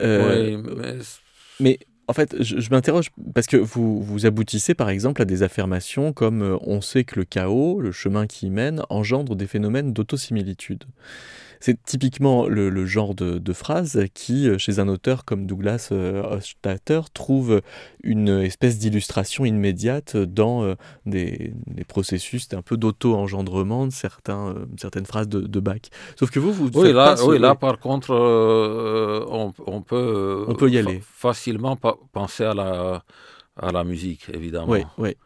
oui, 0.00 0.56
mais... 0.56 0.94
mais 1.60 1.78
en 2.08 2.12
fait, 2.14 2.42
je, 2.42 2.68
m'interroge 2.70 3.10
parce 3.32 3.46
que 3.46 3.56
vous, 3.56 4.02
vous 4.02 4.26
aboutissez 4.26 4.74
par 4.74 4.90
exemple 4.90 5.22
à 5.22 5.24
des 5.24 5.42
affirmations 5.42 6.12
comme 6.12 6.58
on 6.60 6.80
sait 6.80 7.04
que 7.04 7.18
le 7.18 7.24
chaos, 7.24 7.80
le 7.80 7.92
chemin 7.92 8.26
qui 8.26 8.46
y 8.46 8.50
mène, 8.50 8.82
engendre 8.90 9.36
des 9.36 9.46
phénomènes 9.46 9.92
d'autosimilitude. 9.92 10.84
C'est 11.62 11.80
typiquement 11.84 12.48
le, 12.48 12.86
genre 12.86 13.14
de, 13.14 13.38
de, 13.38 13.52
phrase 13.52 14.06
qui, 14.14 14.48
euh, 14.48 14.58
chez 14.58 14.80
un 14.80 14.88
auteur 14.88 15.24
comme 15.24 15.46
Douglas 15.46 15.90
euh, 15.92 16.20
Hofstadter, 16.20 17.02
trouve 17.14 17.62
une 18.02 18.30
espèce 18.40 18.80
d'illustration 18.80 19.44
immédiate 19.44 20.16
dans 20.16 20.64
euh, 20.64 20.74
des, 21.06 21.54
processus 21.86 22.48
un 22.52 22.62
peu 22.62 22.76
d'auto-engendrement 22.76 23.86
de 23.86 23.92
certains, 23.92 24.56
certaines 24.76 25.06
phrases 25.06 25.28
de, 25.28 25.60
Bach. 25.60 25.82
Sauf 26.16 26.32
que 26.32 26.40
vous, 26.40 26.52
vous 26.52 26.68
oui, 26.74 26.92
là, 26.92 27.14
oui, 27.24 27.38
là 27.38 27.54
par 27.54 27.78
contre, 27.78 28.10
on, 28.10 29.52
on, 29.64 29.82
peut, 29.82 30.44
on 30.48 30.54
peut 30.56 30.68
y 30.68 30.78
aller. 30.78 31.00
facilement 31.04 31.76
penser 31.76 32.42
à 32.42 32.54
la, 32.54 33.04
à 33.56 33.70
la 33.70 33.84
musique, 33.84 34.26
évidemment. 34.34 34.72
Oui, 34.72 34.82
oui. 34.98 35.16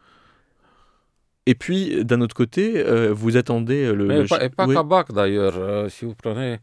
Et 1.46 1.54
puis, 1.54 2.04
d'un 2.04 2.20
autre 2.20 2.34
côté, 2.34 2.82
vous 3.12 3.36
attendez 3.36 3.92
le. 3.92 4.06
Mais 4.06 4.24
pas, 4.24 4.44
et 4.44 4.48
pas 4.48 4.66
qu'à 4.66 4.82
Bach 4.82 5.06
d'ailleurs. 5.12 5.90
si 5.90 6.04
vous 6.04 6.14
prenez 6.14 6.58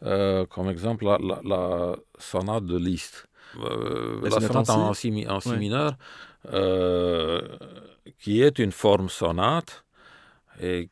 comme 0.00 0.70
exemple 0.70 1.04
la, 1.04 1.96
sonate 2.18 2.64
de 2.64 2.78
Liszt, 2.78 3.28
la, 3.58 4.40
sonate 4.40 4.70
en, 4.70 4.94
si, 4.94 5.10
mineur, 5.10 5.96
qui 8.18 8.42
est 8.42 8.58
une 8.58 8.72
forme 8.72 9.08
sonate 9.08 9.84
et 10.60 10.90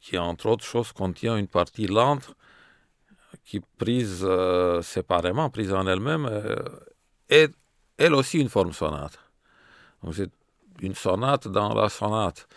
qui, 0.00 0.18
entre 0.18 0.46
autres 0.46 0.64
choses, 0.64 0.92
contient 0.92 1.36
une 1.36 1.46
partie 1.46 1.86
lente 1.86 2.34
qui, 3.44 3.60
prise 3.78 4.20
euh, 4.22 4.82
séparément, 4.82 5.50
prise 5.50 5.72
en 5.72 5.86
elle-même, 5.86 6.26
euh, 6.26 6.56
est 7.28 7.52
elle 7.98 8.14
aussi 8.14 8.38
une 8.38 8.48
forme 8.48 8.72
sonate. 8.72 9.18
Donc 10.02 10.14
c'est 10.14 10.30
une 10.80 10.94
sonate 10.94 11.48
dans 11.48 11.74
la 11.74 11.88
sonate. 11.88 12.48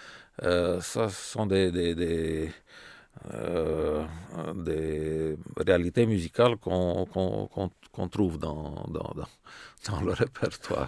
Euh, 0.44 0.82
ça, 0.82 1.10
ce 1.10 1.32
sont 1.34 1.46
des, 1.46 1.72
des, 1.72 1.96
des 1.96 2.52
réalités 5.58 6.06
musicales 6.06 6.58
qu'on 6.58 7.06
qu'on 7.06 8.08
trouve 8.10 8.40
dans, 8.40 8.86
dans, 8.90 9.14
dans, 9.88 10.02
le 10.02 10.14
répertoire. 10.14 10.88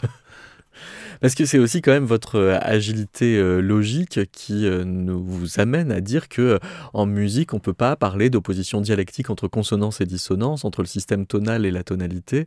Parce 1.21 1.35
que 1.35 1.45
c'est 1.45 1.59
aussi 1.59 1.81
quand 1.81 1.91
même 1.91 2.05
votre 2.05 2.35
euh, 2.35 2.57
agilité 2.61 3.37
euh, 3.37 3.59
logique 3.59 4.19
qui 4.31 4.65
euh, 4.65 4.83
nous 4.83 5.23
vous 5.23 5.59
amène 5.59 5.91
à 5.91 6.01
dire 6.01 6.27
que 6.27 6.59
en 6.93 7.05
musique, 7.05 7.53
on 7.53 7.57
ne 7.57 7.61
peut 7.61 7.73
pas 7.73 7.95
parler 7.95 8.29
d'opposition 8.29 8.81
dialectique 8.81 9.29
entre 9.29 9.47
consonance 9.47 10.01
et 10.01 10.05
dissonance, 10.05 10.65
entre 10.65 10.81
le 10.81 10.87
système 10.87 11.25
tonal 11.25 11.65
et 11.65 11.71
la 11.71 11.83
tonalité, 11.83 12.45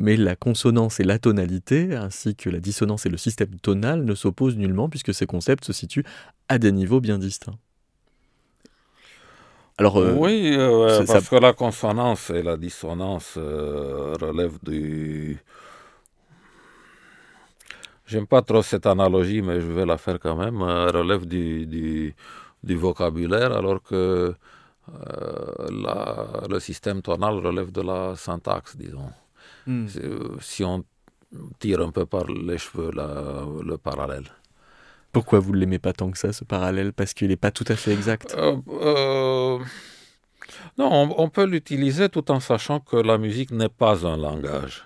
mais 0.00 0.16
la 0.16 0.36
consonance 0.36 1.00
et 1.00 1.04
la 1.04 1.18
tonalité, 1.18 1.94
ainsi 1.94 2.34
que 2.34 2.50
la 2.50 2.60
dissonance 2.60 3.06
et 3.06 3.08
le 3.08 3.16
système 3.16 3.54
tonal, 3.60 4.04
ne 4.04 4.14
s'opposent 4.14 4.56
nullement 4.56 4.88
puisque 4.88 5.14
ces 5.14 5.26
concepts 5.26 5.64
se 5.64 5.72
situent 5.72 6.04
à 6.48 6.58
des 6.58 6.72
niveaux 6.72 7.00
bien 7.00 7.18
distincts. 7.18 7.58
Alors, 9.78 9.96
oui, 9.96 10.56
parce 11.06 11.28
que 11.28 11.36
la 11.36 11.52
consonance 11.52 12.30
et 12.30 12.42
la 12.42 12.56
dissonance 12.56 13.34
relèvent 13.36 14.58
du 14.62 15.38
J'aime 18.06 18.26
pas 18.26 18.40
trop 18.42 18.62
cette 18.62 18.86
analogie, 18.86 19.42
mais 19.42 19.60
je 19.60 19.66
vais 19.66 19.84
la 19.84 19.98
faire 19.98 20.20
quand 20.20 20.36
même. 20.36 20.62
Euh, 20.62 20.86
relève 20.92 21.26
du, 21.26 21.66
du, 21.66 22.14
du, 22.62 22.76
vocabulaire, 22.76 23.52
alors 23.52 23.82
que 23.82 24.32
euh, 24.94 25.68
la, 25.70 26.46
le 26.48 26.60
système 26.60 27.02
tonal 27.02 27.34
relève 27.44 27.72
de 27.72 27.82
la 27.82 28.14
syntaxe, 28.14 28.76
disons. 28.76 29.10
Hmm. 29.66 29.86
Euh, 29.96 30.36
si 30.40 30.62
on 30.62 30.84
tire 31.58 31.80
un 31.80 31.90
peu 31.90 32.06
par 32.06 32.26
les 32.26 32.58
cheveux 32.58 32.92
le 32.92 33.76
parallèle. 33.76 34.26
Pourquoi 35.10 35.40
vous 35.40 35.52
ne 35.52 35.58
l'aimez 35.58 35.80
pas 35.80 35.92
tant 35.92 36.10
que 36.12 36.18
ça, 36.18 36.32
ce 36.32 36.44
parallèle? 36.44 36.92
Parce 36.92 37.12
qu'il 37.12 37.28
n'est 37.28 37.36
pas 37.36 37.50
tout 37.50 37.64
à 37.66 37.74
fait 37.74 37.92
exact 37.92 38.36
Non, 38.36 39.60
on, 40.78 41.14
on 41.18 41.28
peut 41.28 41.46
l'utiliser 41.46 42.08
tout 42.08 42.30
en 42.30 42.38
sachant 42.38 42.78
que 42.78 42.96
la 42.96 43.18
musique 43.18 43.50
n'est 43.50 43.68
pas 43.68 44.06
un 44.06 44.16
langage. 44.16 44.85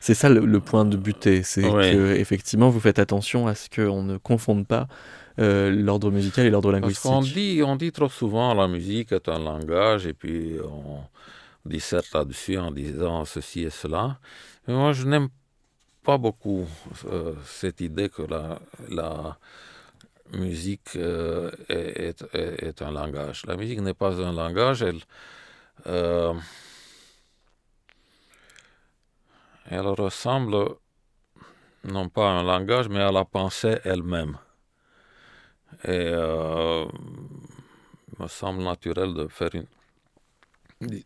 C'est 0.00 0.14
ça 0.14 0.28
le, 0.28 0.60
point 0.60 0.84
de 0.84 0.96
buter, 0.96 1.42
c'est 1.42 1.62
que 1.62 2.14
effectivement 2.14 2.70
vous 2.70 2.80
faites 2.80 2.98
attention 2.98 3.46
à 3.46 3.54
ce 3.54 3.68
qu'on 3.68 4.02
ne 4.02 4.16
confonde 4.16 4.66
pas 4.66 4.86
euh, 5.38 5.70
l'ordre 5.70 6.10
musical 6.10 6.46
et 6.46 6.50
l'ordre 6.50 6.72
linguistique. 6.72 7.02
Parce 7.02 7.14
qu'on 7.14 7.22
dit, 7.22 7.62
on 7.64 7.76
dit 7.76 7.92
trop 7.92 8.08
souvent 8.08 8.54
la 8.54 8.68
musique 8.68 9.12
est 9.12 9.28
un 9.28 9.38
langage 9.38 10.06
et 10.06 10.12
puis 10.12 10.56
on 10.62 11.00
disserte 11.64 12.12
là-dessus 12.12 12.58
en 12.58 12.70
disant 12.70 13.24
ceci 13.24 13.62
et 13.62 13.70
cela. 13.70 14.18
Mais 14.66 14.74
moi 14.74 14.92
je 14.92 15.06
n'aime 15.06 15.28
pas 16.04 16.18
beaucoup 16.18 16.66
euh, 17.10 17.34
cette 17.46 17.80
idée 17.80 18.08
que 18.08 18.22
la, 18.22 18.58
la 18.90 19.38
musique 20.32 20.96
euh, 20.96 21.50
est, 21.68 22.24
est, 22.34 22.62
est, 22.62 22.82
un 22.82 22.90
langage. 22.90 23.46
La 23.46 23.56
musique 23.56 23.80
n'est 23.80 23.94
pas 23.94 24.20
un 24.20 24.32
langage, 24.32 24.82
elle 24.82 25.00
elle 29.74 29.88
ressemble 29.88 30.76
non 31.84 32.08
pas 32.08 32.28
à 32.28 32.32
un 32.40 32.42
langage, 32.44 32.88
mais 32.88 33.00
à 33.00 33.10
la 33.10 33.24
pensée 33.24 33.78
elle-même. 33.84 34.38
Et 35.84 35.88
euh, 35.90 36.84
il 38.12 38.22
me 38.22 38.28
semble 38.28 38.62
naturel 38.62 39.14
de 39.14 39.26
faire 39.28 39.50
une 39.54 39.66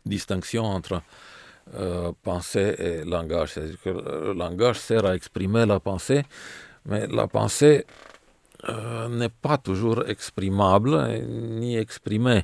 distinction 0.05 0.63
entre 0.65 1.01
euh, 1.75 2.11
pensée 2.23 2.75
et 2.77 3.03
langage. 3.03 3.53
C'est-à-dire 3.53 3.81
que 3.81 3.89
le 3.89 4.33
langage 4.33 4.79
sert 4.79 5.05
à 5.05 5.15
exprimer 5.15 5.65
la 5.65 5.79
pensée, 5.79 6.23
mais 6.85 7.07
la 7.07 7.27
pensée 7.27 7.85
euh, 8.69 9.07
n'est 9.07 9.29
pas 9.29 9.57
toujours 9.57 10.07
exprimable 10.07 11.07
ni 11.21 11.77
exprimée. 11.77 12.43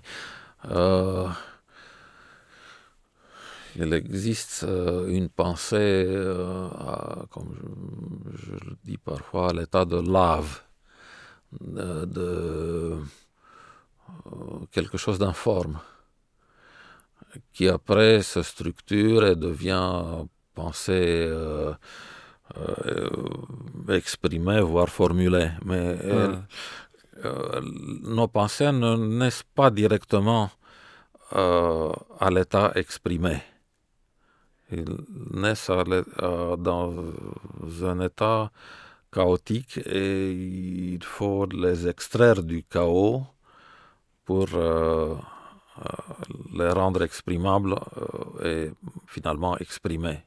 Il 3.76 3.94
existe 3.94 4.64
euh, 4.64 5.08
une 5.08 5.30
pensée, 5.30 6.06
euh, 6.08 6.68
comme 7.32 7.56
je, 8.36 8.52
le 8.52 8.78
dis 8.84 8.98
parfois, 8.98 9.50
à 9.50 9.54
l'état 9.54 9.86
de 9.86 10.00
lave, 10.00 10.62
de, 11.60 12.08
euh, 12.18 13.00
quelque 14.72 14.98
chose 14.98 15.18
d'informe, 15.18 15.80
qui 17.52 17.68
après 17.68 18.22
se 18.22 18.44
structure 18.44 19.26
et 19.26 19.36
devient 19.36 20.26
pensée 20.54 21.32
exprimée, 23.90 24.62
voire 24.62 24.90
formulée. 24.90 25.50
Mais 25.66 25.98
nos 28.04 28.28
pensées 28.28 28.72
ne 28.72 28.96
naissent 28.96 29.46
pas 29.56 29.72
directement 29.72 30.52
à 31.32 32.30
l'état 32.30 32.72
exprimé 32.76 33.42
ils 34.72 34.98
naissent 35.32 35.72
dans 36.58 36.94
un 37.84 38.00
état 38.00 38.52
chaotique 39.14 39.78
et 39.86 40.32
il 40.32 41.04
faut 41.04 41.46
les 41.46 41.88
extraire 41.88 42.42
du 42.42 42.64
chaos 42.64 43.24
pour 44.26 44.48
euh, 44.54 45.16
euh, 45.78 45.84
les 46.58 46.70
rendre 46.70 47.04
exprimables 47.04 47.76
euh, 48.44 48.68
et 48.68 48.72
finalement 49.08 49.58
exprimés. 49.58 50.24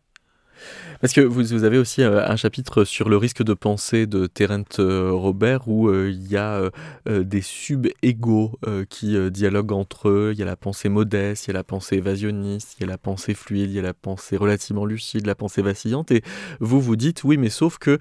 Parce 1.01 1.13
que 1.13 1.21
vous, 1.21 1.65
avez 1.65 1.79
aussi 1.79 2.03
euh, 2.03 2.27
un 2.27 2.37
chapitre 2.37 2.85
sur 2.85 3.09
le 3.09 3.17
risque 3.17 3.43
de 3.43 3.55
pensée 3.55 4.07
de 4.07 4.27
Terence 4.27 4.79
euh, 4.79 5.11
Robert 5.13 5.69
où 5.69 5.89
euh, 5.89 6.11
il 6.11 6.27
y 6.29 6.37
a 6.37 6.71
des 7.07 7.41
sub-égaux 7.41 8.59
qui 8.89 9.17
dialoguent 9.31 9.73
entre 9.73 10.09
eux. 10.09 10.31
Il 10.33 10.39
y 10.39 10.43
a 10.43 10.47
la 10.47 10.57
pensée 10.57 10.89
modeste, 10.89 11.47
il 11.47 11.49
y 11.49 11.51
a 11.51 11.55
la 11.55 11.65
pensée 11.65 11.97
évasionniste, 11.97 12.77
il 12.79 12.83
y 12.83 12.85
a 12.85 12.89
la 12.89 12.99
pensée 12.99 13.35
fluide, 13.35 13.71
il 13.71 13.77
y 13.77 13.79
a 13.79 13.83
la 13.83 13.95
pensée 13.95 14.37
relativement 14.37 14.85
lucide, 14.85 15.27
la 15.27 15.35
pensée 15.35 15.63
vacillante. 15.63 16.11
Et 16.11 16.23
vous 16.61 16.81
vous 16.81 16.97
dites, 16.97 17.25
oui, 17.25 17.37
mais 17.37 17.51
sauf 17.51 17.79
que 17.79 17.99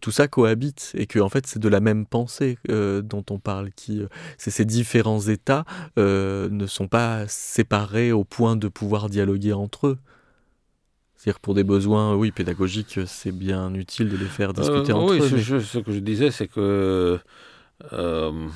tout 0.00 0.10
ça 0.10 0.28
cohabite 0.28 0.92
et 0.94 1.06
que 1.06 1.18
en 1.18 1.28
fait 1.28 1.46
c'est 1.46 1.58
de 1.58 1.68
la 1.68 1.80
même 1.80 2.06
pensée 2.06 2.58
dont 2.68 3.24
on 3.30 3.38
parle. 3.38 3.70
Qui, 3.76 4.02
ces 4.38 4.64
différents 4.64 5.20
états 5.20 5.64
ne 5.96 6.66
sont 6.66 6.88
pas 6.88 7.26
séparés 7.28 8.12
au 8.12 8.24
point 8.24 8.56
de 8.56 8.68
pouvoir 8.68 9.08
dialoguer 9.08 9.52
entre 9.52 9.88
eux. 9.88 9.98
C'est-à-dire 11.26 11.40
pour 11.40 11.54
des 11.54 11.64
besoins, 11.64 12.14
oui, 12.14 12.30
pédagogiques, 12.30 13.00
c'est 13.04 13.32
bien 13.32 13.74
utile 13.74 14.08
de 14.08 14.16
les 14.16 14.26
faire 14.26 14.52
discuter 14.52 14.92
euh, 14.92 14.94
entre 14.94 15.14
eux. 15.14 15.18
Oui, 15.20 15.42
ce 15.42 15.78
que 15.78 15.90
je 15.90 15.98
disais, 15.98 16.30
c'est 16.30 16.46
que 16.46 17.18
euh, 17.92 18.48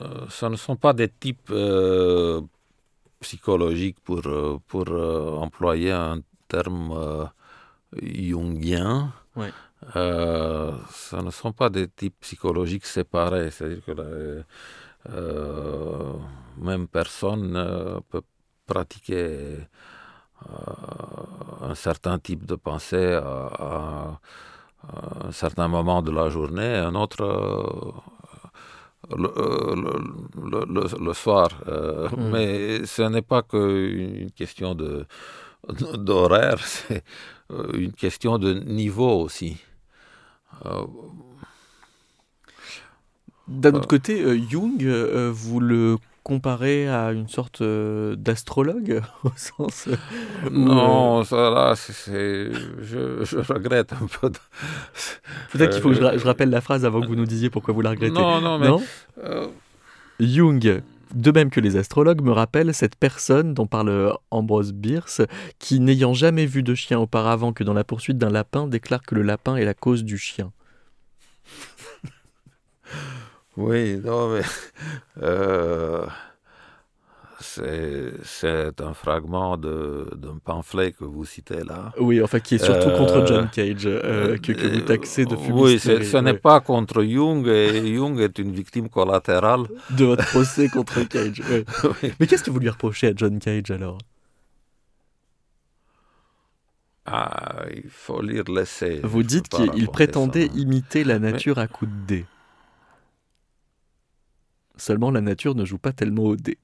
euh, 0.00 0.26
ce 0.28 0.46
ne 0.46 0.56
sont 0.56 0.74
pas 0.74 0.92
des 0.92 1.08
types 1.08 1.52
psychologiques 3.20 4.00
pour, 4.00 4.22
pour 4.66 4.90
employer 5.40 5.92
un 5.92 6.18
terme 6.48 7.30
jungien. 8.02 9.12
ce 9.36 11.16
ne 11.22 11.30
sont 11.30 11.52
pas 11.52 11.70
des 11.70 11.86
types 11.86 12.16
psychologiques 12.22 12.86
séparés. 12.86 13.52
C'est-à-dire 13.52 13.84
que 13.84 14.42
la 15.06 15.22
même 16.58 16.88
personne 16.88 18.00
peut 18.10 18.22
pratiquer 18.66 19.58
un 21.62 21.74
certain 21.74 22.18
type 22.18 22.44
de 22.46 22.54
pensée 22.54 23.14
à, 23.14 24.18
un 25.24 25.32
certain 25.32 25.68
moment 25.68 26.02
de 26.02 26.10
la 26.10 26.28
journée, 26.28 26.74
un 26.76 26.94
autre 26.96 27.22
euh, 29.10 29.16
le, 29.16 30.98
le, 31.00 31.12
soir. 31.12 31.48
Euh, 31.68 32.08
mm. 32.08 32.30
Mais 32.32 32.86
ce 32.86 33.02
n'est 33.02 33.22
pas 33.22 33.42
qu'une 33.42 34.30
question 34.32 34.74
de 34.74 35.06
d'horaire, 35.96 36.58
c'est 36.66 37.04
une 37.74 37.92
question 37.92 38.38
de 38.38 38.54
niveau 38.54 39.20
aussi. 39.22 39.56
D'un 43.46 43.74
autre 43.74 43.86
côté, 43.86 44.40
Jung, 44.48 44.82
vous 45.30 45.60
le 45.60 45.96
comparé 46.22 46.88
à 46.88 47.12
une 47.12 47.28
sorte 47.28 47.60
euh, 47.60 48.14
d'astrologue 48.16 49.02
au 49.24 49.30
sens 49.36 49.88
euh, 49.88 50.50
Non, 50.50 51.24
ça 51.24 51.50
là, 51.50 51.74
c'est, 51.76 52.52
je, 52.80 53.24
je, 53.24 53.52
regrette 53.52 53.92
un 53.92 54.06
peu. 54.06 54.30
Peut-être 55.52 55.72
qu'il 55.72 55.82
faut 55.82 55.90
que 55.90 55.96
je, 55.96 56.24
rappelle 56.24 56.50
la 56.50 56.60
phrase 56.60 56.84
avant 56.84 57.00
que 57.00 57.06
vous 57.06 57.16
nous 57.16 57.26
disiez 57.26 57.50
pourquoi 57.50 57.74
vous 57.74 57.80
la 57.80 57.90
regrettez. 57.90 58.12
Non, 58.12 58.40
non, 58.40 58.58
mais 58.58 58.68
Jung, 60.20 60.82
de 61.14 61.30
même 61.30 61.50
que 61.50 61.60
les 61.60 61.76
astrologues, 61.76 62.22
me 62.22 62.32
rappelle 62.32 62.72
cette 62.74 62.96
personne 62.96 63.54
dont 63.54 63.66
parle 63.66 64.14
Ambrose 64.30 64.72
Bierce, 64.72 65.22
qui 65.58 65.80
n'ayant 65.80 66.14
jamais 66.14 66.46
vu 66.46 66.62
de 66.62 66.74
chien 66.74 66.98
auparavant 66.98 67.52
que 67.52 67.64
dans 67.64 67.74
la 67.74 67.84
poursuite 67.84 68.18
d'un 68.18 68.30
lapin, 68.30 68.66
déclare 68.66 69.02
que 69.02 69.14
le 69.14 69.22
lapin 69.22 69.56
est 69.56 69.64
la 69.64 69.74
cause 69.74 70.04
du 70.04 70.18
chien. 70.18 70.52
Oui, 73.56 74.00
non, 74.02 74.34
mais 74.34 74.42
euh, 75.22 76.06
c'est 77.40 78.80
un 78.80 78.94
fragment 78.94 79.56
d'un 79.56 80.38
pamphlet 80.42 80.92
que 80.92 81.04
vous 81.04 81.24
citez 81.24 81.62
là. 81.64 81.92
Oui, 81.98 82.22
enfin 82.22 82.40
qui 82.40 82.54
est 82.54 82.64
surtout 82.64 82.90
contre 82.96 83.18
euh, 83.18 83.26
John 83.26 83.50
Cage, 83.50 83.86
euh, 83.86 84.38
que, 84.38 84.52
que, 84.52 84.66
vous 84.66 84.80
taxez 84.80 85.26
de 85.26 85.36
fumiste. 85.36 85.54
Oui, 85.54 85.78
ce 85.78 86.16
n'est 86.18 86.34
pas 86.34 86.60
contre 86.60 87.02
Jung, 87.02 87.46
et 87.46 87.94
Jung 87.94 88.18
est 88.20 88.38
une 88.38 88.52
victime 88.52 88.88
collatérale. 88.88 89.64
De 89.90 90.04
votre 90.04 90.26
procès 90.26 90.68
contre 90.68 91.02
Cage. 91.02 91.42
Mais 92.20 92.26
qu'est-ce 92.26 92.44
que 92.44 92.50
vous 92.50 92.60
lui 92.60 92.70
reprochez 92.70 93.08
à 93.08 93.12
John 93.14 93.38
Cage 93.38 93.70
alors? 93.70 93.98
Ah, 97.04 97.64
il 97.74 97.90
faut 97.90 98.22
lire 98.22 98.44
l'essai. 98.48 99.00
Vous 99.02 99.24
dites 99.24 99.48
qu'il 99.48 99.88
prétendait 99.88 100.46
imiter 100.54 101.04
la 101.04 101.18
nature 101.18 101.58
à 101.58 101.66
coups 101.66 101.90
de 101.90 102.06
dés. 102.06 102.24
Seulement 104.76 105.10
la 105.10 105.20
nature 105.20 105.54
ne 105.54 105.64
joue 105.64 105.78
pas 105.78 105.92
tellement 105.92 106.24
au 106.24 106.36
dé. 106.36 106.58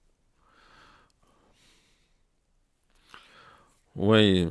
Oui, 3.96 4.48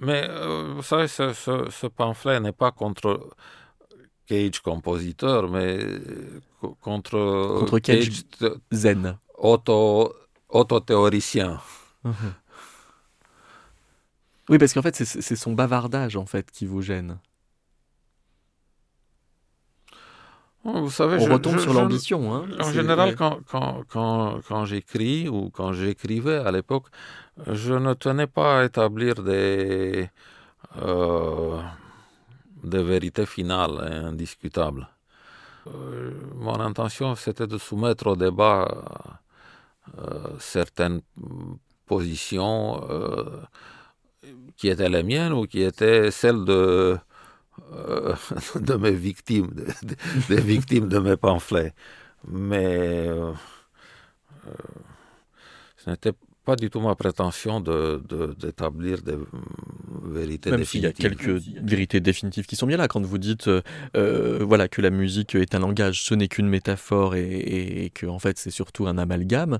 mais 0.00 0.24
euh, 0.26 0.72
vous 0.74 0.82
savez, 0.82 1.06
ce, 1.06 1.86
pamphlet 1.86 2.40
n'est 2.40 2.52
pas 2.52 2.72
contre 2.72 3.28
Cage 4.26 4.60
compositeur, 4.60 5.50
mais 5.50 5.78
contre, 6.80 7.58
contre 7.58 7.78
Cage, 7.78 8.22
zen. 8.72 9.18
Auto, 9.36 10.14
auto-théoricien. 10.48 11.60
Oui, 14.50 14.58
parce 14.58 14.74
qu'en 14.74 14.82
fait, 14.82 14.96
c'est 14.96 15.36
son 15.36 15.52
bavardage 15.52 16.16
en 16.16 16.26
fait 16.26 16.50
qui 16.50 16.66
vous 16.66 16.82
gêne. 16.82 17.20
Vous 20.62 20.90
savez, 20.90 21.16
On 21.26 21.32
retombe 21.32 21.58
sur 21.58 21.72
l'ambition. 21.72 22.34
Hein. 22.34 22.44
En 22.60 22.70
général, 22.70 23.16
quand, 23.16 23.38
quand, 23.50 23.82
quand, 23.88 24.40
quand 24.46 24.64
j'écris 24.66 25.26
ou 25.28 25.50
quand 25.50 25.72
j'écrivais 25.72 26.36
à 26.36 26.50
l'époque, 26.50 26.86
je 27.46 27.72
ne 27.72 27.94
tenais 27.94 28.26
pas 28.26 28.60
à 28.60 28.64
établir 28.64 29.14
des, 29.22 30.10
euh, 30.82 31.62
des 32.62 32.82
vérités 32.82 33.24
finales 33.24 33.88
et 33.90 33.94
indiscutables. 33.94 34.86
Euh, 35.66 36.10
mon 36.36 36.60
intention, 36.60 37.14
c'était 37.14 37.46
de 37.46 37.56
soumettre 37.56 38.08
au 38.08 38.16
débat 38.16 38.68
euh, 39.98 40.18
certaines 40.38 41.00
positions 41.86 42.86
qui 44.56 44.68
étaient 44.68 44.90
les 44.90 45.02
miennes 45.02 45.32
ou 45.32 45.46
qui 45.46 45.62
étaient 45.62 46.10
celles 46.10 46.44
de 46.44 46.98
euh, 47.72 48.14
de 48.60 48.74
mes 48.74 48.92
victimes, 48.92 49.50
des 50.28 50.40
victimes 50.40 50.88
de 50.88 50.98
mes 50.98 51.16
pamphlets. 51.16 51.72
Mais 52.26 53.08
euh, 53.08 53.32
euh, 54.46 54.52
pas 56.50 56.56
du 56.56 56.70
tout 56.70 56.80
ma 56.80 56.94
prétention 56.94 57.60
d'établir 57.60 59.02
de, 59.02 59.12
des 59.12 59.18
vérités 60.04 60.50
Même 60.50 60.60
définitives. 60.60 60.96
il 60.98 61.04
y 61.04 61.06
a 61.06 61.10
quelques 61.10 61.42
vérités 61.62 62.00
définitives 62.00 62.46
qui 62.46 62.56
sont 62.56 62.66
bien 62.66 62.76
là. 62.76 62.88
Quand 62.88 63.04
vous 63.04 63.18
dites 63.18 63.48
voilà, 63.94 64.68
que 64.68 64.80
la 64.80 64.90
musique 64.90 65.34
est 65.34 65.54
un 65.54 65.60
langage, 65.60 66.02
ce 66.02 66.14
n'est 66.14 66.28
qu'une 66.28 66.48
métaphore 66.48 67.14
et, 67.14 67.84
et, 67.84 67.90
que 67.90 68.06
en 68.06 68.18
fait 68.18 68.38
c'est 68.38 68.50
surtout 68.50 68.86
un 68.86 68.98
amalgame, 68.98 69.58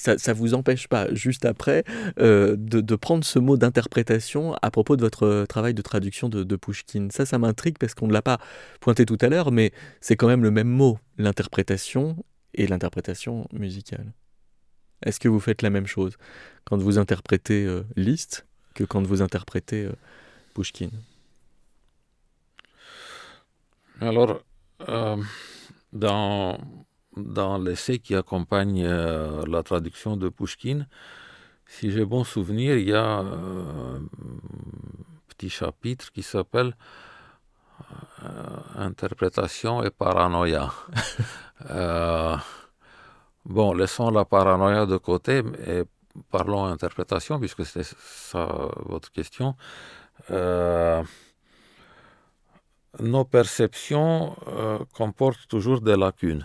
ça 0.00 0.32
ne 0.32 0.38
vous 0.38 0.54
empêche 0.54 0.88
pas, 0.88 1.12
juste 1.12 1.44
après, 1.44 1.84
euh, 2.18 2.56
de, 2.58 2.96
prendre 2.96 3.24
ce 3.24 3.38
mot 3.38 3.56
d'interprétation 3.56 4.54
à 4.62 4.70
propos 4.70 4.96
de 4.96 5.02
votre 5.02 5.44
travail 5.46 5.74
de 5.74 5.82
traduction 5.82 6.28
de, 6.28 6.42
de 6.42 6.56
Pushkin. 6.56 7.08
Ça, 7.10 7.26
ça 7.26 7.38
m'intrigue 7.38 7.76
parce 7.78 7.94
qu'on 7.94 8.06
ne 8.06 8.12
l'a 8.12 8.22
pas 8.22 8.38
pointé 8.80 9.06
tout 9.06 9.18
à 9.20 9.28
l'heure, 9.28 9.52
mais 9.52 9.72
c'est 10.00 10.16
quand 10.16 10.28
même 10.28 10.42
le 10.42 10.50
même 10.50 10.68
mot, 10.68 10.98
l'interprétation 11.18 12.16
et 12.54 12.66
l'interprétation 12.66 13.46
musicale. 13.52 14.12
Est-ce 15.02 15.20
que 15.20 15.28
vous 15.28 15.40
faites 15.40 15.62
la 15.62 15.70
même 15.70 15.86
chose 15.86 16.16
quand 16.64 16.78
vous 16.78 16.98
interprétez 16.98 17.64
euh, 17.64 17.84
Liszt 17.96 18.46
que 18.74 18.84
quand 18.84 19.02
vous 19.02 19.22
interprétez 19.22 19.84
euh, 19.84 19.92
Pushkin 20.54 20.90
Alors, 24.00 24.42
dans 25.92 26.58
dans 27.16 27.58
l'essai 27.58 27.98
qui 27.98 28.14
accompagne 28.14 28.84
euh, 28.84 29.44
la 29.46 29.62
traduction 29.62 30.16
de 30.16 30.28
Pushkin, 30.28 30.86
si 31.66 31.90
j'ai 31.90 32.04
bon 32.04 32.24
souvenir, 32.24 32.76
il 32.76 32.88
y 32.88 32.94
a 32.94 33.20
euh, 33.20 33.98
un 33.98 34.02
petit 35.28 35.50
chapitre 35.50 36.10
qui 36.12 36.22
s'appelle 36.22 36.76
euh, 38.24 38.28
Interprétation 38.76 39.82
et 39.82 39.90
paranoïa. 39.90 40.72
bon, 43.44 43.72
laissons 43.74 44.10
la 44.10 44.24
paranoïa 44.24 44.86
de 44.86 44.96
côté 44.96 45.42
et 45.66 45.82
parlons 46.30 46.64
interprétation, 46.64 47.38
puisque 47.38 47.64
c'est 47.64 47.84
ça 47.84 48.46
votre 48.86 49.10
question. 49.12 49.56
nos 52.98 53.24
perceptions 53.24 54.36
comportent 54.94 55.46
toujours 55.48 55.80
des 55.80 55.96
lacunes. 55.96 56.44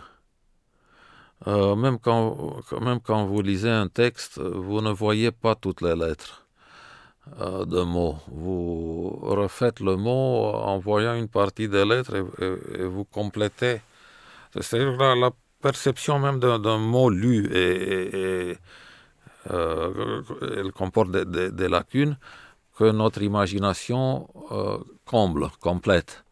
Euh, 1.47 1.75
même, 1.75 1.99
quand, 1.99 2.61
même 2.81 2.99
quand 3.01 3.25
vous 3.25 3.41
lisez 3.41 3.69
un 3.69 3.87
texte, 3.87 4.39
vous 4.39 4.81
ne 4.81 4.91
voyez 4.91 5.31
pas 5.31 5.53
toutes 5.55 5.81
les 5.81 5.95
lettres 5.95 6.47
euh, 7.39 7.65
de 7.65 7.81
mots. 7.81 8.17
Vous 8.27 9.09
refaites 9.21 9.79
le 9.79 9.95
mot 9.95 10.45
en 10.53 10.79
voyant 10.79 11.13
une 11.15 11.27
partie 11.27 11.67
des 11.67 11.85
lettres 11.85 12.15
et, 12.15 12.83
vous 12.85 13.05
complétez. 13.05 13.81
C'est-à-dire 14.59 14.97
la, 15.15 15.31
perception 15.67 16.19
même 16.19 16.39
d'un 16.39 16.77
mot 16.77 17.09
lu 17.09 17.37
et, 17.53 18.57
euh, 19.51 20.21
elle 20.59 20.71
comporte 20.71 21.11
des, 21.11 21.69
lacunes 21.77 22.17
que 22.77 22.87
notre 22.91 23.21
imagination 23.21 24.27
comble, 25.05 25.49
complète. 25.59 26.23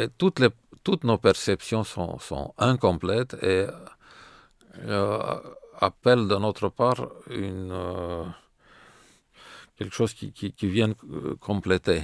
et 0.00 0.08
toutes, 0.18 0.38
les, 0.38 0.50
toutes 0.84 1.04
nos 1.04 1.18
perceptions 1.18 1.84
sont, 1.84 2.54
incomplètes 2.58 3.36
et 3.42 3.66
euh, 4.86 5.18
appelle 5.78 6.28
de 6.28 6.36
notre 6.36 6.68
part 6.68 7.08
une, 7.28 7.70
euh, 7.72 8.24
quelque 9.76 9.94
chose 9.94 10.14
qui, 10.14 10.32
qui, 10.32 10.66
vient 10.68 10.90
euh, 10.90 11.34
compléter. 11.40 12.02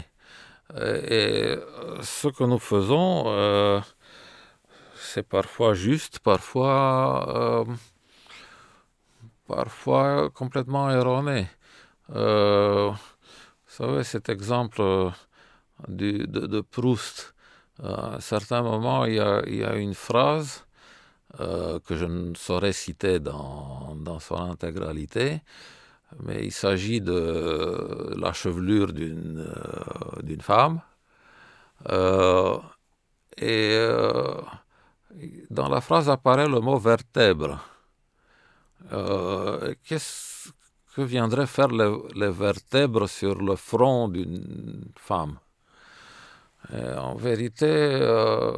Et 0.75 1.55
ce 2.03 2.27
que 2.29 2.43
nous 2.43 2.59
faisons, 2.59 3.83
c'est 5.07 5.23
parfois 5.29 5.75
juste, 5.75 6.19
parfois, 6.21 7.65
parfois 9.47 10.31
complètement 10.31 10.91
erroné. 10.91 11.49
vous 12.09 12.95
savez, 13.69 14.05
cet 14.05 14.29
exemple 14.29 14.83
de, 15.89 16.27
de, 16.27 16.61
Proust, 16.61 17.35
à 17.83 18.17
un 18.17 18.21
certain 18.21 18.63
moment, 18.63 19.05
il 19.05 19.15
y 19.15 19.21
a, 19.21 19.43
il 19.47 19.57
y 19.57 19.65
a 19.65 19.77
une 19.77 19.95
phrase 19.95 20.67
euh, 21.41 21.81
que 21.81 21.97
je 21.97 22.07
ne 22.07 22.35
saurais 22.35 22.73
citer 22.73 23.19
dans, 23.21 23.95
dans 23.97 24.19
son 24.21 24.37
intégralité, 24.37 25.43
mais 26.23 26.45
il 26.45 26.53
s'agit 26.53 27.01
de 27.01 28.15
la 28.19 28.33
chevelure 28.33 28.93
d'une 28.93 29.41
euh, 29.41 30.37
femme. 30.41 30.81
Euh, 31.91 32.59
et 33.39 33.77
dans 35.51 35.69
la 35.69 35.81
phrase 35.81 36.09
apparaît 36.09 36.49
le 36.49 36.61
mot 36.61 36.79
vertèbre. 36.79 37.61
Qu'est-ce 39.85 40.51
que 40.95 41.03
viendraient 41.03 41.47
faire 41.47 41.69
les, 41.69 42.31
vertèbres 42.31 43.09
sur 43.09 43.35
le 43.43 43.57
front 43.57 44.09
d'une 44.09 44.85
femme? 44.97 45.39
Euh, 46.73 46.97
en 46.99 47.15
vérité, 47.15 47.67
euh, 47.69 48.53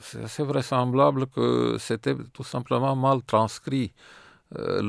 c'est 0.00 0.42
vraisemblable 0.42 1.26
que 1.28 1.76
c'était 1.78 2.16
tout 2.32 2.42
simplement 2.42 2.96
mal 2.96 3.22
transcrit. 3.22 3.92
Euh, 4.58 4.82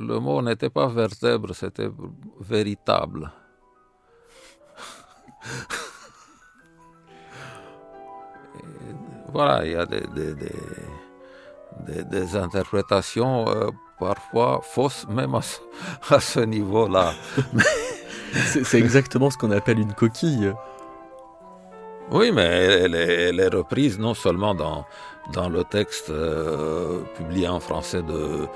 le, 0.00 0.18
mot 0.18 0.42
n'était 0.42 0.70
pas 0.70 0.88
vertèbre, 0.88 1.54
c'était 1.54 1.90
véritable. 2.40 3.30
voilà, 9.32 9.64
il 9.64 9.72
y 9.72 9.74
a 9.74 9.86
des, 9.86 10.02
des, 10.14 12.02
des, 12.04 12.36
interprétations 12.36 13.48
euh, 13.48 13.70
parfois 13.98 14.60
fausses, 14.62 15.06
même 15.08 15.34
à 15.34 16.20
ce, 16.20 16.40
niveau-là. 16.44 17.12
C'est 18.32 18.78
exactement 18.78 19.30
ce 19.30 19.38
qu'on 19.38 19.50
appelle 19.50 19.78
une 19.78 19.92
coquille. 19.92 20.52
Oui, 22.10 22.30
mais 22.32 22.44
elle, 22.44 22.94
est, 22.94 23.48
reprise 23.48 23.98
non 23.98 24.14
seulement 24.14 24.54
dans, 24.54 24.84
dans 25.32 25.48
le 25.48 25.64
texte 25.64 26.10
euh, 26.10 27.00
publié 27.16 27.48
en 27.48 27.58
français 27.58 28.02
de, 28.02 28.46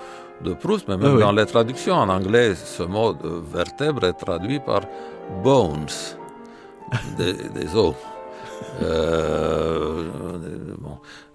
de 0.43 0.55
Proust, 0.55 0.87
mais 0.87 0.97
même 0.97 1.17
ah 1.17 1.21
dans 1.21 1.33
les 1.33 1.47
traductions 1.47 1.95
en 1.95 2.09
anglais. 2.09 2.55
Ce 2.55 2.83
mot 2.83 3.13
de 3.13 3.43
vertèbre 3.53 4.05
est 4.05 4.13
traduit 4.13 4.61
par 4.61 4.83
bones, 5.43 5.87
des, 7.19 7.33
des 7.33 7.75
os. 7.75 7.95
Euh, 8.83 10.05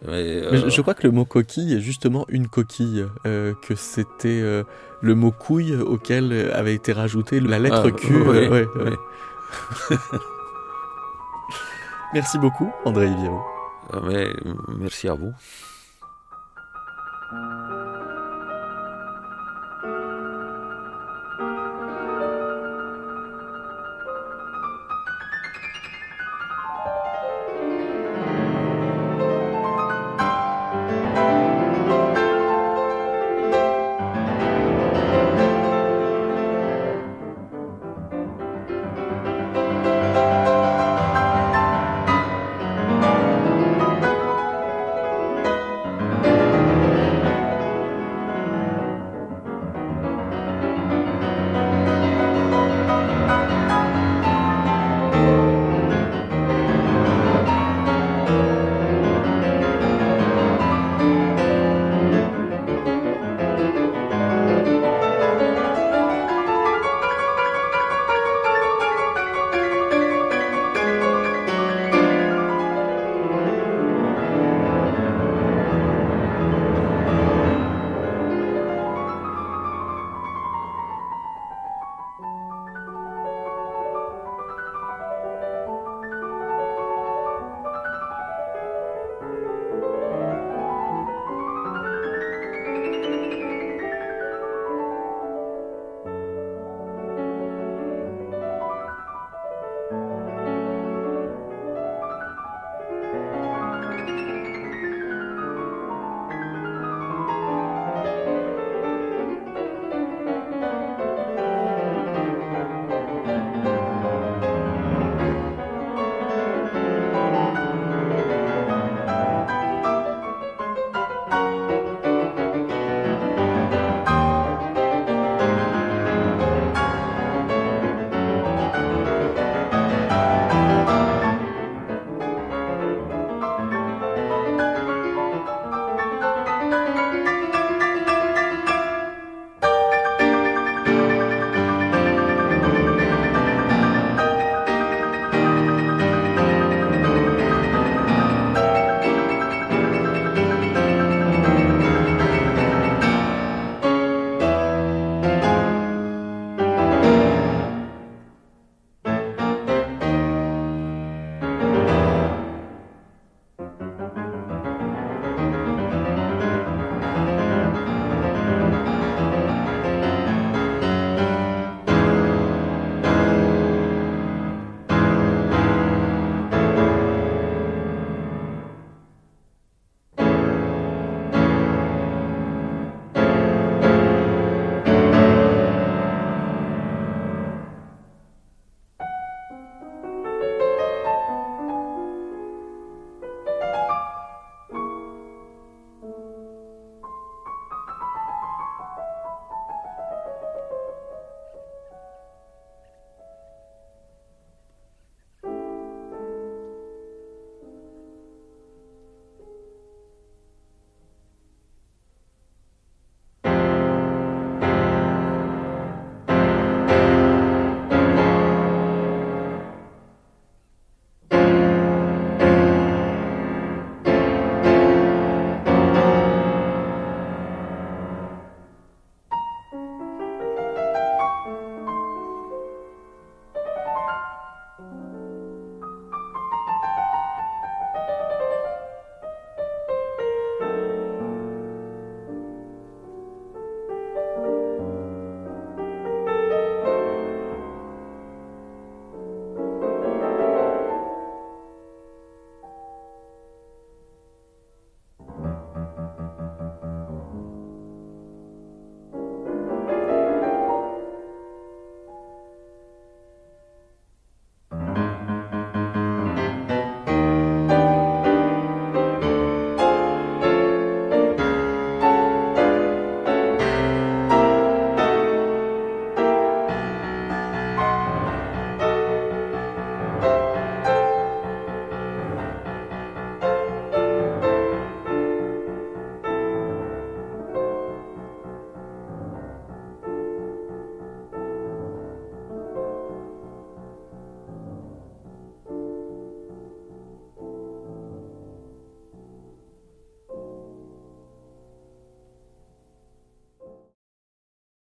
euh, 0.08 0.70
je, 0.70 0.82
crois 0.82 0.94
que 0.94 1.04
le 1.04 1.12
mot 1.12 1.26
coquille 1.26 1.74
est 1.74 1.80
justement 1.80 2.26
une 2.30 2.48
coquille, 2.48 3.06
euh, 3.26 3.54
que 3.62 3.76
c'était 3.76 4.42
le 5.02 5.16
mot 5.16 5.32
couille 5.32 5.76
auquel 5.76 6.52
avait 6.54 6.76
été 6.76 6.94
rajouté 6.94 7.40
la 7.40 7.60
lettre 7.60 7.84
ah, 7.86 7.92
Q. 7.92 8.14
merci 12.14 12.38
beaucoup, 12.38 12.72
André 12.86 13.08
Iviero. 13.08 13.42
Mais, 14.04 14.28
merci 14.80 15.08
à 15.08 15.14
vous. 15.14 15.34